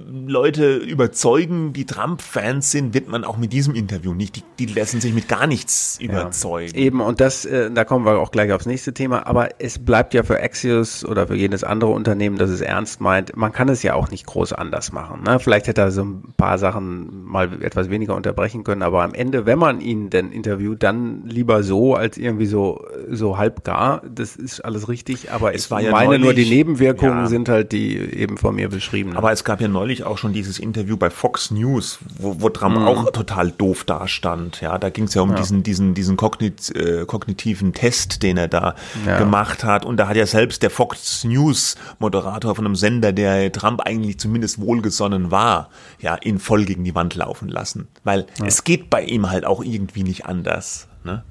Leute 0.09 0.75
überzeugen, 0.77 1.73
die 1.73 1.85
Trump-Fans 1.85 2.71
sind, 2.71 2.93
wird 2.93 3.07
man 3.07 3.23
auch 3.23 3.37
mit 3.37 3.51
diesem 3.53 3.75
Interview 3.75 4.13
nicht. 4.13 4.37
Die, 4.37 4.43
die 4.65 4.73
lassen 4.73 5.01
sich 5.01 5.13
mit 5.13 5.27
gar 5.27 5.47
nichts 5.47 5.97
überzeugen. 5.99 6.75
Eben, 6.75 7.01
und 7.01 7.19
das, 7.19 7.45
äh, 7.45 7.69
da 7.71 7.83
kommen 7.83 8.05
wir 8.05 8.19
auch 8.19 8.31
gleich 8.31 8.51
aufs 8.51 8.65
nächste 8.65 8.93
Thema, 8.93 9.25
aber 9.27 9.49
es 9.59 9.79
bleibt 9.79 10.13
ja 10.13 10.23
für 10.23 10.41
Axios 10.41 11.03
oder 11.03 11.27
für 11.27 11.35
jedes 11.35 11.63
andere 11.63 11.91
Unternehmen, 11.91 12.37
das 12.37 12.49
es 12.49 12.61
ernst 12.61 13.01
meint, 13.01 13.35
man 13.35 13.51
kann 13.51 13.69
es 13.69 13.83
ja 13.83 13.93
auch 13.95 14.09
nicht 14.09 14.25
groß 14.25 14.53
anders 14.53 14.91
machen. 14.91 15.23
Ne? 15.23 15.39
Vielleicht 15.39 15.67
hätte 15.67 15.81
er 15.81 15.86
so 15.91 16.03
ein 16.03 16.33
paar 16.37 16.57
Sachen 16.57 17.23
mal 17.25 17.61
etwas 17.61 17.89
weniger 17.89 18.15
unterbrechen 18.15 18.63
können, 18.63 18.81
aber 18.81 19.03
am 19.03 19.13
Ende, 19.13 19.45
wenn 19.45 19.59
man 19.59 19.81
ihn 19.81 20.09
denn 20.09 20.31
interviewt, 20.31 20.83
dann 20.83 21.23
lieber 21.25 21.63
so, 21.63 21.95
als 21.95 22.17
irgendwie 22.17 22.45
so, 22.45 22.85
so 23.09 23.37
halb 23.37 23.63
gar. 23.63 24.01
Das 24.13 24.35
ist 24.35 24.61
alles 24.61 24.87
richtig, 24.89 25.31
aber 25.31 25.53
Es 25.53 25.65
ich 25.65 25.71
war 25.71 25.81
ja 25.81 25.91
meine 25.91 26.19
nur, 26.19 26.33
die 26.33 26.41
neulich- 26.43 26.49
Nebenwirkungen 26.49 27.17
ja. 27.19 27.27
sind 27.27 27.49
halt 27.49 27.71
die 27.71 27.97
eben 27.97 28.37
von 28.37 28.55
mir 28.55 28.69
beschriebenen. 28.69 29.17
Aber 29.17 29.31
es 29.31 29.43
gab 29.43 29.61
ja 29.61 29.67
neulich 29.67 30.03
auch 30.03 30.17
schon 30.17 30.33
dieses 30.33 30.59
Interview 30.59 30.97
bei 30.97 31.09
Fox 31.09 31.51
News, 31.51 31.99
wo, 32.17 32.35
wo 32.39 32.49
Trump 32.49 32.77
auch 32.77 33.11
total 33.11 33.51
doof 33.51 33.83
dastand. 33.83 34.61
Ja, 34.61 34.77
da 34.77 34.89
ging 34.89 35.05
es 35.05 35.13
ja 35.13 35.21
um 35.21 35.35
diesen, 35.35 35.63
diesen, 35.63 35.93
diesen 35.93 36.17
kognit, 36.17 36.75
äh, 36.75 37.05
kognitiven 37.05 37.73
Test, 37.73 38.23
den 38.23 38.37
er 38.37 38.47
da 38.47 38.75
Ja. 39.05 39.17
gemacht 39.17 39.63
hat. 39.63 39.85
Und 39.85 39.97
da 39.97 40.07
hat 40.07 40.15
ja 40.17 40.25
selbst 40.25 40.63
der 40.63 40.69
Fox 40.69 41.23
News 41.23 41.75
Moderator 41.99 42.55
von 42.55 42.65
einem 42.65 42.75
Sender, 42.75 43.11
der 43.13 43.51
Trump 43.51 43.81
eigentlich 43.81 44.19
zumindest 44.19 44.59
wohlgesonnen 44.61 45.31
war, 45.31 45.66
ja, 45.99 46.17
ihn 46.23 46.39
voll 46.39 46.65
gegen 46.65 46.83
die 46.83 46.95
Wand 46.95 47.15
laufen 47.15 47.49
lassen. 47.49 47.87
Weil 48.03 48.25
es 48.45 48.63
geht 48.63 48.89
bei 48.89 49.03
ihm 49.03 49.29
halt 49.29 49.45
auch 49.45 49.63
irgendwie 49.63 50.03
nicht 50.03 50.25
anders. 50.25 50.87
Ne? 51.03 51.23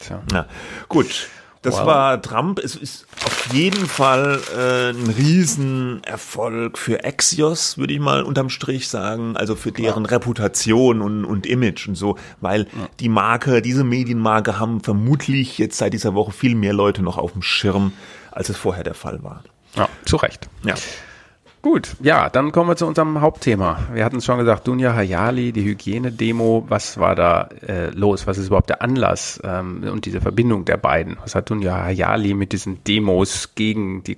Tja. 0.00 0.22
Na, 0.32 0.46
gut. 0.88 1.28
Das 1.62 1.74
Wow. 1.74 1.86
war 1.86 2.22
Trump. 2.22 2.60
Es 2.60 2.76
ist 2.76 3.04
auf 3.26 3.52
jeden 3.52 3.84
Fall 3.86 4.40
äh, 4.56 4.90
ein 4.90 5.08
Riesenerfolg 5.10 6.78
für 6.78 7.04
Axios, 7.04 7.78
würde 7.78 7.92
ich 7.94 8.00
mal 8.00 8.22
unterm 8.22 8.48
Strich 8.48 8.88
sagen. 8.88 9.36
Also 9.36 9.56
für 9.56 9.72
deren 9.72 10.06
Reputation 10.06 11.00
und, 11.02 11.24
und 11.24 11.46
Image 11.46 11.88
und 11.88 11.96
so. 11.96 12.16
Weil 12.40 12.68
die 13.00 13.08
Marke, 13.08 13.60
diese 13.60 13.84
Medienmarke 13.84 14.58
haben 14.60 14.80
vermutlich 14.82 15.58
jetzt 15.58 15.78
seit 15.78 15.92
dieser 15.92 16.14
Woche 16.14 16.30
viel 16.32 16.54
mehr 16.54 16.72
Leute 16.72 17.02
noch 17.02 17.18
auf 17.18 17.32
dem 17.32 17.42
Schirm, 17.42 17.92
als 18.30 18.48
es 18.48 18.56
vorher 18.56 18.84
der 18.84 18.94
Fall 18.94 19.22
war. 19.24 19.42
Ja, 19.74 19.88
zu 20.04 20.16
Recht. 20.16 20.48
Ja. 20.64 20.74
Gut, 21.60 21.96
ja, 22.00 22.30
dann 22.30 22.52
kommen 22.52 22.70
wir 22.70 22.76
zu 22.76 22.86
unserem 22.86 23.20
Hauptthema. 23.20 23.80
Wir 23.92 24.04
hatten 24.04 24.18
es 24.18 24.24
schon 24.24 24.38
gesagt, 24.38 24.68
Dunja 24.68 24.94
Hayali, 24.94 25.52
die 25.52 25.64
Hygienedemo, 25.64 26.64
was 26.68 26.98
war 26.98 27.16
da 27.16 27.48
äh, 27.66 27.90
los? 27.90 28.28
Was 28.28 28.38
ist 28.38 28.46
überhaupt 28.46 28.70
der 28.70 28.80
Anlass 28.80 29.40
ähm, 29.42 29.82
und 29.90 30.06
diese 30.06 30.20
Verbindung 30.20 30.64
der 30.64 30.76
beiden? 30.76 31.16
Was 31.20 31.34
hat 31.34 31.50
Dunja 31.50 31.84
Hayali 31.84 32.34
mit 32.34 32.52
diesen 32.52 32.84
Demos 32.84 33.56
gegen 33.56 34.04
die 34.04 34.14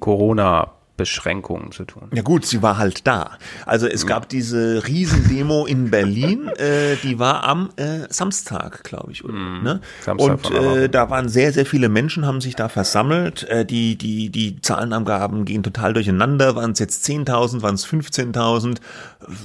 Corona-Beschränkungen 1.01 1.73
zu 1.73 1.85
tun? 1.85 2.09
Ja 2.13 2.23
gut, 2.23 2.47
sie 2.47 2.63
war 2.63 2.79
halt 2.79 3.07
da. 3.07 3.39
Also 3.67 3.87
es 3.87 4.07
gab 4.07 4.29
diese 4.29 4.87
Riesendemo 4.87 5.67
in 5.67 5.91
Berlin, 5.91 6.49
äh, 6.59 6.97
die 7.03 7.19
war 7.19 7.45
am 7.45 7.71
äh, 7.77 8.01
Samstag, 8.09 8.85
glaube 8.85 9.13
ich, 9.13 9.25
oder? 9.25 9.35
Ne? 9.35 9.81
Samstag 10.01 10.51
Und 10.51 10.55
äh, 10.55 10.89
da 10.89 11.11
waren 11.11 11.29
sehr, 11.29 11.53
sehr 11.53 11.67
viele 11.67 11.89
Menschen, 11.89 12.27
haben 12.27 12.41
sich 12.41 12.57
da 12.57 12.69
versammelt. 12.69 13.45
Äh, 13.49 13.65
die, 13.65 13.97
die, 13.97 14.31
die 14.31 14.61
Zahlenangaben 14.61 15.45
gehen 15.45 15.63
total 15.63 15.93
durcheinander. 15.95 16.57
Waren 16.57 16.73
es 16.73 16.79
jetzt 16.79 17.07
10.000, 17.09 17.63
waren 17.63 17.75
es 17.75 17.87
15.000? 17.87 18.79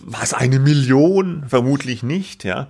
War 0.03 0.23
es 0.23 0.33
eine 0.33 0.59
Million? 0.59 1.45
Vermutlich 1.47 2.03
nicht, 2.03 2.43
ja. 2.43 2.67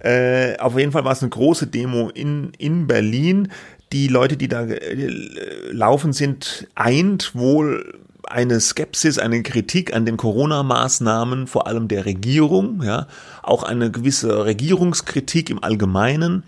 Äh, 0.00 0.56
auf 0.58 0.76
jeden 0.76 0.90
Fall 0.90 1.04
war 1.04 1.12
es 1.12 1.22
eine 1.22 1.30
große 1.30 1.68
Demo 1.68 2.10
in, 2.10 2.52
in 2.58 2.86
Berlin. 2.88 3.48
Die 3.92 4.08
Leute, 4.08 4.36
die 4.36 4.48
da 4.48 4.64
äh, 4.64 5.06
laufen 5.70 6.12
sind, 6.12 6.66
eint 6.74 7.34
wohl 7.34 8.00
eine 8.28 8.60
Skepsis, 8.60 9.18
eine 9.18 9.42
Kritik 9.42 9.94
an 9.94 10.06
den 10.06 10.16
Corona-Maßnahmen, 10.16 11.46
vor 11.46 11.66
allem 11.66 11.88
der 11.88 12.04
Regierung, 12.04 12.82
ja, 12.82 13.06
auch 13.42 13.62
eine 13.62 13.90
gewisse 13.90 14.44
Regierungskritik 14.44 15.50
im 15.50 15.62
Allgemeinen. 15.62 16.44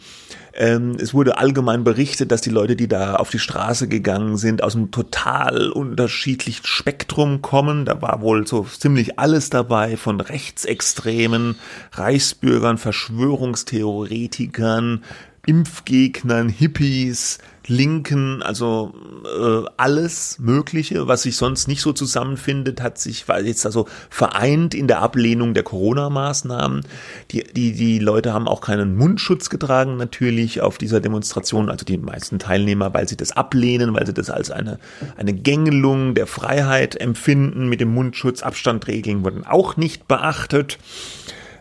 Ähm, 0.57 0.97
es 1.01 1.15
wurde 1.15 1.37
allgemein 1.37 1.83
berichtet, 1.83 2.31
dass 2.31 2.41
die 2.41 2.51
Leute, 2.51 2.77
die 2.77 2.87
da 2.87 3.17
auf 3.17 3.31
die 3.31 3.41
Straße 3.41 3.89
gegangen 3.89 4.37
sind, 4.37 4.63
aus 4.63 4.77
einem 4.77 4.93
total 4.93 5.71
unterschiedlichen 5.71 6.65
Spektrum 6.65 7.43
kommen. 7.43 7.85
Da 7.85 8.01
war 8.01 8.21
wohl 8.21 8.47
so 8.47 8.63
ziemlich 8.65 9.19
alles 9.19 9.51
dabei, 9.51 9.97
von 9.97 10.21
Rechtsextremen, 10.21 11.57
Reichsbürgern, 11.93 12.79
Verschwörungstheoretikern, 12.79 15.03
Impfgegnern, 15.45 16.49
Hippies, 16.49 17.41
Linken, 17.67 18.43
also 18.43 18.93
äh, 19.25 19.69
alles 19.77 20.39
Mögliche, 20.39 21.09
was 21.09 21.23
sich 21.23 21.37
sonst 21.37 21.67
nicht 21.67 21.81
so 21.81 21.93
zusammenfindet, 21.93 22.83
hat 22.83 22.99
sich 22.99 23.25
jetzt 23.43 23.65
also 23.65 23.87
vereint 24.11 24.75
in 24.75 24.87
der 24.87 25.01
Ablehnung 25.01 25.55
der 25.55 25.63
Corona-Maßnahmen. 25.63 26.87
Die, 27.31 27.45
die, 27.45 27.73
die 27.73 27.99
Leute 27.99 28.33
haben 28.33 28.49
auch 28.49 28.61
keinen 28.61 28.97
Mundschutz 28.97 29.49
getragen, 29.49 29.97
natürlich 29.97 30.61
auf 30.61 30.79
dieser 30.79 31.01
Demonstration, 31.01 31.71
also 31.71 31.85
die 31.85 31.99
meisten 31.99 32.39
Teilnehmer, 32.39 32.93
weil 32.93 33.09
sie 33.09 33.17
das 33.17 33.33
ablehnen, 33.33 33.95
weil 33.95 34.07
sie 34.07 34.15
das 34.15 34.31
als 34.31 34.51
eine, 34.51 34.79
eine 35.17 35.33
Gängelung 35.33 36.15
der 36.15 36.27
Freiheit 36.27 37.01
empfinden 37.01 37.69
mit 37.69 37.81
dem 37.81 37.95
Mundschutz. 37.95 38.43
Abstandregeln 38.43 39.25
wurden 39.25 39.47
auch 39.47 39.77
nicht 39.77 40.07
beachtet. 40.07 40.79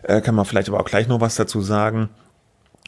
Äh, 0.02 0.20
kann 0.20 0.34
man 0.34 0.44
vielleicht 0.44 0.68
aber 0.68 0.80
auch 0.80 0.84
gleich 0.84 1.08
noch 1.08 1.20
was 1.20 1.36
dazu 1.36 1.62
sagen. 1.62 2.10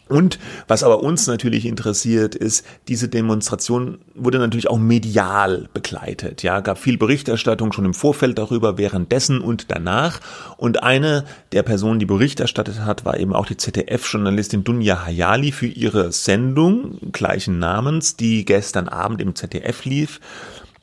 Und 0.09 0.38
was 0.68 0.84
aber 0.84 1.02
uns 1.02 1.26
natürlich 1.26 1.66
interessiert, 1.66 2.36
ist, 2.36 2.64
diese 2.86 3.09
Demonstration 3.09 3.98
wurde 4.14 4.38
natürlich 4.38 4.70
auch 4.70 4.78
medial 4.78 5.68
begleitet. 5.74 6.44
Ja, 6.44 6.61
gab 6.61 6.78
viel 6.78 6.96
Berichterstattung 6.96 7.72
schon 7.72 7.84
im 7.84 7.94
Vorfeld 7.94 8.38
darüber, 8.38 8.78
währenddessen 8.78 9.40
und 9.40 9.72
danach. 9.72 10.20
Und 10.59 10.84
eine 10.84 11.24
der 11.50 11.64
Personen, 11.64 11.98
die 11.98 12.07
Bericht 12.07 12.38
erstattet 12.38 12.80
hat, 12.80 13.04
war 13.04 13.18
eben 13.18 13.32
auch 13.32 13.46
die 13.46 13.57
ZDF-Journalistin 13.57 14.62
Dunja 14.62 15.04
Hayali 15.04 15.50
für 15.50 15.66
ihre 15.66 16.12
Sendung 16.12 16.98
gleichen 17.11 17.59
Namens, 17.59 18.16
die 18.16 18.44
gestern 18.44 18.88
Abend 18.88 19.20
im 19.20 19.34
ZDF 19.34 19.84
lief. 19.84 20.20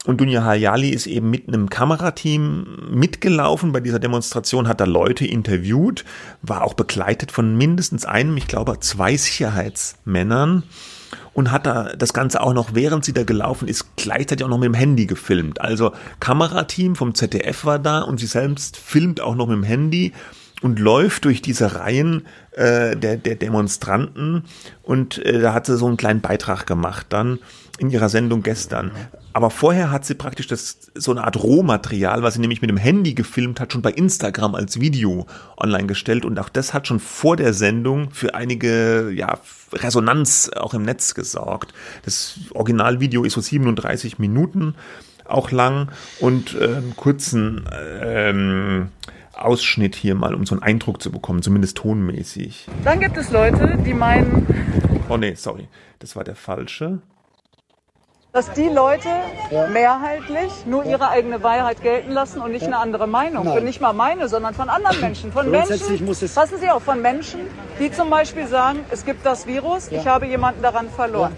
Und 0.06 0.20
Dunja 0.20 0.43
Hayali 0.43 0.89
ist 0.89 1.08
eben 1.08 1.30
mit 1.30 1.47
einem 1.47 1.70
Kamerateam 1.70 2.89
mitgelaufen. 2.91 3.72
Bei 3.72 3.80
dieser 3.80 3.99
Demonstration, 3.99 4.68
hat 4.68 4.82
da 4.82 4.86
Leute 4.86 5.26
interviewt, 5.26 6.04
war 6.41 6.64
auch 6.64 6.74
begleitet 6.74 7.32
von 7.32 7.58
mindestens 7.58 8.06
einem, 8.06 8.36
ich 8.36 8.47
glaube 8.47 8.80
zwei 8.80 9.16
Sicherheitsmännern. 9.16 10.64
Und 11.34 11.51
hat 11.51 11.66
da 11.66 11.93
das 11.95 12.14
Ganze 12.14 12.41
auch 12.41 12.54
noch, 12.54 12.76
während 12.76 13.06
sie 13.06 13.14
da 13.14 13.24
gelaufen 13.24 13.68
ist, 13.68 13.95
gleichzeitig 13.95 14.45
auch 14.45 14.49
noch 14.49 14.60
mit 14.60 14.68
dem 14.68 14.76
Handy 14.76 15.08
gefilmt. 15.08 15.62
Also 15.62 15.91
Kamerateam 16.20 16.95
vom 16.95 17.16
ZDF 17.16 17.66
war 17.66 17.80
da 17.80 18.01
und 18.01 18.20
sie 18.20 18.28
selbst 18.28 18.78
filmt 18.78 19.20
auch 19.20 19.36
noch 19.36 19.47
mit 19.47 19.56
dem 19.56 19.64
Handy 19.64 20.14
und 20.62 20.80
läuft 20.80 21.26
durch 21.26 21.41
diese 21.41 21.76
Reihen 21.76 22.26
äh, 22.51 22.95
der, 22.95 23.18
der 23.18 23.36
Demonstranten. 23.36 24.43
Und 24.84 25.24
äh, 25.26 25.41
da 25.41 25.54
hat 25.54 25.66
sie 25.66 25.78
so 25.78 25.88
einen 25.88 25.97
kleinen 25.97 26.22
Beitrag 26.22 26.68
gemacht 26.68 27.08
dann 27.10 27.39
in 27.80 27.89
ihrer 27.89 28.09
Sendung 28.09 28.43
gestern. 28.43 28.91
Aber 29.34 29.49
vorher 29.49 29.89
hat 29.89 30.05
sie 30.05 30.13
praktisch 30.13 30.47
das 30.47 30.91
so 30.93 31.11
eine 31.11 31.24
Art 31.24 31.41
Rohmaterial, 31.41 32.21
was 32.21 32.36
sie 32.36 32.39
nämlich 32.39 32.61
mit 32.61 32.69
dem 32.69 32.78
Handy 32.78 33.15
gefilmt 33.15 33.59
hat, 33.59 33.74
schon 33.74 33.82
bei 33.82 33.91
Instagram 33.91 34.53
als 34.53 34.80
Video 34.80 35.26
online 35.57 35.88
gestellt 35.88 36.24
und 36.24 36.39
auch 36.39 36.49
das 36.49 36.74
hat 36.74 36.88
schon 36.88 36.99
vor 36.99 37.36
der 37.36 37.53
Sendung 37.53 38.11
für 38.11 38.36
einige 38.36 39.09
ja 39.11 39.39
Resonanz 39.74 40.51
auch 40.55 40.76
im 40.76 40.84
Netz 40.84 41.15
gesorgt. 41.15 41.74
Das 42.05 42.39
Originalvideo 42.53 43.24
ist 43.24 43.34
so 43.34 43.41
37 43.41 44.19
Minuten 44.19 44.76
auch 45.26 45.49
lang 45.49 45.89
und 46.19 46.55
äh, 46.55 46.65
einen 46.65 46.95
kurzen 46.95 47.67
ähm, 48.03 48.89
Ausschnitt 49.34 49.95
hier 49.95 50.13
mal, 50.13 50.36
um 50.36 50.45
so 50.45 50.53
einen 50.53 50.61
Eindruck 50.61 51.01
zu 51.01 51.11
bekommen, 51.11 51.41
zumindest 51.41 51.78
tonmäßig. 51.78 52.67
Dann 52.84 52.99
gibt 52.99 53.17
es 53.17 53.32
Leute, 53.32 53.80
die 53.84 53.95
meinen, 53.95 54.45
Oh 55.09 55.17
nee, 55.17 55.34
sorry, 55.34 55.67
das 55.99 56.15
war 56.15 56.24
der 56.24 56.36
falsche. 56.36 56.99
Dass 58.34 58.51
die 58.51 58.67
Leute 58.67 59.09
mehrheitlich 59.71 60.65
nur 60.65 60.84
ihre 60.86 61.09
eigene 61.09 61.43
Wahrheit 61.43 61.84
gelten 61.84 62.09
lassen 62.11 62.41
und 62.41 62.51
nicht 62.51 62.65
eine 62.65 62.77
andere 62.79 63.05
Meinung. 63.07 63.45
Nein. 63.45 63.59
Und 63.59 63.63
nicht 63.63 63.79
mal 63.79 63.93
meine, 63.93 64.27
sondern 64.27 64.55
von 64.55 64.69
anderen 64.69 64.99
Menschen. 65.01 65.31
Von 65.31 65.51
Menschen, 65.51 66.03
muss 66.03 66.23
es- 66.23 66.34
passen 66.34 66.57
Sie 66.59 66.67
auf, 66.67 66.81
von 66.81 66.99
Menschen, 66.99 67.41
die 67.79 67.91
zum 67.91 68.09
Beispiel 68.09 68.47
sagen, 68.47 68.79
es 68.89 69.05
gibt 69.05 69.23
das 69.23 69.45
Virus, 69.45 69.89
ich 69.91 70.07
habe 70.07 70.25
jemanden 70.25 70.63
daran 70.63 70.89
verloren. 70.89 71.36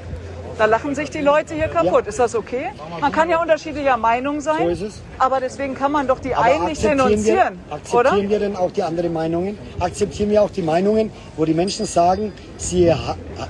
Da 0.58 0.66
lachen 0.66 0.96
sich 0.96 1.10
die 1.10 1.20
Leute 1.20 1.54
hier 1.54 1.68
kaputt. 1.68 2.08
Ist 2.08 2.18
das 2.20 2.34
okay? 2.34 2.68
Man 3.02 3.12
kann 3.12 3.30
ja 3.30 3.42
unterschiedlicher 3.42 3.98
Meinung 3.98 4.40
sein, 4.40 4.58
So 4.60 4.70
ist 4.70 4.82
es. 4.82 5.02
aber 5.20 5.40
deswegen 5.42 5.76
kann 5.76 5.92
man 5.92 6.08
doch 6.08 6.20
die 6.20 6.34
Aber 6.34 6.46
einen 6.46 6.66
nicht 6.66 6.82
denunzieren, 6.84 7.60
wir, 7.68 7.76
akzeptieren 7.76 8.18
oder? 8.20 8.30
wir 8.30 8.40
denn 8.40 8.56
auch 8.56 8.72
die 8.72 8.84
anderen 8.84 9.12
Meinungen? 9.12 9.58
Akzeptieren 9.80 10.30
wir 10.30 10.42
auch 10.42 10.50
die 10.50 10.62
Meinungen, 10.62 11.12
wo 11.36 11.44
die 11.44 11.54
Menschen 11.54 11.86
sagen, 11.86 12.32
sie, 12.58 12.94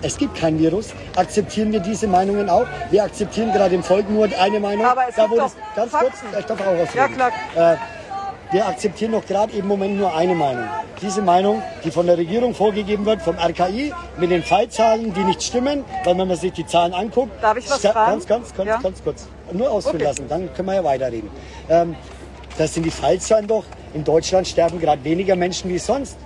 es 0.01 0.17
gibt 0.17 0.35
kein 0.35 0.57
Virus? 0.57 0.93
Akzeptieren 1.15 1.71
wir 1.71 1.79
diese 1.79 2.07
Meinungen 2.07 2.49
auch? 2.49 2.65
Wir 2.89 3.03
akzeptieren 3.03 3.51
gerade 3.53 3.75
im 3.75 3.83
Volk 3.83 4.09
nur 4.09 4.27
eine 4.39 4.59
Meinung. 4.59 4.85
Aber 4.85 5.03
es 5.07 5.15
gibt 5.15 5.29
wo 5.29 5.35
doch 5.35 5.43
das, 5.43 5.55
ganz 5.75 5.91
Fakten. 5.91 6.09
kurz, 6.31 6.39
ich 6.39 6.45
darf 6.45 6.61
auch 6.61 6.65
ausreden. 6.67 6.89
Ja, 6.95 7.07
klar. 7.07 7.31
Äh, 7.73 7.77
wir 8.51 8.67
akzeptieren 8.67 9.11
doch 9.13 9.25
gerade 9.25 9.53
im 9.57 9.67
Moment 9.67 9.97
nur 9.97 10.15
eine 10.15 10.35
Meinung. 10.35 10.65
Diese 11.01 11.21
Meinung, 11.21 11.61
die 11.83 11.91
von 11.91 12.05
der 12.05 12.17
Regierung 12.17 12.53
vorgegeben 12.53 13.05
wird, 13.05 13.21
vom 13.21 13.35
RKI, 13.37 13.93
mit 14.17 14.31
den 14.31 14.43
Fallzahlen, 14.43 15.13
die 15.13 15.23
nicht 15.23 15.43
stimmen, 15.43 15.83
weil 16.03 16.17
wenn 16.17 16.27
man 16.27 16.37
sich 16.37 16.53
die 16.53 16.65
Zahlen 16.65 16.93
anguckt. 16.93 17.31
Darf 17.43 17.57
ich 17.57 17.69
was 17.69 17.81
Sa- 17.81 17.91
fragen? 17.91 18.11
Ganz, 18.13 18.27
ganz, 18.27 18.53
ganz, 18.55 18.67
Ja? 18.69 18.79
ganz 18.81 19.03
kurz. 19.03 19.27
Nur 19.51 19.69
ausführen 19.71 19.95
Okay. 19.97 20.05
lassen, 20.05 20.27
dann 20.29 20.53
können 20.53 20.67
wir 20.67 20.75
ja 20.75 20.83
weiterreden. 20.83 21.29
Ähm, 21.69 21.95
das 22.57 22.73
sind 22.73 22.83
die 22.83 22.91
Fallzahlen 22.91 23.47
doch. 23.47 23.63
In 23.93 24.03
Deutschland 24.03 24.47
sterben 24.47 24.79
gerade 24.79 25.03
weniger 25.03 25.35
Menschen 25.35 25.69
wie 25.69 25.77
sonst. 25.79 26.17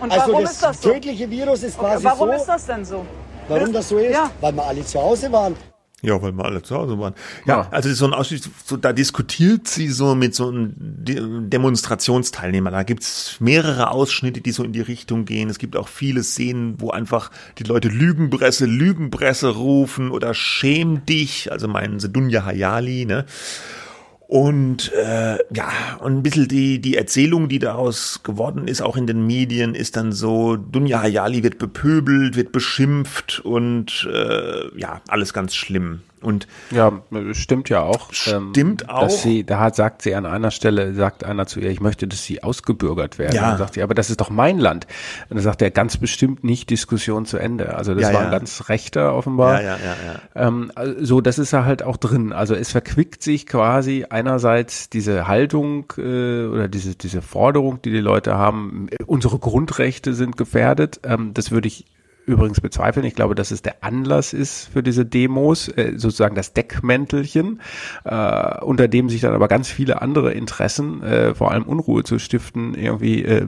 Und 0.00 0.12
Also 0.12 0.32
warum 0.32 0.42
das, 0.44 0.52
ist 0.52 0.62
das 0.62 0.80
so? 0.82 0.90
tödliche 0.90 1.28
Virus 1.30 1.62
ist 1.62 1.78
Okay, 1.78 1.88
quasi 1.88 2.04
warum 2.04 2.28
so. 2.28 2.34
ist 2.34 2.46
das 2.46 2.66
denn 2.66 2.84
so? 2.84 3.04
Warum 3.48 3.72
das 3.72 3.88
so 3.88 3.98
ist? 3.98 4.12
Ja. 4.14 4.30
Weil 4.40 4.52
wir 4.52 4.64
alle 4.64 4.84
zu 4.84 5.00
Hause 5.00 5.30
waren. 5.32 5.56
Ja, 6.04 6.20
weil 6.20 6.32
wir 6.32 6.44
alle 6.44 6.62
zu 6.62 6.76
Hause 6.76 6.98
waren. 6.98 7.14
Ja, 7.46 7.62
Ja. 7.62 7.68
also 7.70 7.92
so 7.94 8.04
ein 8.06 8.12
Ausschnitt, 8.12 8.48
so, 8.64 8.76
da 8.76 8.92
diskutiert 8.92 9.66
sie 9.68 9.88
so 9.88 10.14
mit 10.14 10.34
so 10.34 10.48
einem 10.48 10.74
De 10.76 11.20
Demonstrationsteilnehmer. 11.48 12.70
Da 12.70 12.82
gibt's 12.82 13.36
mehrere 13.40 13.90
Ausschnitte, 13.90 14.40
die 14.40 14.52
so 14.52 14.62
in 14.64 14.72
die 14.72 14.80
Richtung 14.80 15.24
gehen. 15.24 15.48
Es 15.50 15.58
gibt 15.58 15.76
auch 15.76 15.88
viele 15.88 16.22
Szenen, 16.22 16.80
wo 16.80 16.90
einfach 16.90 17.30
die 17.58 17.64
Leute 17.64 17.88
Lügenpresse, 17.88 18.66
Lügenpresse 18.66 19.48
rufen 19.48 20.10
oder 20.10 20.34
schäm 20.34 21.04
dich, 21.06 21.50
also 21.50 21.68
meinen 21.68 22.00
sie 22.00 22.08
Dunja 22.10 22.44
Hayali, 22.44 23.06
ne? 23.06 23.24
Und 24.34 24.92
äh, 24.94 25.38
ja, 25.54 25.70
und 26.00 26.16
ein 26.16 26.22
bisschen 26.24 26.48
die, 26.48 26.80
die 26.80 26.96
Erzählung, 26.96 27.48
die 27.48 27.60
daraus 27.60 28.24
geworden 28.24 28.66
ist, 28.66 28.82
auch 28.82 28.96
in 28.96 29.06
den 29.06 29.24
Medien, 29.28 29.76
ist 29.76 29.94
dann 29.94 30.10
so, 30.10 30.56
Dunja 30.56 31.00
Hayali 31.00 31.44
wird 31.44 31.58
bepöbelt, 31.58 32.34
wird 32.34 32.50
beschimpft 32.50 33.38
und 33.44 34.08
äh, 34.12 34.76
ja, 34.76 35.00
alles 35.06 35.34
ganz 35.34 35.54
schlimm. 35.54 36.00
Und 36.24 36.46
Ja, 36.70 36.92
stimmt 37.32 37.68
ja 37.68 37.82
auch. 37.82 38.10
ähm, 38.26 38.48
Stimmt 38.50 38.88
auch. 38.88 39.02
Dass 39.02 39.22
sie, 39.22 39.44
da 39.44 39.72
sagt 39.72 40.02
sie 40.02 40.14
an 40.14 40.26
einer 40.26 40.50
Stelle, 40.50 40.94
sagt 40.94 41.24
einer 41.24 41.46
zu 41.46 41.60
ihr, 41.60 41.70
ich 41.70 41.80
möchte, 41.80 42.08
dass 42.08 42.24
sie 42.24 42.42
ausgebürgert 42.42 43.18
werden. 43.18 43.34
Ja. 43.36 43.52
Und 43.52 43.58
sagt 43.58 43.74
sie, 43.74 43.82
aber 43.82 43.94
das 43.94 44.10
ist 44.10 44.20
doch 44.20 44.30
mein 44.30 44.58
Land. 44.58 44.86
Und 45.28 45.36
dann 45.36 45.42
sagt 45.44 45.62
er, 45.62 45.70
ganz 45.70 45.96
bestimmt 45.96 46.42
nicht 46.44 46.70
Diskussion 46.70 47.26
zu 47.26 47.38
Ende. 47.38 47.74
Also 47.76 47.94
das 47.94 48.02
Ja, 48.02 48.08
war 48.14 48.20
ja. 48.22 48.26
ein 48.26 48.32
ganz 48.32 48.68
rechter 48.68 49.14
offenbar. 49.14 49.62
ja, 49.62 49.70
ja, 49.70 49.76
ja, 49.76 49.96
ja. 50.34 50.46
Ähm, 50.48 50.72
so, 51.00 51.20
das 51.20 51.38
ist 51.38 51.52
ja 51.52 51.64
halt 51.64 51.82
auch 51.82 51.96
drin. 51.96 52.32
Also 52.32 52.54
es 52.54 52.70
verquickt 52.72 53.22
sich 53.22 53.46
quasi 53.46 54.06
einerseits 54.08 54.88
diese 54.90 55.28
Haltung 55.28 55.92
äh, 55.98 56.46
oder 56.46 56.68
diese, 56.68 56.94
diese 56.96 57.22
Forderung, 57.22 57.80
die 57.82 57.90
die 57.90 58.00
Leute 58.00 58.34
haben, 58.36 58.88
äh, 58.90 59.02
unsere 59.04 59.38
Grundrechte 59.38 60.14
sind 60.14 60.36
gefährdet. 60.36 61.00
Ähm, 61.04 61.34
das 61.34 61.50
würde 61.50 61.68
ich 61.68 61.84
übrigens 62.26 62.60
bezweifeln. 62.60 63.04
Ich 63.06 63.14
glaube, 63.14 63.34
dass 63.34 63.50
es 63.50 63.62
der 63.62 63.82
Anlass 63.82 64.32
ist 64.32 64.68
für 64.72 64.82
diese 64.82 65.04
Demos, 65.04 65.68
äh, 65.68 65.94
sozusagen 65.96 66.34
das 66.34 66.52
Deckmäntelchen, 66.52 67.60
äh, 68.04 68.60
unter 68.60 68.88
dem 68.88 69.08
sich 69.08 69.20
dann 69.20 69.34
aber 69.34 69.48
ganz 69.48 69.68
viele 69.68 70.02
andere 70.02 70.32
Interessen, 70.32 71.02
äh, 71.02 71.34
vor 71.34 71.50
allem 71.50 71.64
Unruhe 71.64 72.04
zu 72.04 72.18
stiften, 72.18 72.74
irgendwie 72.74 73.22
äh, 73.24 73.46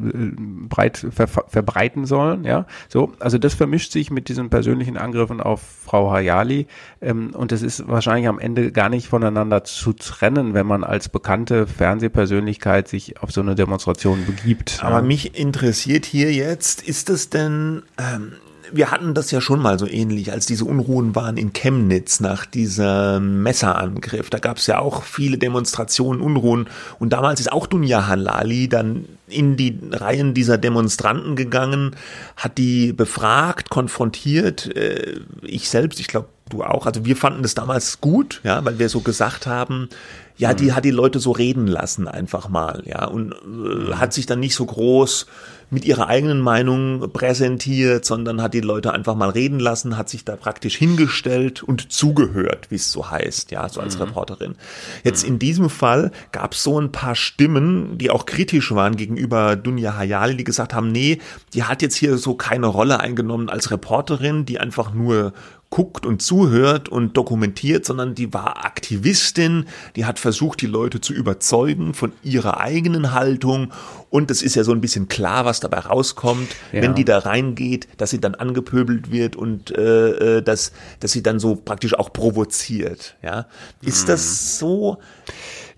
breit 0.69 1.07
ver 1.11 1.27
verbreiten 1.27 2.07
sollen. 2.07 2.45
Ja, 2.45 2.67
so. 2.89 3.13
Also 3.19 3.39
das 3.39 3.55
vermischt 3.55 3.93
sich 3.93 4.11
mit 4.11 4.29
diesen 4.29 4.51
persönlichen 4.51 4.97
Angriffen 4.97 5.41
auf 5.41 5.61
Frau 5.85 6.11
Hayali 6.11 6.67
ähm, 7.01 7.31
und 7.35 7.53
es 7.53 7.63
ist 7.63 7.89
wahrscheinlich 7.89 8.29
am 8.29 8.39
Ende 8.39 8.73
gar 8.73 8.89
nicht 8.89 9.09
voneinander 9.09 9.65
zu 9.65 9.93
trennen, 9.93 10.55
wenn 10.55 10.67
man 10.67 10.85
als 10.85 11.09
bekannte 11.09 11.67
Fernsehpersönlichkeit 11.67 12.89
sich 12.89 13.23
auf 13.23 13.33
so 13.33 13.41
eine 13.41 13.55
Demonstration 13.55 14.25
begibt. 14.27 14.81
Aber 14.83 14.97
ja. 14.97 15.03
mich 15.03 15.39
interessiert 15.39 16.05
hier 16.07 16.33
jetzt, 16.33 16.83
ist 16.87 17.11
es 17.11 17.31
denn, 17.31 17.83
ähm, 17.99 18.33
wir 18.73 18.91
hatten 18.91 19.15
das 19.15 19.31
ja 19.31 19.41
schon 19.41 19.61
mal 19.61 19.79
so 19.79 19.87
ähnlich, 19.87 20.33
als 20.33 20.47
diese 20.47 20.65
Unruhen 20.65 21.15
waren 21.15 21.37
in 21.37 21.53
Chemnitz 21.53 22.21
nach 22.21 22.47
diesem 22.47 23.43
Messerangriff. 23.43 24.31
Da 24.31 24.39
gab 24.39 24.59
es 24.59 24.67
ja 24.67 24.79
auch 24.79 25.03
viele 25.03 25.39
Demonstrationen, 25.39 26.21
Unruhen. 26.21 26.69
Und 26.99 27.13
damals 27.13 27.41
ist 27.41 27.53
auch 27.53 27.67
Dunja 27.67 28.07
Halali 28.07 28.69
dann 28.69 29.07
in 29.29 29.57
die 29.57 29.79
Reihen 29.91 30.35
dieser 30.35 30.59
Demonstranten 30.59 31.37
gegangen, 31.37 31.97
hat 32.37 32.59
die 32.59 32.93
befragt, 32.93 33.71
konfrontiert. 33.71 34.75
Äh, 34.77 35.21
ich 35.43 35.69
selbst, 35.69 36.01
ich 36.01 36.09
glaube, 36.09 36.29
du 36.49 36.63
auch. 36.63 36.87
Also 36.87 37.05
wir 37.05 37.17
fanden 37.17 37.43
das 37.43 37.55
damals 37.55 38.01
gut, 38.01 38.41
ja, 38.45 38.65
weil 38.65 38.79
wir 38.79 38.89
so 38.89 39.01
gesagt 39.01 39.47
haben, 39.47 39.89
ja, 40.37 40.55
die 40.55 40.73
hat 40.73 40.85
die 40.85 40.91
Leute 40.91 41.19
so 41.19 41.33
reden 41.33 41.67
lassen 41.67 42.09
einfach 42.09 42.49
mal, 42.49 42.83
ja, 42.87 43.07
und 43.07 43.33
äh, 43.33 43.95
hat 43.95 44.13
sich 44.13 44.27
dann 44.27 44.41
nicht 44.41 44.55
so 44.55 44.67
groß 44.67 45.27
mit 45.69 45.85
ihrer 45.85 46.07
eigenen 46.07 46.41
Meinung 46.41 47.11
präsentiert, 47.13 48.05
sondern 48.05 48.41
hat 48.41 48.55
die 48.55 48.61
Leute 48.61 48.93
einfach 48.93 49.17
mal 49.17 49.31
reden 49.31 49.59
lassen, 49.59 49.97
hat 49.97 50.09
sich 50.09 50.25
da 50.25 50.37
praktisch 50.37 50.77
hingestellt 50.77 51.63
und 51.63 51.91
zugehört, 51.91 52.71
wie 52.71 52.77
es 52.77 52.93
so 52.93 53.11
heißt, 53.11 53.51
ja, 53.51 53.69
so 53.69 53.81
als 53.81 53.99
Reporterin. 53.99 54.55
Jetzt 55.03 55.25
in 55.25 55.41
diesem 55.41 55.69
Fall 55.69 56.13
gab 56.31 56.53
es 56.53 56.63
so 56.63 56.81
ein 56.81 56.93
paar 56.93 57.17
Stimmen, 57.17 57.99
die 57.99 58.11
auch 58.11 58.27
kritisch 58.27 58.73
waren 58.73 58.97
gegenüber 58.97 59.57
Dunja 59.57 59.97
Hayali, 59.97 60.37
die 60.37 60.45
gesagt 60.45 60.73
haben, 60.73 60.93
nee, 60.93 61.19
die 61.53 61.65
hat 61.65 61.83
jetzt 61.83 61.97
hier 61.97 62.17
so 62.17 62.35
keine 62.35 62.69
Rolle 62.69 63.01
eingenommen 63.01 63.49
als 63.49 63.73
Reporterin, 63.73 64.45
die 64.45 64.61
einfach 64.61 64.95
nur 64.95 65.33
guckt 65.69 66.07
und 66.07 66.23
zuhört 66.23 66.89
und 66.89 67.17
dokumentiert, 67.17 67.85
sondern 67.85 68.15
die 68.15 68.33
war 68.33 68.65
Aktivistin, 68.65 69.67
die 69.97 70.05
hat 70.05 70.19
versucht, 70.19 70.61
die 70.63 70.67
Leute 70.67 71.01
zu 71.01 71.13
überzeugen 71.13 71.93
von 71.93 72.13
ihrer 72.23 72.61
eigenen 72.61 73.13
Haltung 73.13 73.73
und 74.09 74.31
es 74.31 74.43
ist 74.43 74.55
ja 74.55 74.63
so 74.65 74.73
ein 74.73 74.81
bisschen 74.81 75.09
klar, 75.09 75.45
was 75.45 75.59
dabei 75.61 75.81
rauskommt, 75.81 76.49
Ja. 76.73 76.83
wenn 76.83 76.95
die 76.95 77.05
da 77.05 77.19
reingeht, 77.19 77.89
dass 77.99 78.11
sie 78.11 78.21
dann 78.21 78.37
angepöbelt 78.37 79.11
wird 79.11 79.35
und 79.37 79.77
äh, 79.77 80.39
äh, 80.39 80.43
dass, 80.43 80.73
dass 81.01 81.13
sie 81.13 81.23
dann 81.23 81.41
so 81.41 81.57
praktisch 81.57 81.95
auch 81.95 82.13
provoziert. 82.13 83.17
Ja, 83.23 83.47
Ist 83.83 84.09
das 84.09 84.59
so? 84.59 84.99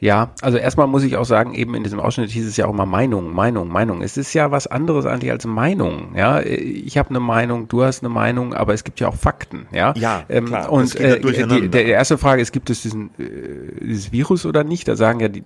Ja, 0.00 0.30
also 0.42 0.58
erstmal 0.58 0.86
muss 0.86 1.02
ich 1.02 1.16
auch 1.16 1.24
sagen, 1.24 1.54
eben 1.54 1.74
in 1.74 1.82
diesem 1.82 1.98
Ausschnitt 1.98 2.30
hieß 2.30 2.46
es 2.46 2.56
ja 2.56 2.66
auch 2.66 2.72
mal 2.72 2.86
Meinung, 2.86 3.34
Meinung, 3.34 3.68
Meinung. 3.68 4.02
Es 4.02 4.16
ist 4.16 4.32
ja 4.32 4.50
was 4.50 4.66
anderes 4.66 5.06
eigentlich 5.06 5.30
als 5.30 5.44
Meinung. 5.44 6.14
Ja, 6.14 6.40
ich 6.40 6.96
habe 6.98 7.10
eine 7.10 7.20
Meinung, 7.20 7.68
du 7.68 7.82
hast 7.82 8.02
eine 8.02 8.08
Meinung, 8.08 8.54
aber 8.54 8.74
es 8.74 8.84
gibt 8.84 9.00
ja 9.00 9.08
auch 9.08 9.16
Fakten. 9.16 9.66
Ja, 9.72 9.94
Ja, 9.96 10.24
ähm, 10.28 10.46
klar, 10.46 10.62
das 10.62 10.70
und 10.70 10.96
äh, 10.96 11.20
die, 11.20 11.68
der 11.68 11.86
erste 11.86 12.18
Frage 12.18 12.42
ist, 12.42 12.52
gibt 12.52 12.70
es 12.70 12.82
diesen 12.82 13.10
äh, 13.18 13.84
dieses 13.84 14.12
Virus 14.12 14.46
oder 14.46 14.64
nicht? 14.64 14.86
Da 14.88 14.96
sagen 14.96 15.20
ja 15.20 15.28
die 15.28 15.42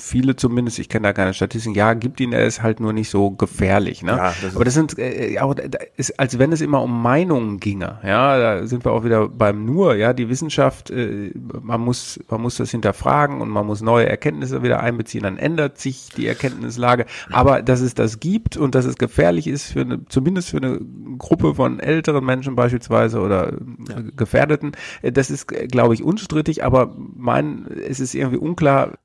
viele 0.00 0.36
zumindest, 0.36 0.78
ich 0.78 0.88
kenne 0.88 1.08
da 1.08 1.12
keine 1.12 1.34
Statistiken, 1.34 1.74
ja, 1.74 1.94
gibt 1.94 2.20
ihn, 2.20 2.32
er 2.32 2.46
ist 2.46 2.62
halt 2.62 2.80
nur 2.80 2.92
nicht 2.92 3.10
so 3.10 3.30
gefährlich. 3.30 4.02
Ne? 4.02 4.12
Ja, 4.12 4.34
das 4.42 4.54
aber 4.54 4.64
das 4.64 4.74
sind 4.74 4.98
äh, 4.98 5.38
auch, 5.40 5.54
da 5.54 5.78
ist, 5.96 6.18
als 6.18 6.38
wenn 6.38 6.52
es 6.52 6.60
immer 6.60 6.82
um 6.82 7.02
Meinungen 7.02 7.60
ginge. 7.60 7.98
Ja, 8.02 8.38
da 8.38 8.66
sind 8.66 8.84
wir 8.84 8.92
auch 8.92 9.04
wieder 9.04 9.28
beim 9.28 9.64
nur. 9.64 9.96
Ja, 9.96 10.12
die 10.12 10.28
Wissenschaft, 10.28 10.90
äh, 10.90 11.32
man 11.62 11.80
muss, 11.80 12.18
man 12.28 12.40
muss 12.40 12.56
das 12.56 12.70
hinterfragen 12.70 13.40
und 13.40 13.50
man 13.50 13.66
muss 13.68 13.82
neue 13.82 14.08
Erkenntnisse 14.08 14.62
wieder 14.62 14.80
einbeziehen. 14.80 15.22
Dann 15.22 15.38
ändert 15.38 15.78
sich 15.78 16.08
die 16.08 16.26
Erkenntnislage. 16.26 17.06
Aber 17.30 17.62
dass 17.62 17.80
es 17.80 17.94
das 17.94 18.18
gibt 18.18 18.56
und 18.56 18.74
dass 18.74 18.84
es 18.84 18.96
gefährlich 18.96 19.46
ist 19.46 19.66
für 19.72 19.82
eine, 19.82 20.04
zumindest 20.06 20.50
für 20.50 20.56
eine 20.56 20.80
Gruppe 21.18 21.54
von 21.54 21.78
älteren 21.78 22.24
Menschen 22.24 22.56
beispielsweise 22.56 23.20
oder 23.20 23.52
äh, 23.52 24.02
Gefährdeten, 24.16 24.72
äh, 25.02 25.12
das 25.12 25.30
ist, 25.30 25.52
äh, 25.52 25.68
glaube 25.68 25.94
ich, 25.94 26.02
unstrittig. 26.02 26.64
Aber 26.64 26.96
mein, 26.96 27.66
es 27.66 28.00
ist 28.00 28.14
irgendwie 28.14 28.38
unklar 28.38 28.98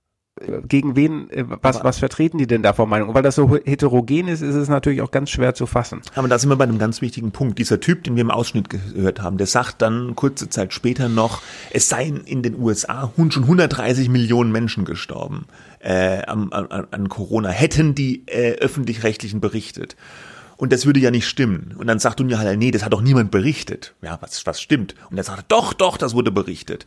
gegen 0.67 0.95
wen, 0.95 1.29
äh, 1.29 1.45
was, 1.61 1.83
was 1.83 1.99
vertreten 1.99 2.37
die 2.37 2.47
denn 2.47 2.63
da 2.63 2.73
vor 2.73 2.87
Meinung? 2.87 3.13
Weil 3.13 3.23
das 3.23 3.35
so 3.35 3.57
heterogen 3.63 4.27
ist, 4.27 4.41
ist 4.41 4.55
es 4.55 4.69
natürlich 4.69 5.01
auch 5.01 5.11
ganz 5.11 5.29
schwer 5.29 5.53
zu 5.53 5.65
fassen. 5.65 6.01
Aber 6.15 6.27
da 6.27 6.37
sind 6.39 6.49
wir 6.49 6.55
bei 6.55 6.63
einem 6.63 6.79
ganz 6.79 7.01
wichtigen 7.01 7.31
Punkt. 7.31 7.59
Dieser 7.59 7.79
Typ, 7.79 8.03
den 8.03 8.15
wir 8.15 8.21
im 8.21 8.31
Ausschnitt 8.31 8.69
gehört 8.69 9.21
haben, 9.21 9.37
der 9.37 9.47
sagt 9.47 9.81
dann 9.81 10.15
kurze 10.15 10.49
Zeit 10.49 10.73
später 10.73 11.09
noch, 11.09 11.41
es 11.71 11.89
seien 11.89 12.21
in 12.21 12.43
den 12.43 12.59
USA 12.59 13.11
schon 13.29 13.43
130 13.43 14.09
Millionen 14.09 14.51
Menschen 14.51 14.85
gestorben 14.85 15.45
äh, 15.79 16.23
an, 16.23 16.51
an, 16.51 16.87
an 16.91 17.09
Corona, 17.09 17.49
hätten 17.49 17.95
die 17.95 18.23
äh, 18.27 18.53
öffentlich-rechtlichen 18.53 19.41
berichtet. 19.41 19.95
Und 20.57 20.71
das 20.71 20.85
würde 20.85 20.99
ja 20.99 21.11
nicht 21.11 21.27
stimmen. 21.27 21.75
Und 21.77 21.87
dann 21.87 21.99
sagt 21.99 22.19
Dunja 22.19 22.37
halt, 22.37 22.57
nee, 22.57 22.71
das 22.71 22.85
hat 22.85 22.93
doch 22.93 23.01
niemand 23.01 23.31
berichtet. 23.31 23.95
Ja, 24.01 24.17
was, 24.21 24.45
was 24.45 24.61
stimmt? 24.61 24.95
Und 25.09 25.17
er 25.17 25.23
sagt, 25.23 25.51
doch, 25.51 25.73
doch, 25.73 25.97
das 25.97 26.13
wurde 26.13 26.31
berichtet. 26.31 26.85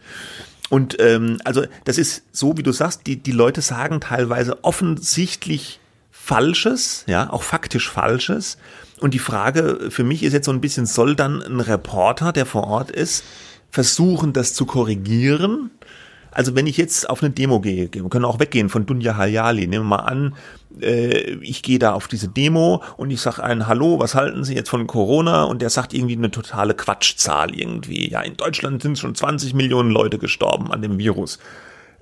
Und 0.68 0.96
ähm, 1.00 1.38
also 1.44 1.64
das 1.84 1.98
ist 1.98 2.24
so, 2.32 2.56
wie 2.56 2.62
du 2.62 2.72
sagst, 2.72 3.06
die, 3.06 3.16
die 3.16 3.32
Leute 3.32 3.60
sagen 3.60 4.00
teilweise 4.00 4.64
offensichtlich 4.64 5.80
Falsches, 6.10 7.04
ja, 7.06 7.30
auch 7.30 7.44
faktisch 7.44 7.88
Falsches. 7.88 8.58
Und 8.98 9.14
die 9.14 9.20
Frage 9.20 9.90
für 9.90 10.02
mich 10.02 10.24
ist 10.24 10.32
jetzt 10.32 10.46
so 10.46 10.50
ein 10.50 10.60
bisschen, 10.60 10.86
soll 10.86 11.14
dann 11.14 11.40
ein 11.40 11.60
Reporter, 11.60 12.32
der 12.32 12.46
vor 12.46 12.64
Ort 12.64 12.90
ist, 12.90 13.24
versuchen, 13.70 14.32
das 14.32 14.54
zu 14.54 14.66
korrigieren? 14.66 15.70
Also 16.32 16.54
wenn 16.56 16.66
ich 16.66 16.76
jetzt 16.76 17.08
auf 17.08 17.22
eine 17.22 17.30
Demo 17.30 17.60
gehe, 17.60 17.88
wir 17.92 18.08
können 18.08 18.24
auch 18.24 18.40
weggehen 18.40 18.68
von 18.68 18.86
Dunja 18.86 19.16
Hayali, 19.16 19.68
nehmen 19.68 19.84
wir 19.84 19.96
mal 19.96 20.04
an, 20.04 20.34
äh, 20.80 21.36
ich 21.40 21.62
gehe 21.62 21.78
da 21.78 21.92
auf 21.92 22.08
diese 22.08 22.28
Demo 22.28 22.82
und 22.96 23.10
ich 23.10 23.20
sage 23.20 23.42
einen 23.42 23.66
Hallo, 23.66 23.98
was 23.98 24.14
halten 24.14 24.44
Sie 24.44 24.54
jetzt 24.54 24.68
von 24.68 24.86
Corona? 24.86 25.44
Und 25.44 25.62
der 25.62 25.70
sagt 25.70 25.94
irgendwie 25.94 26.16
eine 26.16 26.30
totale 26.30 26.74
Quatschzahl 26.74 27.54
irgendwie. 27.54 28.10
Ja, 28.10 28.22
in 28.22 28.36
Deutschland 28.36 28.82
sind 28.82 28.98
schon 28.98 29.14
20 29.14 29.54
Millionen 29.54 29.90
Leute 29.90 30.18
gestorben 30.18 30.72
an 30.72 30.82
dem 30.82 30.98
Virus. 30.98 31.38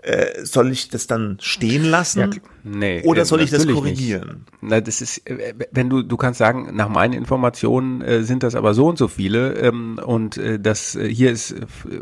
Äh, 0.05 0.45
soll 0.45 0.71
ich 0.71 0.91
das 0.91 1.07
dann 1.07 1.39
stehen 1.41 1.83
lassen? 1.83 2.21
Ja, 2.21 2.29
nee, 2.63 3.03
oder 3.05 3.25
soll 3.25 3.41
ich 3.41 3.49
das 3.49 3.67
korrigieren? 3.67 4.29
Nicht. 4.29 4.39
Na, 4.61 4.81
das 4.83 5.01
ist, 5.01 5.27
äh, 5.27 5.55
wenn 5.71 5.89
du, 5.89 6.03
du 6.03 6.19
kannst 6.19 6.37
sagen, 6.39 6.77
nach 6.77 6.91
meinen 6.91 7.15
Informationen 7.15 8.03
äh, 8.03 8.23
sind 8.23 8.43
das 8.43 8.55
aber 8.55 8.75
so 8.75 8.87
und 8.87 8.99
so 8.99 9.09
viele 9.09 9.55
ähm, 9.55 9.99
und 10.05 10.37
äh, 10.37 10.61
das 10.61 10.95
äh, 10.95 11.09
hier 11.09 11.31
ist 11.31 11.55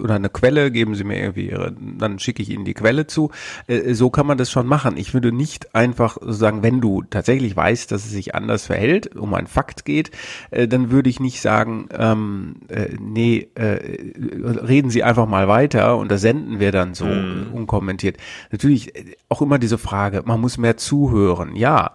oder 0.02 0.16
eine 0.16 0.30
Quelle, 0.30 0.72
geben 0.72 0.96
Sie 0.96 1.04
mir 1.04 1.20
irgendwie 1.20 1.48
ihre, 1.48 1.76
dann 1.96 2.18
schicke 2.18 2.42
ich 2.42 2.50
Ihnen 2.50 2.64
die 2.64 2.74
Quelle 2.74 3.06
zu. 3.06 3.30
Äh, 3.68 3.94
so 3.94 4.10
kann 4.10 4.26
man 4.26 4.36
das 4.36 4.50
schon 4.50 4.66
machen. 4.66 4.96
Ich 4.96 5.14
würde 5.14 5.30
nicht 5.30 5.72
einfach 5.72 6.18
sagen, 6.22 6.64
wenn 6.64 6.80
du 6.80 7.04
tatsächlich 7.08 7.56
weißt, 7.56 7.92
dass 7.92 8.04
es 8.04 8.10
sich 8.10 8.34
anders 8.34 8.66
verhält, 8.66 9.14
um 9.14 9.32
einen 9.34 9.46
Fakt 9.46 9.84
geht, 9.84 10.10
äh, 10.50 10.66
dann 10.66 10.90
würde 10.90 11.08
ich 11.08 11.20
nicht 11.20 11.40
sagen, 11.40 11.88
ähm, 11.96 12.56
äh, 12.66 12.88
nee, 13.00 13.48
äh, 13.54 13.78
reden 14.18 14.90
Sie 14.90 15.04
einfach 15.04 15.28
mal 15.28 15.46
weiter 15.46 15.96
und 15.98 16.10
das 16.10 16.20
senden 16.20 16.58
wir 16.58 16.72
dann 16.72 16.94
so 16.94 17.06
hm. 17.06 17.46
unkommentiert 17.52 17.91
kommentiert. 17.92 18.16
Natürlich 18.50 18.96
äh, 18.96 19.16
auch 19.28 19.42
immer 19.42 19.58
diese 19.58 19.78
Frage, 19.78 20.22
man 20.24 20.40
muss 20.40 20.58
mehr 20.58 20.76
zuhören. 20.76 21.54
Ja, 21.56 21.92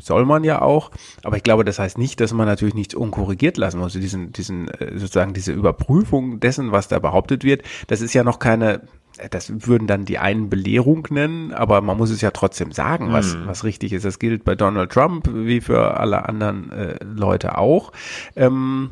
soll 0.00 0.24
man 0.24 0.44
ja 0.44 0.62
auch, 0.62 0.90
aber 1.22 1.36
ich 1.36 1.42
glaube, 1.42 1.64
das 1.64 1.78
heißt 1.78 1.98
nicht, 1.98 2.20
dass 2.20 2.32
man 2.32 2.46
natürlich 2.46 2.74
nichts 2.74 2.94
unkorrigiert 2.94 3.56
lassen 3.56 3.78
muss. 3.78 3.92
Diesen, 3.92 4.32
diesen, 4.32 4.68
äh, 4.68 4.98
sozusagen 4.98 5.34
diese 5.34 5.52
Überprüfung 5.52 6.40
dessen, 6.40 6.72
was 6.72 6.88
da 6.88 6.98
behauptet 6.98 7.44
wird, 7.44 7.62
das 7.88 8.00
ist 8.00 8.14
ja 8.14 8.24
noch 8.24 8.38
keine, 8.38 8.82
das 9.30 9.66
würden 9.66 9.86
dann 9.86 10.04
die 10.04 10.18
einen 10.18 10.48
Belehrung 10.48 11.06
nennen, 11.10 11.52
aber 11.52 11.80
man 11.82 11.98
muss 11.98 12.10
es 12.10 12.20
ja 12.20 12.30
trotzdem 12.30 12.72
sagen, 12.72 13.12
was, 13.12 13.34
hm. 13.34 13.46
was 13.46 13.64
richtig 13.64 13.92
ist. 13.92 14.04
Das 14.04 14.18
gilt 14.18 14.44
bei 14.44 14.54
Donald 14.54 14.90
Trump 14.90 15.28
wie 15.32 15.60
für 15.60 15.98
alle 15.98 16.28
anderen 16.28 16.70
äh, 16.72 17.04
Leute 17.04 17.58
auch. 17.58 17.92
Ähm, 18.36 18.90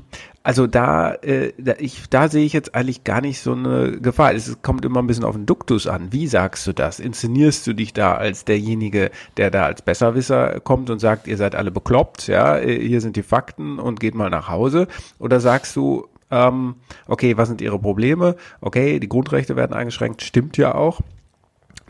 also 0.49 0.67
da, 0.67 1.13
äh, 1.17 1.53
da, 1.59 1.75
ich, 1.79 2.09
da 2.09 2.31
sehe 2.31 2.47
ich 2.47 2.55
jetzt 2.55 2.75
eigentlich 2.75 3.05
gar 3.05 3.21
nicht 3.21 3.43
so 3.43 3.53
eine 3.53 4.01
Gefahr. 4.01 4.33
Es 4.33 4.63
kommt 4.63 4.87
immer 4.87 5.03
ein 5.03 5.07
bisschen 5.07 5.25
auf 5.25 5.35
den 5.35 5.45
Duktus 5.45 5.87
an. 5.87 6.11
Wie 6.11 6.27
sagst 6.27 6.67
du 6.67 6.73
das? 6.73 7.01
Inszenierst 7.01 7.67
du 7.67 7.75
dich 7.75 7.93
da 7.93 8.15
als 8.15 8.47
derjenige, 8.47 9.11
der 9.37 9.51
da 9.51 9.67
als 9.67 9.83
Besserwisser 9.83 10.61
kommt 10.61 10.89
und 10.89 11.01
sagt, 11.01 11.27
ihr 11.27 11.37
seid 11.37 11.55
alle 11.55 11.71
bekloppt, 11.71 12.29
ja, 12.29 12.57
hier 12.57 13.03
sind 13.03 13.17
die 13.17 13.23
Fakten 13.23 13.79
und 13.79 14.01
geht 14.01 14.15
mal 14.15 14.31
nach 14.31 14.49
Hause? 14.49 14.89
Oder 15.19 15.39
sagst 15.41 15.77
du, 15.77 16.07
ähm, 16.31 16.77
okay, 17.09 17.37
was 17.37 17.49
sind 17.49 17.61
ihre 17.61 17.79
Probleme? 17.79 18.35
Okay, 18.63 19.01
die 19.01 19.09
Grundrechte 19.11 19.55
werden 19.55 19.75
eingeschränkt, 19.75 20.23
stimmt 20.23 20.57
ja 20.57 20.75
auch 20.75 21.03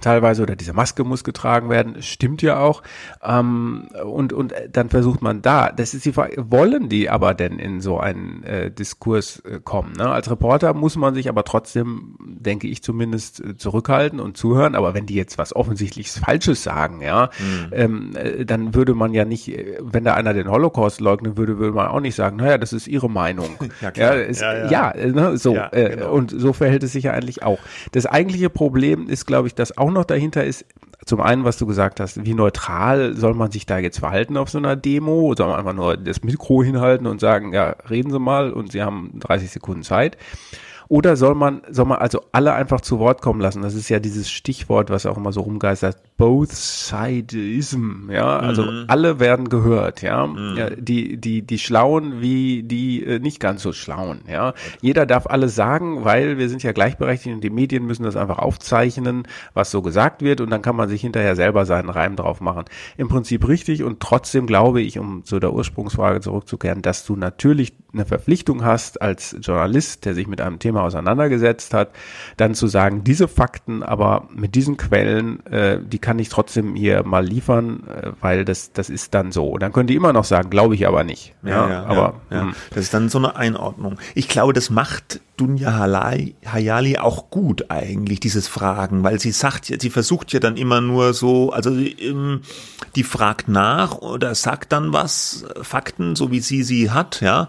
teilweise 0.01 0.42
oder 0.42 0.57
diese 0.57 0.72
Maske 0.72 1.05
muss 1.05 1.24
getragen 1.24 1.70
werden, 1.70 2.03
stimmt 2.03 2.42
ja 2.42 2.59
auch. 2.59 2.82
Ähm, 3.22 3.88
und, 4.05 4.32
und 4.32 4.55
dann 4.72 4.88
versucht 4.88 5.22
man 5.22 5.42
da, 5.42 5.70
das 5.70 5.94
ist 5.94 6.05
die 6.05 6.12
Frage, 6.12 6.51
wollen 6.51 6.88
die 6.88 7.11
aber 7.11 7.34
denn 7.34 7.59
in 7.59 7.80
so 7.80 7.99
einen 7.99 8.42
äh, 8.44 8.70
Diskurs 8.70 9.40
äh, 9.40 9.61
kommen? 9.62 9.92
Ne? 9.92 10.09
Als 10.09 10.30
Reporter 10.30 10.74
muss 10.74 10.96
man 10.96 11.14
sich 11.14 11.28
aber 11.28 11.44
trotzdem, 11.44 12.16
denke 12.20 12.68
ich 12.68 12.82
zumindest, 12.82 13.40
äh, 13.40 13.57
zurückhalten 13.57 14.20
und 14.20 14.36
zuhören. 14.36 14.74
Aber 14.74 14.94
wenn 14.94 15.07
die 15.07 15.14
jetzt 15.14 15.38
was 15.38 15.55
offensichtlich 15.55 16.11
Falsches 16.11 16.62
sagen, 16.62 17.01
ja, 17.03 17.30
mhm. 17.38 17.72
ähm, 17.72 18.16
äh, 18.16 18.44
dann 18.44 18.74
würde 18.74 18.94
man 18.94 19.14
ja 19.14 19.24
nicht, 19.24 19.49
äh, 19.49 19.78
wenn 19.80 20.05
da 20.05 20.14
einer 20.14 20.34
den 20.34 20.51
Holocaust 20.51 21.01
leugnen 21.01 21.36
würde, 21.36 21.59
würde 21.59 21.74
man 21.74 21.88
auch 21.88 22.01
nicht 22.01 22.14
sagen, 22.14 22.36
naja, 22.36 22.59
das 22.59 22.72
ist 22.72 22.86
ihre 22.86 23.11
Meinung. 23.11 23.51
ja. 23.80 23.92
Ja, 23.94 24.11
ist, 24.12 24.40
ja, 24.40 24.70
ja. 24.70 24.94
ne, 24.94 25.36
so. 25.36 25.55
Ja, 25.55 25.68
genau. 25.68 26.12
Und 26.12 26.30
so 26.36 26.53
verhält 26.53 26.82
es 26.82 26.92
sich 26.92 27.05
ja 27.05 27.12
eigentlich 27.12 27.42
auch. 27.42 27.59
Das 27.92 28.07
eigentliche 28.07 28.51
Problem 28.51 29.09
ist, 29.09 29.26
glaube 29.26 29.49
ich, 29.49 29.55
dass 29.55 29.76
auch 29.76 29.88
auch 29.89 29.93
noch 29.93 30.05
dahinter 30.05 30.45
ist, 30.45 30.64
zum 31.05 31.20
einen, 31.20 31.45
was 31.45 31.57
du 31.57 31.66
gesagt 31.66 32.01
hast, 32.01 32.24
wie 32.26 32.34
neutral 32.34 33.14
soll 33.16 33.32
man 33.32 33.51
sich 33.51 33.64
da 33.64 33.78
jetzt 33.78 33.99
verhalten 33.99 34.36
auf 34.36 34.51
so 34.51 34.59
einer 34.59 34.76
Demo? 34.76 35.34
Soll 35.34 35.49
man 35.49 35.59
einfach 35.59 35.72
nur 35.72 35.97
das 35.97 36.22
Mikro 36.22 36.62
hinhalten 36.62 37.07
und 37.07 37.20
sagen, 37.20 37.55
ja, 37.55 37.76
reden 37.89 38.11
Sie 38.11 38.18
mal 38.18 38.53
und 38.53 38.72
Sie 38.72 38.82
haben 38.82 39.12
30 39.18 39.51
Sekunden 39.51 39.82
Zeit? 39.82 40.18
Oder 40.89 41.16
soll 41.16 41.34
man, 41.34 41.61
soll 41.70 41.84
man 41.84 41.99
also 41.99 42.22
alle 42.32 42.55
einfach 42.55 42.80
zu 42.80 42.99
Wort 42.99 43.20
kommen 43.20 43.41
lassen? 43.41 43.61
Das 43.61 43.74
ist 43.74 43.91
ja 43.91 44.01
dieses 44.01 44.30
Stichwort, 44.30 44.89
was 44.89 45.05
auch 45.05 45.18
immer 45.18 45.32
so 45.32 45.43
rumgeistert. 45.43 45.99
Both 46.16 46.53
Sideism, 46.53 48.11
ja. 48.11 48.39
Also 48.39 48.62
mhm. 48.62 48.84
alle 48.89 49.20
werden 49.20 49.51
gehört, 49.51 50.01
ja? 50.01 50.26
Mhm. 50.26 50.57
ja. 50.57 50.70
Die, 50.70 51.18
die, 51.18 51.43
die 51.43 51.59
Schlauen 51.59 52.22
wie 52.22 52.62
die 52.62 53.05
äh, 53.05 53.18
nicht 53.18 53.39
ganz 53.39 53.62
so 53.62 53.72
Schlauen, 53.72 54.20
ja. 54.26 54.55
Jeder 54.80 55.05
darf 55.05 55.26
alles 55.26 55.55
sagen, 55.55 56.07
weil 56.07 56.39
wir 56.39 56.49
sind 56.49 56.62
ja 56.62 56.72
gleichberechtigt 56.72 57.34
und 57.34 57.45
die 57.45 57.51
Medien 57.51 57.84
müssen 57.84 58.05
das 58.05 58.16
einfach 58.16 58.39
aufzeichnen, 58.39 59.28
was 59.53 59.70
so 59.70 59.82
gesagt 59.82 60.22
wird 60.22 60.41
und 60.41 60.49
dann 60.49 60.62
kann 60.62 60.76
man 60.76 60.89
sich 60.89 61.03
hinterher 61.03 61.36
selber 61.36 61.66
seinen 61.66 61.91
Reim 61.91 62.16
drauf 62.16 62.41
machen. 62.41 62.64
Im 62.97 63.09
Prinzip 63.09 63.47
richtig 63.47 63.82
und 63.82 64.01
trotzdem 64.01 64.47
glaube 64.47 64.80
ich, 64.80 64.99
um 64.99 65.24
zu 65.24 65.39
der 65.39 65.53
Ursprungsfrage 65.53 66.20
zurückzukehren, 66.20 66.80
dass 66.80 67.05
du 67.05 67.14
natürlich 67.14 67.74
eine 67.93 68.05
Verpflichtung 68.05 68.64
hast 68.64 69.01
als 69.01 69.36
Journalist, 69.41 70.05
der 70.05 70.14
sich 70.14 70.26
mit 70.26 70.41
einem 70.41 70.59
Thema 70.59 70.82
auseinandergesetzt 70.82 71.72
hat, 71.72 71.91
dann 72.36 72.55
zu 72.55 72.66
sagen, 72.66 73.03
diese 73.03 73.28
Fakten, 73.28 73.82
aber 73.82 74.28
mit 74.34 74.55
diesen 74.55 74.76
Quellen, 74.76 75.45
äh, 75.47 75.78
die 75.82 75.99
kann 75.99 76.18
ich 76.18 76.28
trotzdem 76.28 76.74
hier 76.74 77.03
mal 77.05 77.24
liefern, 77.24 77.84
äh, 77.86 78.11
weil 78.20 78.45
das, 78.45 78.72
das 78.72 78.91
ist 78.91 79.14
dann 79.14 79.32
so. 79.32 79.49
Und 79.49 79.62
dann 79.62 79.72
können 79.72 79.86
die 79.86 79.97
immer 79.97 80.12
noch 80.12 80.24
sagen, 80.24 80.51
glaube 80.51 80.74
ich 80.74 80.86
aber 80.86 81.03
nicht. 81.03 81.34
Ja, 81.43 81.51
ja, 81.51 81.70
ja 81.70 81.82
aber 81.84 82.20
ja, 82.30 82.43
hm. 82.43 82.55
das 82.70 82.84
ist 82.84 82.95
dann 82.95 83.09
so 83.09 83.18
eine 83.18 83.36
Einordnung. 83.36 83.99
Ich 84.14 84.28
glaube, 84.28 84.53
das 84.53 84.68
macht 84.68 85.20
Dunja 85.39 85.72
Hayali 86.45 86.99
auch 86.99 87.30
gut 87.30 87.70
eigentlich, 87.70 88.20
dieses 88.20 88.49
Fragen, 88.49 89.05
weil 89.05 89.20
sie 89.20 89.30
sagt, 89.30 89.66
sie 89.80 89.91
versucht 89.91 90.32
ja 90.32 90.41
dann 90.41 90.57
immer 90.57 90.80
nur 90.80 91.14
so, 91.14 91.53
also 91.53 91.70
ähm, 91.70 92.43
die 92.97 93.05
fragt 93.05 93.49
nach 93.49 93.99
oder 93.99 94.34
sagt 94.34 94.72
dann 94.72 94.93
was, 94.93 95.47
Fakten, 95.62 96.16
so 96.16 96.30
wie 96.30 96.41
sie 96.41 96.62
sie 96.62 96.91
hat, 96.91 97.20
ja, 97.20 97.49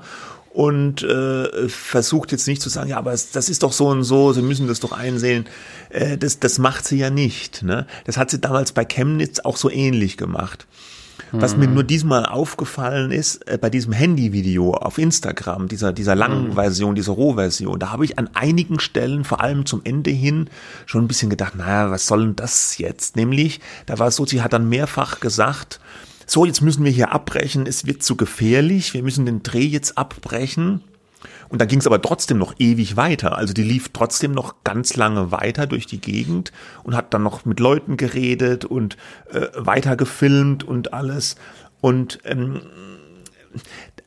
und 0.52 1.04
äh, 1.04 1.70
versucht 1.70 2.32
jetzt 2.32 2.48
nicht 2.48 2.62
zu 2.62 2.70
sagen, 2.70 2.90
ja, 2.90 2.98
aber 2.98 3.12
das 3.12 3.50
ist 3.50 3.64
doch 3.64 3.72
so 3.72 3.88
und 3.88 4.04
so, 4.04 4.34
Sie 4.34 4.42
müssen 4.42 4.68
das 4.68 4.80
doch 4.80 4.92
einsehen. 4.92 5.46
Äh, 5.90 6.18
das, 6.18 6.40
das 6.40 6.58
macht 6.58 6.86
sie 6.86 6.98
ja 6.98 7.10
nicht. 7.10 7.64
Ne? 7.64 7.86
Das 8.06 8.18
hat 8.18 8.32
sie 8.32 8.40
damals 8.40 8.72
bei 8.72 8.84
Chemnitz 8.84 9.40
auch 9.40 9.58
so 9.58 9.70
ähnlich 9.70 10.18
gemacht. 10.18 10.68
Was 11.32 11.58
mir 11.58 11.68
mhm. 11.68 11.74
nur 11.76 11.84
diesmal 11.84 12.26
aufgefallen 12.26 13.12
ist, 13.12 13.48
äh, 13.48 13.58
bei 13.60 13.70
diesem 13.70 13.94
Handyvideo 13.94 14.74
auf 14.74 14.98
Instagram, 14.98 15.68
dieser, 15.68 15.94
dieser 15.94 16.16
langen 16.16 16.50
mhm. 16.50 16.54
Version, 16.54 16.96
dieser 16.96 17.14
Rohversion, 17.14 17.80
da 17.80 17.92
habe 17.92 18.06
ich 18.06 18.18
an 18.18 18.30
einigen 18.34 18.80
Stellen, 18.80 19.24
vor 19.24 19.42
allem 19.42 19.66
zum 19.66 19.82
Ende 19.84 20.12
hin, 20.12 20.50
schon 20.86 21.04
ein 21.04 21.08
bisschen 21.08 21.30
gedacht, 21.30 21.56
naja, 21.56 21.92
was 21.92 22.08
soll 22.08 22.26
denn 22.26 22.36
das 22.36 22.78
jetzt? 22.78 23.16
Nämlich, 23.16 23.60
da 23.86 24.00
war 24.00 24.08
es 24.08 24.16
so, 24.16 24.26
sie 24.26 24.42
hat 24.42 24.54
dann 24.54 24.70
mehrfach 24.70 25.20
gesagt, 25.20 25.80
so, 26.26 26.46
jetzt 26.46 26.62
müssen 26.62 26.84
wir 26.84 26.92
hier 26.92 27.12
abbrechen, 27.12 27.66
es 27.66 27.88
wird 27.88 28.04
zu 28.04 28.16
gefährlich, 28.16 28.94
wir 28.94 29.02
müssen 29.02 29.26
den 29.26 29.42
Dreh 29.42 29.66
jetzt 29.66 29.98
abbrechen. 29.98 30.82
Und 31.50 31.60
dann 31.60 31.68
ging 31.68 31.80
es 31.80 31.88
aber 31.88 32.02
trotzdem 32.02 32.38
noch 32.38 32.54
ewig 32.60 32.96
weiter. 32.96 33.36
Also 33.36 33.54
die 33.54 33.64
lief 33.64 33.90
trotzdem 33.90 34.32
noch 34.32 34.64
ganz 34.64 34.96
lange 34.96 35.32
weiter 35.32 35.68
durch 35.68 35.88
die 35.88 36.00
Gegend 36.00 36.52
und 36.84 36.96
hat 36.96 37.14
dann 37.14 37.24
noch 37.24 37.44
mit 37.46 37.60
Leuten 37.60 37.98
geredet 37.98 38.66
und 38.66 38.98
äh, 39.32 39.48
weiter 39.56 39.96
gefilmt 39.96 40.64
und 40.64 40.94
alles. 40.94 41.36
Und 41.82 42.20
ähm, 42.24 42.62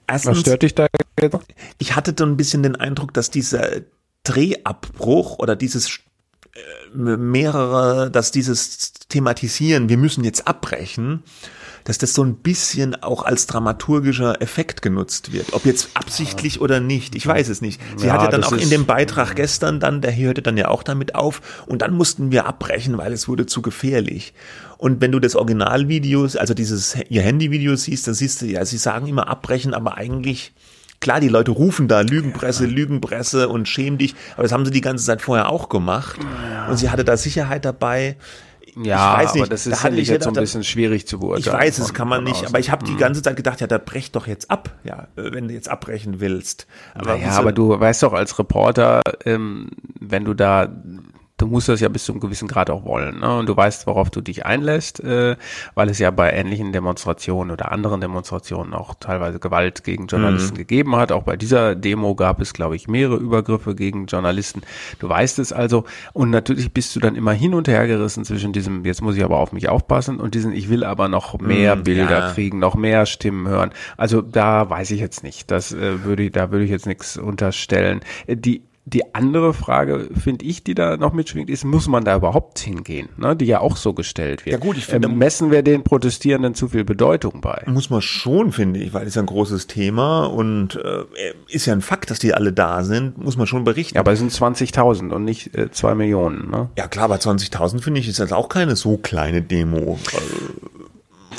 erstens, 0.07 0.36
Was 0.36 0.40
stört 0.40 0.62
dich 0.62 0.74
da 0.74 0.86
jetzt? 1.18 1.38
Ich 1.78 1.97
hatte 1.97 2.12
dann 2.12 2.30
ein 2.30 2.36
bisschen 2.36 2.62
den 2.62 2.76
Eindruck, 2.76 3.12
dass 3.12 3.30
dieser 3.30 3.80
Drehabbruch 4.24 5.38
oder 5.38 5.57
dieses 5.57 5.99
äh, 6.55 7.16
mehrere, 7.16 8.11
dass 8.11 8.30
dieses 8.30 8.93
Thematisieren, 9.09 9.88
wir 9.88 9.97
müssen 9.97 10.22
jetzt 10.22 10.47
abbrechen, 10.47 11.24
dass 11.85 11.99
das 11.99 12.14
so 12.14 12.22
ein 12.22 12.37
bisschen 12.37 13.01
auch 13.03 13.24
als 13.24 13.47
dramaturgischer 13.47 14.41
Effekt 14.41 14.83
genutzt 14.83 15.33
wird. 15.33 15.53
Ob 15.53 15.66
jetzt 15.66 15.91
absichtlich 15.95 16.61
oder 16.61 16.80
nicht, 16.80 17.14
ich 17.14 17.26
weiß 17.26 17.49
es 17.49 17.61
nicht. 17.61 17.80
Sie 17.97 18.07
Ja, 18.07 18.14
hat 18.14 18.22
ja 18.22 18.28
dann 18.28 18.45
auch 18.45 18.53
in 18.53 18.70
dem 18.70 18.87
Beitrag 18.87 19.37
gestern 19.37 19.80
dann, 19.80 20.01
der 20.01 20.16
hörte 20.16 20.43
dann 20.43 20.57
ja 20.57 20.68
auch 20.68 20.83
damit 20.83 21.14
auf 21.14 21.64
und 21.66 21.83
dann 21.83 21.95
mussten 21.95 22.33
wir 22.33 22.47
abbrechen, 22.47 22.99
weil 22.99 23.12
es 23.12 23.28
wurde 23.28 23.47
zu 23.47 23.62
gefährlich. 23.62 24.35
Und 24.78 25.01
wenn 25.01 25.12
du 25.12 25.20
das 25.20 25.37
Originalvideo, 25.37 26.28
also 26.39 26.55
dieses 26.55 26.97
ihr 27.09 27.22
Handyvideo 27.22 27.76
siehst, 27.76 28.07
dann 28.07 28.14
siehst 28.14 28.43
du 28.43 28.47
ja, 28.47 28.64
sie 28.64 28.78
sagen 28.78 29.07
immer 29.07 29.28
abbrechen, 29.28 29.74
aber 29.74 29.97
eigentlich 29.97 30.53
Klar, 31.03 31.18
die 31.18 31.28
Leute 31.28 31.51
rufen 31.51 31.89
da 31.89 32.03
Lügenpresse, 32.03 32.64
Lügenpresse 32.64 33.49
und 33.49 33.66
schäm 33.66 33.99
dich, 33.99 34.14
aber 34.35 34.45
das 34.45 34.53
haben 34.53 34.64
sie 34.64 34.70
die 34.70 34.80
ganze 34.80 35.05
Zeit 35.05 35.20
vorher 35.20 35.49
auch 35.49 35.68
gemacht. 35.68 36.16
Und 36.70 36.76
sie 36.76 36.91
hatte 36.91 37.03
da 37.03 37.16
Sicherheit 37.16 37.64
dabei. 37.64 38.16
Ja, 38.76 39.16
ich 39.20 39.24
weiß 39.26 39.34
nicht, 39.34 39.42
aber 39.42 39.50
das 39.50 39.64
da 39.64 39.70
ist 39.72 39.84
hatte 39.84 39.96
ja 39.96 40.02
ich 40.02 40.08
jetzt 40.08 40.24
so 40.24 40.30
ein 40.30 40.34
bisschen 40.34 40.64
schwierig 40.64 41.06
zu 41.06 41.16
Ich 41.16 41.20
beurteilen. 41.20 41.58
weiß, 41.58 41.78
es 41.78 41.86
von- 41.88 41.94
kann 41.96 42.08
man 42.08 42.24
nicht, 42.24 42.36
außen. 42.36 42.46
aber 42.48 42.58
ich 42.58 42.70
habe 42.70 42.84
die 42.86 42.96
ganze 42.96 43.20
Zeit 43.22 43.36
gedacht, 43.36 43.60
ja, 43.60 43.66
da 43.66 43.76
brech 43.78 44.12
doch 44.12 44.26
jetzt 44.26 44.50
ab, 44.50 44.70
ja, 44.84 45.08
äh, 45.16 45.32
wenn 45.32 45.48
du 45.48 45.54
jetzt 45.54 45.68
abbrechen 45.68 46.20
willst. 46.20 46.66
Aber 46.94 47.16
ja, 47.16 47.26
wieso- 47.26 47.38
aber 47.40 47.52
du 47.52 47.78
weißt 47.78 48.02
doch 48.02 48.14
als 48.14 48.38
Reporter, 48.38 49.02
ähm, 49.26 49.68
wenn 50.00 50.24
du 50.24 50.32
da, 50.34 50.68
du 51.43 51.49
musst 51.49 51.68
das 51.68 51.80
ja 51.80 51.88
bis 51.88 52.05
zu 52.05 52.12
einem 52.12 52.20
gewissen 52.20 52.47
Grad 52.47 52.70
auch 52.70 52.84
wollen, 52.84 53.18
ne? 53.18 53.38
Und 53.38 53.49
du 53.49 53.57
weißt, 53.57 53.86
worauf 53.88 54.11
du 54.11 54.20
dich 54.20 54.47
einlässt, 54.47 55.01
äh, 55.01 55.36
weil 55.74 55.90
es 55.90 55.99
ja 55.99 56.12
bei 56.12 56.30
ähnlichen 56.30 56.72
Demonstrationen 56.72 57.51
oder 57.51 57.72
anderen 57.72 58.01
Demonstrationen 58.01 58.74
auch 58.74 58.95
teilweise 58.95 59.40
Gewalt 59.40 59.82
gegen 59.82 60.07
Journalisten 60.07 60.57
gegeben 60.57 60.95
hat. 60.97 61.11
Auch 61.11 61.24
bei 61.24 61.36
dieser 61.36 61.74
Demo 61.74 62.14
gab 62.14 62.40
es, 62.40 62.53
glaube 62.53 62.76
ich, 62.76 62.86
mehrere 62.86 63.16
Übergriffe 63.16 63.74
gegen 63.74 64.07
Journalisten. 64.07 64.62
Du 65.01 65.09
weißt 65.09 65.40
es 65.40 65.53
also. 65.53 65.84
Und 66.12 66.30
natürlich 66.30 66.72
bist 66.72 66.95
du 66.95 67.01
dann 67.01 67.16
immer 67.16 67.32
hin 67.32 67.55
und 67.55 67.66
her 67.66 67.88
gerissen 67.88 68.24
zwischen 68.24 68.53
diesem, 68.53 68.84
jetzt 68.84 69.03
muss 69.03 69.16
ich 69.16 69.24
aber 69.24 69.38
auf 69.38 69.53
mich 69.53 69.68
aufpassen 69.68 70.20
und 70.20 70.34
diesen, 70.34 70.53
ich 70.53 70.68
will 70.68 70.84
aber 70.84 71.09
noch 71.09 71.40
mehr 71.40 71.74
Bilder 71.74 72.26
ja. 72.26 72.30
kriegen, 72.30 72.61
noch 72.61 72.76
mehr 72.76 73.05
Stimmen 73.07 73.49
hören. 73.49 73.72
Also 73.97 74.22
da 74.22 74.70
weiß 74.70 74.93
ich 74.93 75.01
jetzt 75.01 75.24
nicht. 75.24 75.51
Das 75.51 75.72
äh, 75.72 76.05
würde 76.05 76.22
ich, 76.22 76.32
da 76.32 76.53
würde 76.53 76.64
ich 76.64 76.70
jetzt 76.70 76.86
nichts 76.86 77.16
unterstellen. 77.16 78.01
Äh, 78.28 78.36
Die 78.36 78.62
die 78.85 79.14
andere 79.14 79.55
Frage, 79.55 80.09
finde 80.20 80.45
ich, 80.45 80.64
die 80.64 80.74
da 80.74 80.97
noch 80.97 81.12
mitschwingt, 81.12 81.49
ist, 81.49 81.64
muss 81.64 81.87
man 81.87 82.05
da 82.05 82.16
überhaupt 82.16 82.59
hingehen? 82.59 83.09
Ne? 83.16 83.37
Die 83.37 83.45
ja 83.45 83.61
auch 83.61 83.76
so 83.76 83.93
gestellt 83.93 84.45
wird. 84.45 84.53
Ja 84.53 84.59
gut, 84.59 84.76
ich 84.76 84.87
finde- 84.87 85.09
ähm, 85.09 85.18
messen 85.18 85.53
wir 85.53 85.62
den 85.62 85.85
Protestierenden 85.85 86.55
zu 86.55 86.68
viel 86.68 86.83
Bedeutung 86.85 87.41
bei? 87.41 87.62
muss 87.66 87.91
man 87.91 88.03
schon, 88.03 88.51
finde 88.51 88.80
ich, 88.80 88.93
weil 88.93 89.07
es 89.07 89.14
ja 89.14 89.22
ein 89.22 89.26
großes 89.26 89.68
Thema 89.68 90.24
und 90.26 90.74
äh, 90.76 91.05
ist 91.49 91.66
ja 91.66 91.74
ein 91.74 91.80
Fakt, 91.80 92.11
dass 92.11 92.18
die 92.18 92.35
alle 92.35 92.53
da 92.53 92.83
sind, 92.83 93.18
muss 93.22 93.37
man 93.37 93.47
schon 93.47 93.62
berichten. 93.62 93.95
Ja, 93.95 94.01
aber 94.01 94.12
es 94.12 94.18
sind 94.18 94.33
20.000 94.33 95.11
und 95.12 95.24
nicht 95.24 95.57
äh, 95.57 95.70
zwei 95.70 95.95
Millionen. 95.95 96.51
Ne? 96.51 96.68
Ja 96.76 96.89
klar, 96.89 97.09
bei 97.09 97.16
20.000 97.16 97.80
finde 97.83 98.01
ich, 98.01 98.09
ist 98.09 98.18
das 98.18 98.33
auch 98.33 98.49
keine 98.49 98.74
so 98.74 98.97
kleine 98.97 99.43
Demo. 99.43 99.99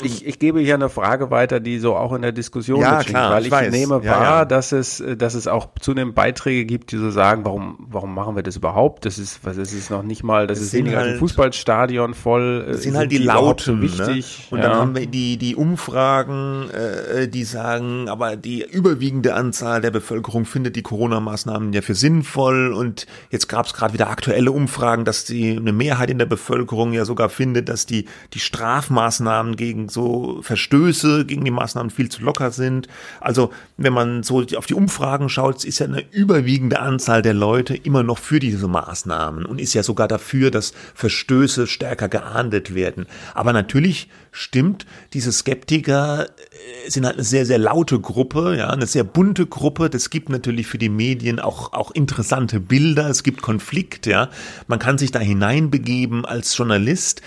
Ich, 0.02 0.26
ich 0.26 0.38
gebe 0.38 0.60
hier 0.60 0.74
eine 0.74 0.88
Frage 0.88 1.30
weiter, 1.30 1.60
die 1.60 1.78
so 1.78 1.94
auch 1.96 2.12
in 2.12 2.22
der 2.22 2.32
Diskussion 2.32 2.80
Ja, 2.80 2.92
mitschwingt, 2.96 3.10
klar, 3.16 3.32
weil 3.32 3.46
ich 3.46 3.52
ich, 3.52 3.70
nehme 3.70 4.00
Ja, 4.04 4.10
wahr, 4.10 4.22
ja. 4.22 4.44
dass 4.44 4.72
es, 4.72 5.00
äh, 5.00 5.16
dass 5.16 5.34
es 5.34 5.46
auch 5.46 5.68
zunehmend 5.80 6.14
Beiträge 6.14 6.64
gibt, 6.64 6.92
die 6.92 6.96
so 6.98 7.10
sagen, 7.10 7.44
warum, 7.44 7.86
warum 7.90 8.14
machen 8.14 8.36
wir 8.36 8.42
das 8.42 8.56
überhaupt? 8.56 9.04
Das 9.06 9.18
ist, 9.18 9.40
was 9.44 9.56
ist 9.56 9.72
es 9.72 9.90
noch 9.90 10.02
nicht 10.02 10.22
mal, 10.24 10.46
das, 10.46 10.58
Das 10.58 10.64
ist 10.66 10.70
sind 10.72 10.80
weniger 10.80 10.98
als 10.98 11.06
ein 11.06 11.10
halt- 11.12 11.18
Fußballstadion 11.20 12.14
voll. 12.14 12.64
äh, 12.68 12.72
Das 12.72 12.82
sind 12.82 12.96
halt 12.96 13.12
die 13.12 13.22
überhaupt 13.22 13.66
Lauten. 13.66 13.76
so 13.76 13.82
wichtig? 13.82 14.48
Ne? 14.50 14.56
Und 14.56 14.62
dann 14.64 14.74
haben 14.74 14.94
wir 14.96 15.06
die, 15.06 15.36
die 15.38 15.56
Umfragen, 15.56 16.68
äh, 16.70 17.28
die 17.28 17.44
sagen, 17.44 18.08
aber 18.08 18.36
die 18.36 18.62
überwiegende 18.68 19.34
Anzahl 19.34 19.80
der 19.80 19.90
Bevölkerung 19.90 20.44
findet 20.44 20.76
die 20.76 20.82
Corona-Maßnahmen 20.82 21.72
ja 21.72 21.82
für 21.82 21.94
sinnvoll. 21.94 22.72
Und 22.72 23.06
jetzt 23.30 23.48
gab 23.48 23.66
es 23.66 23.74
gerade 23.74 23.94
wieder 23.94 24.10
aktuelle 24.10 24.52
Umfragen, 24.52 25.04
dass 25.04 25.24
die 25.24 25.56
eine 25.56 25.72
Mehrheit 25.72 26.10
in 26.10 26.18
der 26.18 26.26
Bevölkerung 26.26 26.92
ja 26.92 27.04
sogar 27.04 27.28
findet, 27.28 27.68
dass 27.68 27.86
die, 27.86 28.06
die 28.32 28.40
Strafmaßnahmen 28.40 29.56
gegen 29.56 29.83
so 29.88 30.40
Verstöße 30.42 31.24
gegen 31.26 31.44
die 31.44 31.50
Maßnahmen 31.50 31.90
viel 31.90 32.08
zu 32.08 32.22
locker 32.22 32.50
sind. 32.50 32.88
Also 33.20 33.52
wenn 33.76 33.92
man 33.92 34.22
so 34.22 34.44
auf 34.56 34.66
die 34.66 34.74
Umfragen 34.74 35.28
schaut, 35.28 35.64
ist 35.64 35.78
ja 35.78 35.86
eine 35.86 36.04
überwiegende 36.12 36.80
Anzahl 36.80 37.22
der 37.22 37.34
Leute 37.34 37.74
immer 37.76 38.02
noch 38.02 38.18
für 38.18 38.38
diese 38.38 38.68
Maßnahmen 38.68 39.46
und 39.46 39.60
ist 39.60 39.74
ja 39.74 39.82
sogar 39.82 40.08
dafür, 40.08 40.50
dass 40.50 40.72
Verstöße 40.94 41.66
stärker 41.66 42.08
geahndet 42.08 42.74
werden. 42.74 43.06
Aber 43.34 43.52
natürlich 43.52 44.08
stimmt, 44.34 44.84
diese 45.12 45.32
Skeptiker 45.32 46.26
äh, 46.26 46.90
sind 46.90 47.06
halt 47.06 47.14
eine 47.14 47.24
sehr, 47.24 47.46
sehr 47.46 47.58
laute 47.58 48.00
Gruppe, 48.00 48.56
ja, 48.58 48.68
eine 48.70 48.86
sehr 48.86 49.04
bunte 49.04 49.46
Gruppe. 49.46 49.88
Das 49.88 50.10
gibt 50.10 50.28
natürlich 50.28 50.66
für 50.66 50.78
die 50.78 50.88
Medien 50.88 51.38
auch, 51.38 51.72
auch 51.72 51.92
interessante 51.92 52.58
Bilder. 52.60 53.08
Es 53.08 53.22
gibt 53.22 53.42
Konflikt, 53.42 54.06
ja. 54.06 54.28
Man 54.66 54.80
kann 54.80 54.98
sich 54.98 55.12
da 55.12 55.20
hineinbegeben 55.20 56.24
als 56.24 56.56
Journalist. 56.56 57.22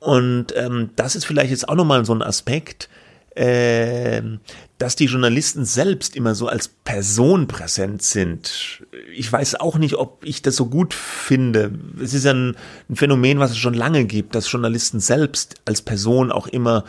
Und 0.00 0.46
ähm, 0.56 0.90
das 0.96 1.14
ist 1.14 1.24
vielleicht 1.24 1.50
jetzt 1.50 1.68
auch 1.68 1.74
nochmal 1.74 2.04
so 2.04 2.14
ein 2.14 2.22
Aspekt, 2.22 2.88
ähm, 3.36 4.40
dass 4.78 4.96
die 4.96 5.04
Journalisten 5.04 5.64
selbst 5.64 6.16
immer 6.16 6.34
so 6.34 6.48
als 6.48 6.68
Person 6.68 7.46
präsent 7.46 8.02
sind. 8.02 8.82
Ich 9.14 9.30
weiß 9.30 9.60
auch 9.60 9.76
nicht, 9.78 9.94
ob 9.94 10.24
ich 10.24 10.42
das 10.42 10.56
so 10.56 10.66
gut 10.66 10.94
finde. 10.94 11.72
Es 12.02 12.14
ist 12.14 12.24
ja 12.24 12.32
ein, 12.32 12.56
ein 12.88 12.96
Phänomen, 12.96 13.38
was 13.38 13.52
es 13.52 13.58
schon 13.58 13.74
lange 13.74 14.04
gibt, 14.06 14.34
dass 14.34 14.50
Journalisten 14.50 15.00
selbst 15.00 15.56
als 15.64 15.82
Person 15.82 16.32
auch 16.32 16.48
immer 16.48 16.84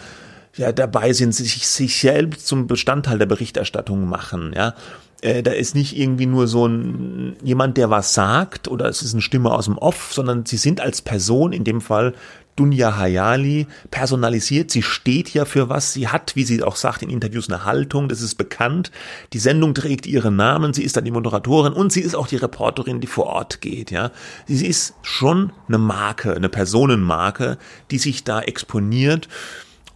ja, 0.55 0.71
dabei 0.71 1.13
sind, 1.13 1.33
sich, 1.33 1.67
sich 1.67 1.99
selbst 1.99 2.47
zum 2.47 2.67
Bestandteil 2.67 3.17
der 3.17 3.25
Berichterstattung 3.25 4.07
machen, 4.07 4.53
ja. 4.55 4.75
Äh, 5.21 5.43
da 5.43 5.51
ist 5.51 5.75
nicht 5.75 5.95
irgendwie 5.95 6.25
nur 6.25 6.47
so 6.47 6.65
ein 6.65 7.35
jemand, 7.43 7.77
der 7.77 7.91
was 7.91 8.15
sagt 8.15 8.67
oder 8.67 8.85
es 8.85 9.03
ist 9.03 9.13
eine 9.13 9.21
Stimme 9.21 9.51
aus 9.51 9.65
dem 9.65 9.77
Off, 9.77 10.11
sondern 10.13 10.47
sie 10.47 10.57
sind 10.57 10.81
als 10.81 11.03
Person, 11.03 11.53
in 11.53 11.63
dem 11.63 11.79
Fall 11.79 12.15
Dunja 12.61 12.95
Hayali, 12.95 13.65
personalisiert. 13.89 14.69
Sie 14.69 14.83
steht 14.83 15.33
ja 15.33 15.45
für 15.45 15.67
was. 15.67 15.93
Sie 15.93 16.09
hat, 16.09 16.35
wie 16.35 16.43
sie 16.43 16.61
auch 16.61 16.75
sagt 16.75 17.01
in 17.01 17.09
Interviews, 17.09 17.49
eine 17.49 17.65
Haltung. 17.65 18.07
Das 18.07 18.21
ist 18.21 18.35
bekannt. 18.35 18.91
Die 19.33 19.39
Sendung 19.39 19.73
trägt 19.73 20.05
ihren 20.05 20.35
Namen. 20.35 20.71
Sie 20.71 20.83
ist 20.83 20.95
dann 20.95 21.03
die 21.03 21.09
Moderatorin 21.09 21.73
und 21.73 21.91
sie 21.91 22.01
ist 22.01 22.13
auch 22.13 22.27
die 22.27 22.35
Reporterin, 22.35 23.01
die 23.01 23.07
vor 23.07 23.25
Ort 23.25 23.61
geht. 23.61 23.89
Ja, 23.89 24.11
sie 24.45 24.67
ist 24.67 24.93
schon 25.01 25.51
eine 25.67 25.79
Marke, 25.79 26.35
eine 26.35 26.49
Personenmarke, 26.49 27.57
die 27.89 27.97
sich 27.97 28.23
da 28.23 28.41
exponiert. 28.41 29.27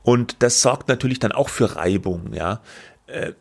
Und 0.01 0.37
das 0.39 0.63
sorgt 0.63 0.87
natürlich 0.87 1.19
dann 1.19 1.33
auch 1.33 1.49
für 1.49 1.75
Reibung. 1.75 2.33
Ja, 2.33 2.61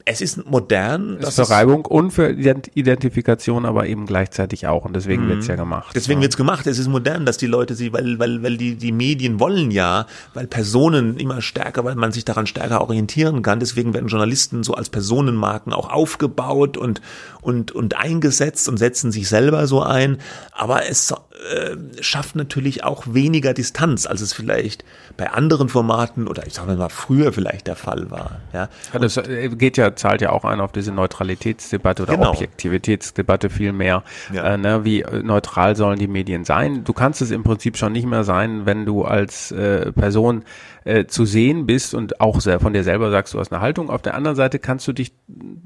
es 0.04 0.20
ist 0.20 0.44
modern. 0.44 1.18
Das 1.20 1.36
dass 1.36 1.48
für 1.48 1.54
Reibung 1.54 1.86
und 1.86 2.10
für 2.10 2.28
Ident- 2.28 2.70
Identifikation, 2.74 3.64
aber 3.64 3.86
eben 3.86 4.04
gleichzeitig 4.04 4.66
auch. 4.66 4.84
Und 4.84 4.94
deswegen 4.94 5.26
wird's 5.26 5.46
ja 5.46 5.56
gemacht. 5.56 5.88
Mhm. 5.88 5.94
Deswegen 5.94 6.20
ja. 6.20 6.24
wird's 6.24 6.36
gemacht. 6.36 6.66
Es 6.66 6.78
ist 6.78 6.88
modern, 6.88 7.24
dass 7.24 7.38
die 7.38 7.46
Leute 7.46 7.74
sie, 7.74 7.92
weil, 7.94 8.18
weil, 8.18 8.42
weil 8.42 8.58
die, 8.58 8.74
die 8.74 8.92
Medien 8.92 9.40
wollen 9.40 9.70
ja, 9.70 10.06
weil 10.34 10.46
Personen 10.46 11.16
immer 11.16 11.40
stärker, 11.40 11.82
weil 11.84 11.94
man 11.94 12.12
sich 12.12 12.26
daran 12.26 12.46
stärker 12.46 12.82
orientieren 12.82 13.40
kann. 13.40 13.58
Deswegen 13.58 13.94
werden 13.94 14.08
Journalisten 14.08 14.64
so 14.64 14.74
als 14.74 14.90
Personenmarken 14.90 15.72
auch 15.72 15.90
aufgebaut 15.90 16.76
und, 16.76 17.00
und, 17.40 17.72
und 17.72 17.96
eingesetzt 17.96 18.68
und 18.68 18.76
setzen 18.76 19.12
sich 19.12 19.28
selber 19.28 19.66
so 19.66 19.82
ein. 19.82 20.18
Aber 20.52 20.86
es 20.90 21.14
äh, 21.34 21.76
schafft 22.00 22.36
natürlich 22.36 22.84
auch 22.84 23.04
weniger 23.08 23.54
Distanz, 23.54 24.06
als 24.06 24.20
es 24.20 24.32
vielleicht 24.32 24.84
bei 25.16 25.30
anderen 25.30 25.68
Formaten 25.68 26.28
oder 26.28 26.46
ich 26.46 26.54
sage 26.54 26.74
mal 26.76 26.88
früher 26.88 27.32
vielleicht 27.32 27.66
der 27.66 27.74
Fall 27.76 28.10
war. 28.10 28.40
Ja. 28.52 28.68
Ja, 28.92 28.98
das 29.00 29.16
äh, 29.16 29.48
geht 29.48 29.76
ja, 29.76 29.96
zahlt 29.96 30.20
ja 30.20 30.30
auch 30.30 30.44
ein 30.44 30.60
auf 30.60 30.70
diese 30.72 30.92
Neutralitätsdebatte 30.92 32.04
oder 32.04 32.14
Genau. 32.14 32.30
Objektivitätsdebatte 32.30 33.50
viel 33.50 33.72
mehr. 33.72 34.04
Ja. 34.32 34.54
Äh, 34.54 34.58
ne, 34.58 34.84
wie 34.84 35.02
äh, 35.02 35.22
neutral 35.22 35.74
sollen 35.74 35.98
die 35.98 36.06
Medien 36.06 36.44
sein? 36.44 36.84
Du 36.84 36.92
kannst 36.92 37.20
es 37.20 37.30
im 37.32 37.42
Prinzip 37.42 37.76
schon 37.76 37.92
nicht 37.92 38.06
mehr 38.06 38.22
sein, 38.24 38.64
wenn 38.64 38.86
du 38.86 39.04
als 39.04 39.50
äh, 39.50 39.90
Person 39.92 40.44
äh, 40.84 41.06
zu 41.06 41.24
sehen 41.24 41.66
bist 41.66 41.94
und 41.94 42.20
auch 42.20 42.40
sehr, 42.40 42.60
von 42.60 42.72
dir 42.72 42.84
selber 42.84 43.10
sagst, 43.10 43.34
du 43.34 43.38
hast 43.40 43.52
eine 43.52 43.60
Haltung. 43.62 43.90
Auf 43.90 44.02
der 44.02 44.14
anderen 44.14 44.36
Seite 44.36 44.58
kannst 44.58 44.86
du 44.88 44.92
dich 44.92 45.12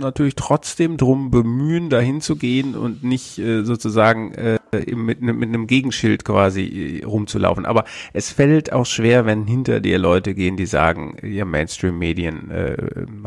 natürlich 0.01 0.37
trotzdem 0.37 0.97
drum 0.97 1.31
bemühen, 1.31 1.91
dahin 1.91 2.21
zu 2.21 2.37
gehen 2.37 2.75
und 2.77 3.03
nicht 3.03 3.39
äh, 3.39 3.65
sozusagen 3.65 4.33
äh, 4.35 4.59
mit, 4.95 5.23
ne- 5.23 5.33
mit 5.33 5.49
einem 5.49 5.67
Gegenschild 5.67 6.25
quasi 6.25 7.01
äh, 7.03 7.05
rumzulaufen. 7.05 7.67
Aber 7.67 7.85
es 8.13 8.31
fällt 8.31 8.73
auch 8.73 8.87
schwer, 8.87 9.27
wenn 9.27 9.47
hinter 9.47 9.81
dir 9.81 9.99
Leute 9.99 10.35
gehen, 10.35 10.57
die 10.57 10.67
sagen, 10.67 11.17
ihr 11.23 11.45
Mainstream-Medien 11.45 12.51
äh, 12.51 12.77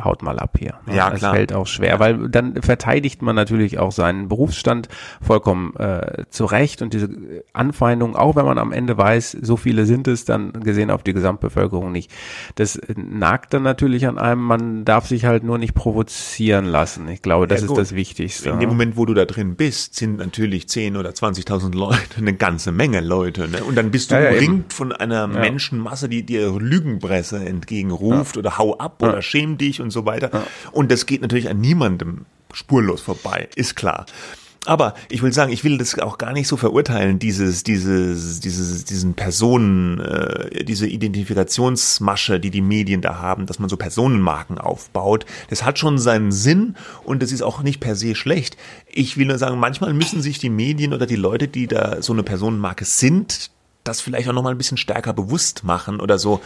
haut 0.04 0.22
mal 0.22 0.40
ab 0.40 0.58
hier. 0.60 0.76
Ja, 0.94 1.12
Es 1.12 1.20
klar. 1.20 1.34
fällt 1.36 1.54
auch 1.54 1.68
schwer, 1.68 2.00
weil 2.00 2.30
dann 2.30 2.62
verteidigt 2.62 3.22
man 3.22 3.36
natürlich 3.36 3.80
auch 3.80 3.92
seinen 3.92 4.28
Berufsstand 4.28 4.88
vollkommen 5.22 5.76
äh, 5.78 6.24
zu 6.30 6.46
Recht 6.46 6.82
und 6.82 6.94
diese 6.94 7.10
Anfeindung, 7.54 8.16
auch 8.16 8.36
wenn 8.36 8.46
man 8.46 8.58
am 8.58 8.72
Ende 8.72 8.98
weiß, 8.98 9.38
so 9.42 9.58
viele 9.58 9.86
sind 9.86 10.08
es 10.08 10.26
dann 10.26 10.54
gesehen 10.54 10.92
auf 10.92 11.04
die 11.04 11.14
Gesamtbevölkerung 11.14 11.81
nicht. 11.90 12.12
Das 12.56 12.76
äh, 12.76 12.94
nagt 12.96 13.54
dann 13.54 13.64
natürlich 13.64 14.08
an 14.08 14.18
einem, 14.18 14.42
man 14.42 14.86
darf 14.86 15.08
sich 15.08 15.26
halt 15.26 15.44
nur 15.44 15.58
nicht 15.58 15.74
provozieren 15.74 16.66
lassen. 16.66 17.08
Ich 17.10 17.22
glaube, 17.22 17.48
das 17.48 17.62
Ja, 17.62 17.68
ist 17.68 17.78
das 17.78 17.96
Wichtigste. 17.96 18.50
In 18.50 18.60
dem 18.60 18.70
Moment, 18.70 18.98
wo 18.98 19.06
du 19.06 19.14
da 19.14 19.26
drin 19.26 19.56
bist, 19.56 19.96
sind 19.96 20.18
natürlich 20.18 20.68
10 20.70 20.98
oder 20.98 21.12
20.000 21.12 21.76
Leute, 21.76 22.18
eine 22.18 22.34
ganze 22.34 22.72
Menge 22.72 23.02
Leute. 23.02 23.48
Ne? 23.48 23.64
Und 23.64 23.76
dann 23.76 23.92
bist 23.92 24.12
du 24.12 24.16
Ja, 24.16 24.22
ja, 24.22 24.32
umringt 24.32 24.74
von 24.74 24.92
einer 24.92 25.28
Menschenmasse, 25.28 26.10
die 26.10 26.24
dir 26.24 26.52
Lügenpresse 26.60 27.38
entgegenruft 27.44 28.38
oder 28.38 28.58
hau 28.58 28.78
ab 28.78 29.02
oder 29.02 29.22
schäm 29.22 29.58
dich 29.58 29.82
und 29.82 29.92
so 29.92 30.06
weiter. 30.06 30.30
Und 30.72 30.92
das 30.92 31.06
geht 31.06 31.22
natürlich 31.22 31.50
an 31.50 31.60
niemandem 31.60 32.26
spurlos 32.54 33.02
vorbei, 33.02 33.48
ist 33.56 33.76
klar. 33.76 34.06
Aber 34.66 34.94
ich 35.10 35.24
will 35.24 35.34
sagen, 35.34 35.52
ich 35.52 35.64
will 35.64 35.80
das 35.80 35.98
auch 35.98 36.20
gar 36.20 36.34
nicht 36.34 36.48
so 36.48 36.56
verurteilen, 36.56 37.18
dieses, 37.18 37.64
dieses, 37.64 38.40
dieses, 38.42 38.86
diesen 38.86 39.16
Personen, 39.16 40.00
äh, 40.00 40.64
diese 40.64 40.86
Identifikationsmasche, 40.86 42.40
die 42.40 42.52
die 42.52 42.62
Medien 42.62 43.02
da 43.02 43.16
haben, 43.16 43.48
dass 43.48 43.58
man 43.58 43.70
so 43.70 43.78
Personenmarken 43.78 44.60
aufbaut. 44.60 45.26
Das 45.50 45.66
hat 45.66 45.80
schon 45.80 45.98
seinen 45.98 46.32
Sinn 46.32 46.76
und 47.04 47.24
das 47.24 47.32
ist 47.32 47.42
auch 47.42 47.64
nicht 47.64 47.80
per 47.80 47.96
se 47.96 48.14
schlecht. 48.14 48.56
Ich 48.88 49.18
will 49.18 49.26
nur 49.26 49.40
sagen, 49.40 49.60
manchmal 49.60 49.94
müssen 49.94 50.22
sich 50.22 50.38
die 50.38 50.52
Medien 50.52 50.94
oder 50.94 51.08
die 51.08 51.16
Leute, 51.16 51.48
die 51.48 51.66
da 51.66 52.04
so 52.04 52.14
eine 52.14 52.24
Personenmarke 52.24 52.86
sind, 52.86 53.50
das 53.84 54.00
vielleicht 54.00 54.30
auch 54.30 54.34
nochmal 54.34 54.54
ein 54.54 54.60
bisschen 54.60 54.78
stärker 54.78 55.14
bewusst 55.14 55.64
machen 55.64 56.00
oder 56.00 56.20
so 56.20 56.40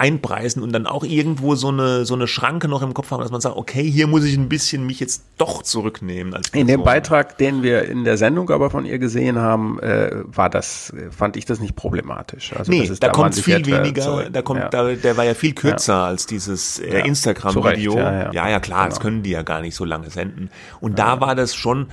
einpreisen 0.00 0.62
und 0.62 0.72
dann 0.72 0.86
auch 0.86 1.04
irgendwo 1.04 1.54
so 1.54 1.68
eine, 1.68 2.06
so 2.06 2.14
eine 2.14 2.26
Schranke 2.26 2.68
noch 2.68 2.80
im 2.80 2.94
Kopf 2.94 3.10
haben, 3.10 3.20
dass 3.20 3.30
man 3.30 3.42
sagt, 3.42 3.56
okay, 3.56 3.82
hier 3.82 4.06
muss 4.06 4.24
ich 4.24 4.36
ein 4.36 4.48
bisschen 4.48 4.86
mich 4.86 4.98
jetzt 4.98 5.24
doch 5.36 5.62
zurücknehmen. 5.62 6.40
In 6.54 6.66
dem 6.66 6.82
Beitrag, 6.82 7.36
den 7.36 7.62
wir 7.62 7.84
in 7.84 8.04
der 8.04 8.16
Sendung 8.16 8.48
aber 8.50 8.70
von 8.70 8.86
ihr 8.86 8.98
gesehen 8.98 9.38
haben, 9.38 9.78
äh, 9.80 10.10
war 10.24 10.48
das, 10.48 10.94
fand 11.10 11.36
ich 11.36 11.44
das 11.44 11.60
nicht 11.60 11.76
problematisch. 11.76 12.54
Also 12.56 12.72
nee, 12.72 12.88
da, 12.88 12.94
da 12.94 13.08
kommt 13.10 13.34
viel 13.34 13.64
weniger, 13.66 14.02
zurück. 14.02 14.28
da 14.32 14.40
kommt, 14.40 14.60
ja. 14.60 14.68
da, 14.70 14.90
der 14.94 15.16
war 15.18 15.24
ja 15.24 15.34
viel 15.34 15.52
kürzer 15.52 15.92
ja. 15.92 16.06
als 16.06 16.24
dieses 16.24 16.78
äh, 16.78 17.00
Instagram-Video. 17.00 17.96
Ja, 17.96 18.12
ja. 18.12 18.32
ja, 18.32 18.48
ja, 18.48 18.60
klar, 18.60 18.84
genau. 18.84 18.88
das 18.88 19.00
können 19.00 19.22
die 19.22 19.30
ja 19.30 19.42
gar 19.42 19.60
nicht 19.60 19.74
so 19.74 19.84
lange 19.84 20.08
senden. 20.08 20.48
Und 20.80 20.98
da 20.98 21.20
war 21.20 21.34
das 21.34 21.54
schon, 21.54 21.88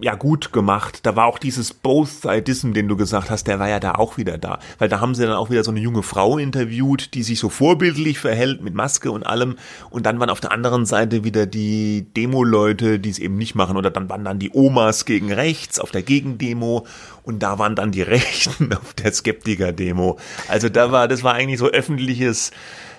ja 0.00 0.14
gut 0.14 0.52
gemacht. 0.52 1.00
Da 1.04 1.16
war 1.16 1.26
auch 1.26 1.38
dieses 1.38 1.72
Both-Sidism, 1.72 2.72
den 2.72 2.88
du 2.88 2.96
gesagt 2.96 3.30
hast, 3.30 3.46
der 3.46 3.58
war 3.58 3.68
ja 3.68 3.80
da 3.80 3.92
auch 3.92 4.16
wieder 4.16 4.38
da. 4.38 4.58
Weil 4.78 4.88
da 4.88 5.00
haben 5.00 5.14
sie 5.14 5.24
dann 5.24 5.36
auch 5.36 5.50
wieder 5.50 5.64
so 5.64 5.70
eine 5.70 5.80
junge 5.80 6.02
Frau 6.02 6.38
interviewt, 6.38 7.14
die 7.14 7.22
sich 7.22 7.38
so 7.38 7.48
vorbildlich 7.48 8.18
verhält 8.18 8.62
mit 8.62 8.74
Maske 8.74 9.10
und 9.10 9.24
allem. 9.24 9.56
Und 9.90 10.06
dann 10.06 10.20
waren 10.20 10.30
auf 10.30 10.40
der 10.40 10.52
anderen 10.52 10.86
Seite 10.86 11.24
wieder 11.24 11.46
die 11.46 12.06
Demo-Leute, 12.16 12.98
die 12.98 13.10
es 13.10 13.18
eben 13.18 13.36
nicht 13.36 13.54
machen. 13.54 13.76
Oder 13.76 13.90
dann 13.90 14.08
waren 14.08 14.24
dann 14.24 14.38
die 14.38 14.50
Omas 14.52 15.04
gegen 15.04 15.32
rechts 15.32 15.78
auf 15.78 15.90
der 15.90 16.02
Gegendemo. 16.02 16.86
Und 17.22 17.42
da 17.42 17.58
waren 17.58 17.74
dann 17.74 17.92
die 17.92 18.02
Rechten 18.06 18.72
auf 18.72 18.94
der 18.94 19.12
Skeptiker-Demo. 19.12 20.18
Also 20.48 20.68
da 20.68 20.92
war, 20.92 21.08
das 21.08 21.22
war 21.22 21.34
eigentlich 21.34 21.58
so 21.58 21.66
öffentliches, 21.68 22.50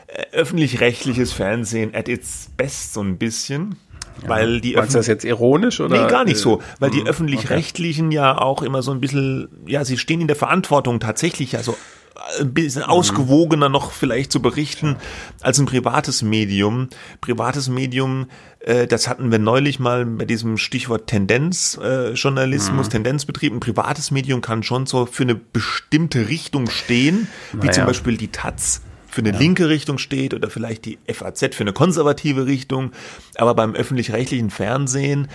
äh, 0.08 0.24
öffentlich-rechtliches 0.32 1.34
Fernsehen 1.34 1.94
at 1.94 2.10
its 2.10 2.50
best 2.56 2.94
so 2.94 3.02
ein 3.02 3.18
bisschen. 3.18 3.78
Ja. 4.24 4.30
Weil 4.30 4.62
die 4.62 4.74
Meinst 4.74 4.94
du 4.94 5.00
das 5.00 5.08
jetzt 5.08 5.26
ironisch 5.26 5.80
oder? 5.80 6.04
Nee, 6.04 6.10
gar 6.10 6.26
nicht 6.26 6.38
so, 6.38 6.62
weil 6.80 6.90
die 6.90 7.02
hm, 7.02 7.08
öffentlich-rechtlichen 7.08 8.08
okay. 8.08 8.16
ja 8.16 8.38
auch 8.38 8.62
immer 8.62 8.82
so 8.82 8.92
ein 8.92 9.00
bisschen, 9.00 9.48
ja, 9.66 9.86
sie 9.86 9.98
stehen 9.98 10.22
in 10.22 10.28
der 10.28 10.36
Verantwortung 10.36 11.00
tatsächlich 11.00 11.52
ja 11.52 11.64
so 11.64 11.78
ein 12.40 12.54
bisschen 12.54 12.84
mhm. 12.84 12.90
ausgewogener 12.90 13.70
noch 13.70 13.92
vielleicht 13.92 14.32
zu 14.32 14.42
berichten 14.42 14.98
als 15.42 15.60
ein 15.60 15.66
privates 15.66 16.22
Medium. 16.22 16.90
Privates 17.22 17.70
Medium, 17.70 18.28
äh, 18.60 18.88
das 18.88 19.08
hatten 19.08 19.32
wir 19.32 19.40
neulich 19.40 19.80
mal 19.80 20.06
bei 20.06 20.26
diesem 20.26 20.58
Stichwort 20.58 21.08
Tendenzjournalismus, 21.08 22.88
äh, 22.88 22.90
mhm. 22.90 22.92
Tendenzbetrieb. 22.92 23.54
Ein 23.54 23.60
privates 23.60 24.12
Medium 24.12 24.42
kann 24.42 24.64
schon 24.64 24.86
so 24.86 25.06
für 25.06 25.24
eine 25.24 25.36
bestimmte 25.36 26.28
Richtung 26.28 26.70
stehen, 26.70 27.28
wie 27.54 27.68
naja. 27.68 27.74
zum 27.74 27.86
Beispiel 27.86 28.18
die 28.18 28.30
Taz 28.30 28.82
für 29.18 29.22
eine 29.22 29.32
ja. 29.32 29.40
linke 29.40 29.68
Richtung 29.68 29.98
steht 29.98 30.36
oder 30.36 30.48
vielleicht 30.52 30.86
die 30.86 31.00
FAZ 31.12 31.56
für 31.56 31.64
eine 31.64 31.74
konservative 31.74 32.46
Richtung. 32.46 32.92
Aber 33.36 33.56
beim 33.56 33.74
öffentlich-rechtlichen 33.74 34.52
Fernsehen 34.52 35.28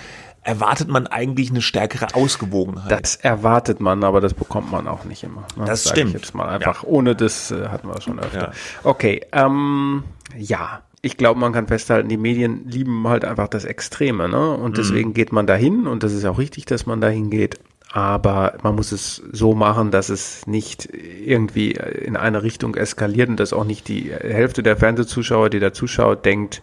erwartet 0.43 0.87
man 0.89 1.09
eigentlich 1.09 1.51
eine 1.51 1.63
stärkere 1.63 2.15
Ausgewogenheit. 2.15 2.93
Das 2.93 3.17
erwartet 3.17 3.81
man, 3.81 4.05
aber 4.05 4.21
das 4.21 4.35
bekommt 4.35 4.71
man 4.71 4.87
auch 4.87 5.03
nicht 5.03 5.25
immer. 5.25 5.41
Ne? 5.57 5.65
Das, 5.65 5.83
das 5.83 5.91
stimmt. 5.91 6.13
jetzt 6.13 6.33
mal 6.33 6.49
einfach. 6.49 6.85
Ja. 6.85 6.89
Ohne 6.89 7.17
das 7.17 7.51
äh, 7.51 7.67
hatten 7.71 7.89
wir 7.89 8.01
schon 8.01 8.21
öfter. 8.21 8.39
Ja. 8.39 8.53
Okay, 8.85 9.23
ähm, 9.33 10.05
ja. 10.39 10.83
Ich 11.05 11.17
glaube, 11.17 11.41
man 11.41 11.53
kann 11.53 11.67
festhalten, 11.67 12.09
die 12.09 12.17
Medien 12.17 12.69
lieben 12.69 13.09
halt 13.09 13.25
einfach 13.25 13.49
das 13.49 13.65
Extreme, 13.65 14.29
ne? 14.29 14.53
Und 14.53 14.71
mhm. 14.71 14.75
deswegen 14.75 15.09
mhm. 15.09 15.15
geht 15.15 15.33
man 15.33 15.49
dahin 15.49 15.89
und 15.89 16.05
das 16.05 16.13
ist 16.13 16.25
auch 16.25 16.39
richtig, 16.39 16.67
dass 16.67 16.87
man 16.87 17.01
dahin 17.01 17.31
geht 17.31 17.59
aber 17.93 18.55
man 18.63 18.75
muss 18.75 18.91
es 18.91 19.23
so 19.33 19.55
machen, 19.55 19.91
dass 19.91 20.09
es 20.09 20.47
nicht 20.47 20.89
irgendwie 20.93 21.73
in 21.73 22.17
eine 22.17 22.43
Richtung 22.43 22.75
eskaliert 22.75 23.29
und 23.29 23.39
dass 23.39 23.53
auch 23.53 23.65
nicht 23.65 23.87
die 23.87 24.11
Hälfte 24.11 24.63
der 24.63 24.79
Fernsehzuschauer, 24.79 25.51
die 25.51 25.61
da 25.61 25.75
zuschaut, 25.75 26.25
denkt, 26.25 26.63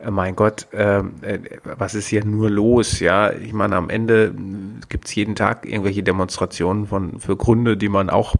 äh, 0.00 0.10
mein 0.10 0.36
Gott, 0.36 0.66
ähm, 0.74 1.14
äh, 1.22 1.38
was 1.64 1.94
ist 1.94 2.08
hier 2.08 2.26
nur 2.26 2.50
los? 2.50 3.00
Ja, 3.00 3.32
ich 3.32 3.54
meine, 3.54 3.76
am 3.76 3.88
Ende 3.88 4.34
gibt's 4.90 5.14
jeden 5.14 5.34
Tag 5.34 5.64
irgendwelche 5.66 6.02
Demonstrationen 6.02 6.86
von 6.86 7.20
für 7.20 7.36
Gründe, 7.36 7.78
die 7.78 7.88
man 7.88 8.10
auch 8.10 8.34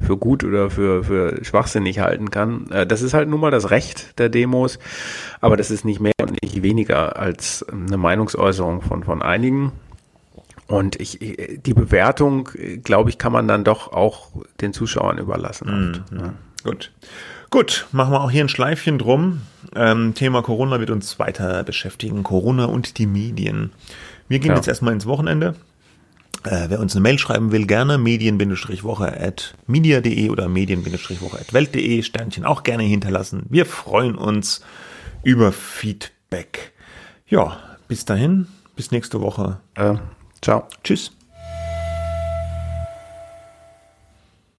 für 0.00 0.16
gut 0.16 0.44
oder 0.44 0.70
für, 0.70 1.04
für 1.04 1.44
schwachsinnig 1.44 1.98
halten 1.98 2.30
kann. 2.30 2.70
Äh, 2.70 2.86
das 2.86 3.02
ist 3.02 3.12
halt 3.12 3.28
nun 3.28 3.40
mal 3.40 3.50
das 3.50 3.70
Recht 3.70 4.18
der 4.18 4.30
Demos, 4.30 4.78
aber 5.42 5.58
das 5.58 5.70
ist 5.70 5.84
nicht 5.84 6.00
mehr 6.00 6.12
und 6.22 6.42
nicht 6.42 6.62
weniger 6.62 7.18
als 7.18 7.66
eine 7.70 7.98
Meinungsäußerung 7.98 8.80
von, 8.80 9.04
von 9.04 9.20
einigen. 9.20 9.72
Und 10.68 11.00
ich, 11.00 11.18
die 11.20 11.74
Bewertung, 11.74 12.48
glaube 12.82 13.10
ich, 13.10 13.18
kann 13.18 13.32
man 13.32 13.46
dann 13.46 13.62
doch 13.62 13.92
auch 13.92 14.30
den 14.60 14.72
Zuschauern 14.72 15.18
überlassen. 15.18 15.92
Oft, 15.94 16.12
mhm. 16.12 16.18
ja. 16.18 16.34
Gut. 16.64 16.92
Gut, 17.50 17.86
machen 17.92 18.12
wir 18.12 18.20
auch 18.22 18.30
hier 18.30 18.42
ein 18.42 18.48
Schleifchen 18.48 18.98
drum. 18.98 19.42
Ähm, 19.76 20.14
Thema 20.14 20.42
Corona 20.42 20.80
wird 20.80 20.90
uns 20.90 21.18
weiter 21.20 21.62
beschäftigen. 21.62 22.24
Corona 22.24 22.64
und 22.64 22.98
die 22.98 23.06
Medien. 23.06 23.72
Wir 24.28 24.40
gehen 24.40 24.50
ja. 24.50 24.56
jetzt 24.56 24.66
erstmal 24.66 24.92
ins 24.92 25.06
Wochenende. 25.06 25.54
Äh, 26.42 26.66
wer 26.68 26.80
uns 26.80 26.94
eine 26.94 27.02
Mail 27.02 27.18
schreiben 27.18 27.52
will, 27.52 27.66
gerne 27.66 27.98
medien-woche 27.98 29.20
at 29.20 29.54
media.de 29.66 30.28
oder 30.30 30.48
medien-woche 30.48 31.38
at 31.38 31.52
welt.de. 31.52 32.02
Sternchen 32.02 32.44
auch 32.44 32.64
gerne 32.64 32.82
hinterlassen. 32.82 33.44
Wir 33.48 33.66
freuen 33.66 34.16
uns 34.16 34.62
über 35.22 35.52
Feedback. 35.52 36.72
Ja, 37.28 37.58
bis 37.88 38.04
dahin, 38.04 38.48
bis 38.74 38.90
nächste 38.90 39.20
Woche. 39.20 39.60
Äh, 39.74 39.94
Ciao. 40.46 40.68
Tschüss. 40.84 41.10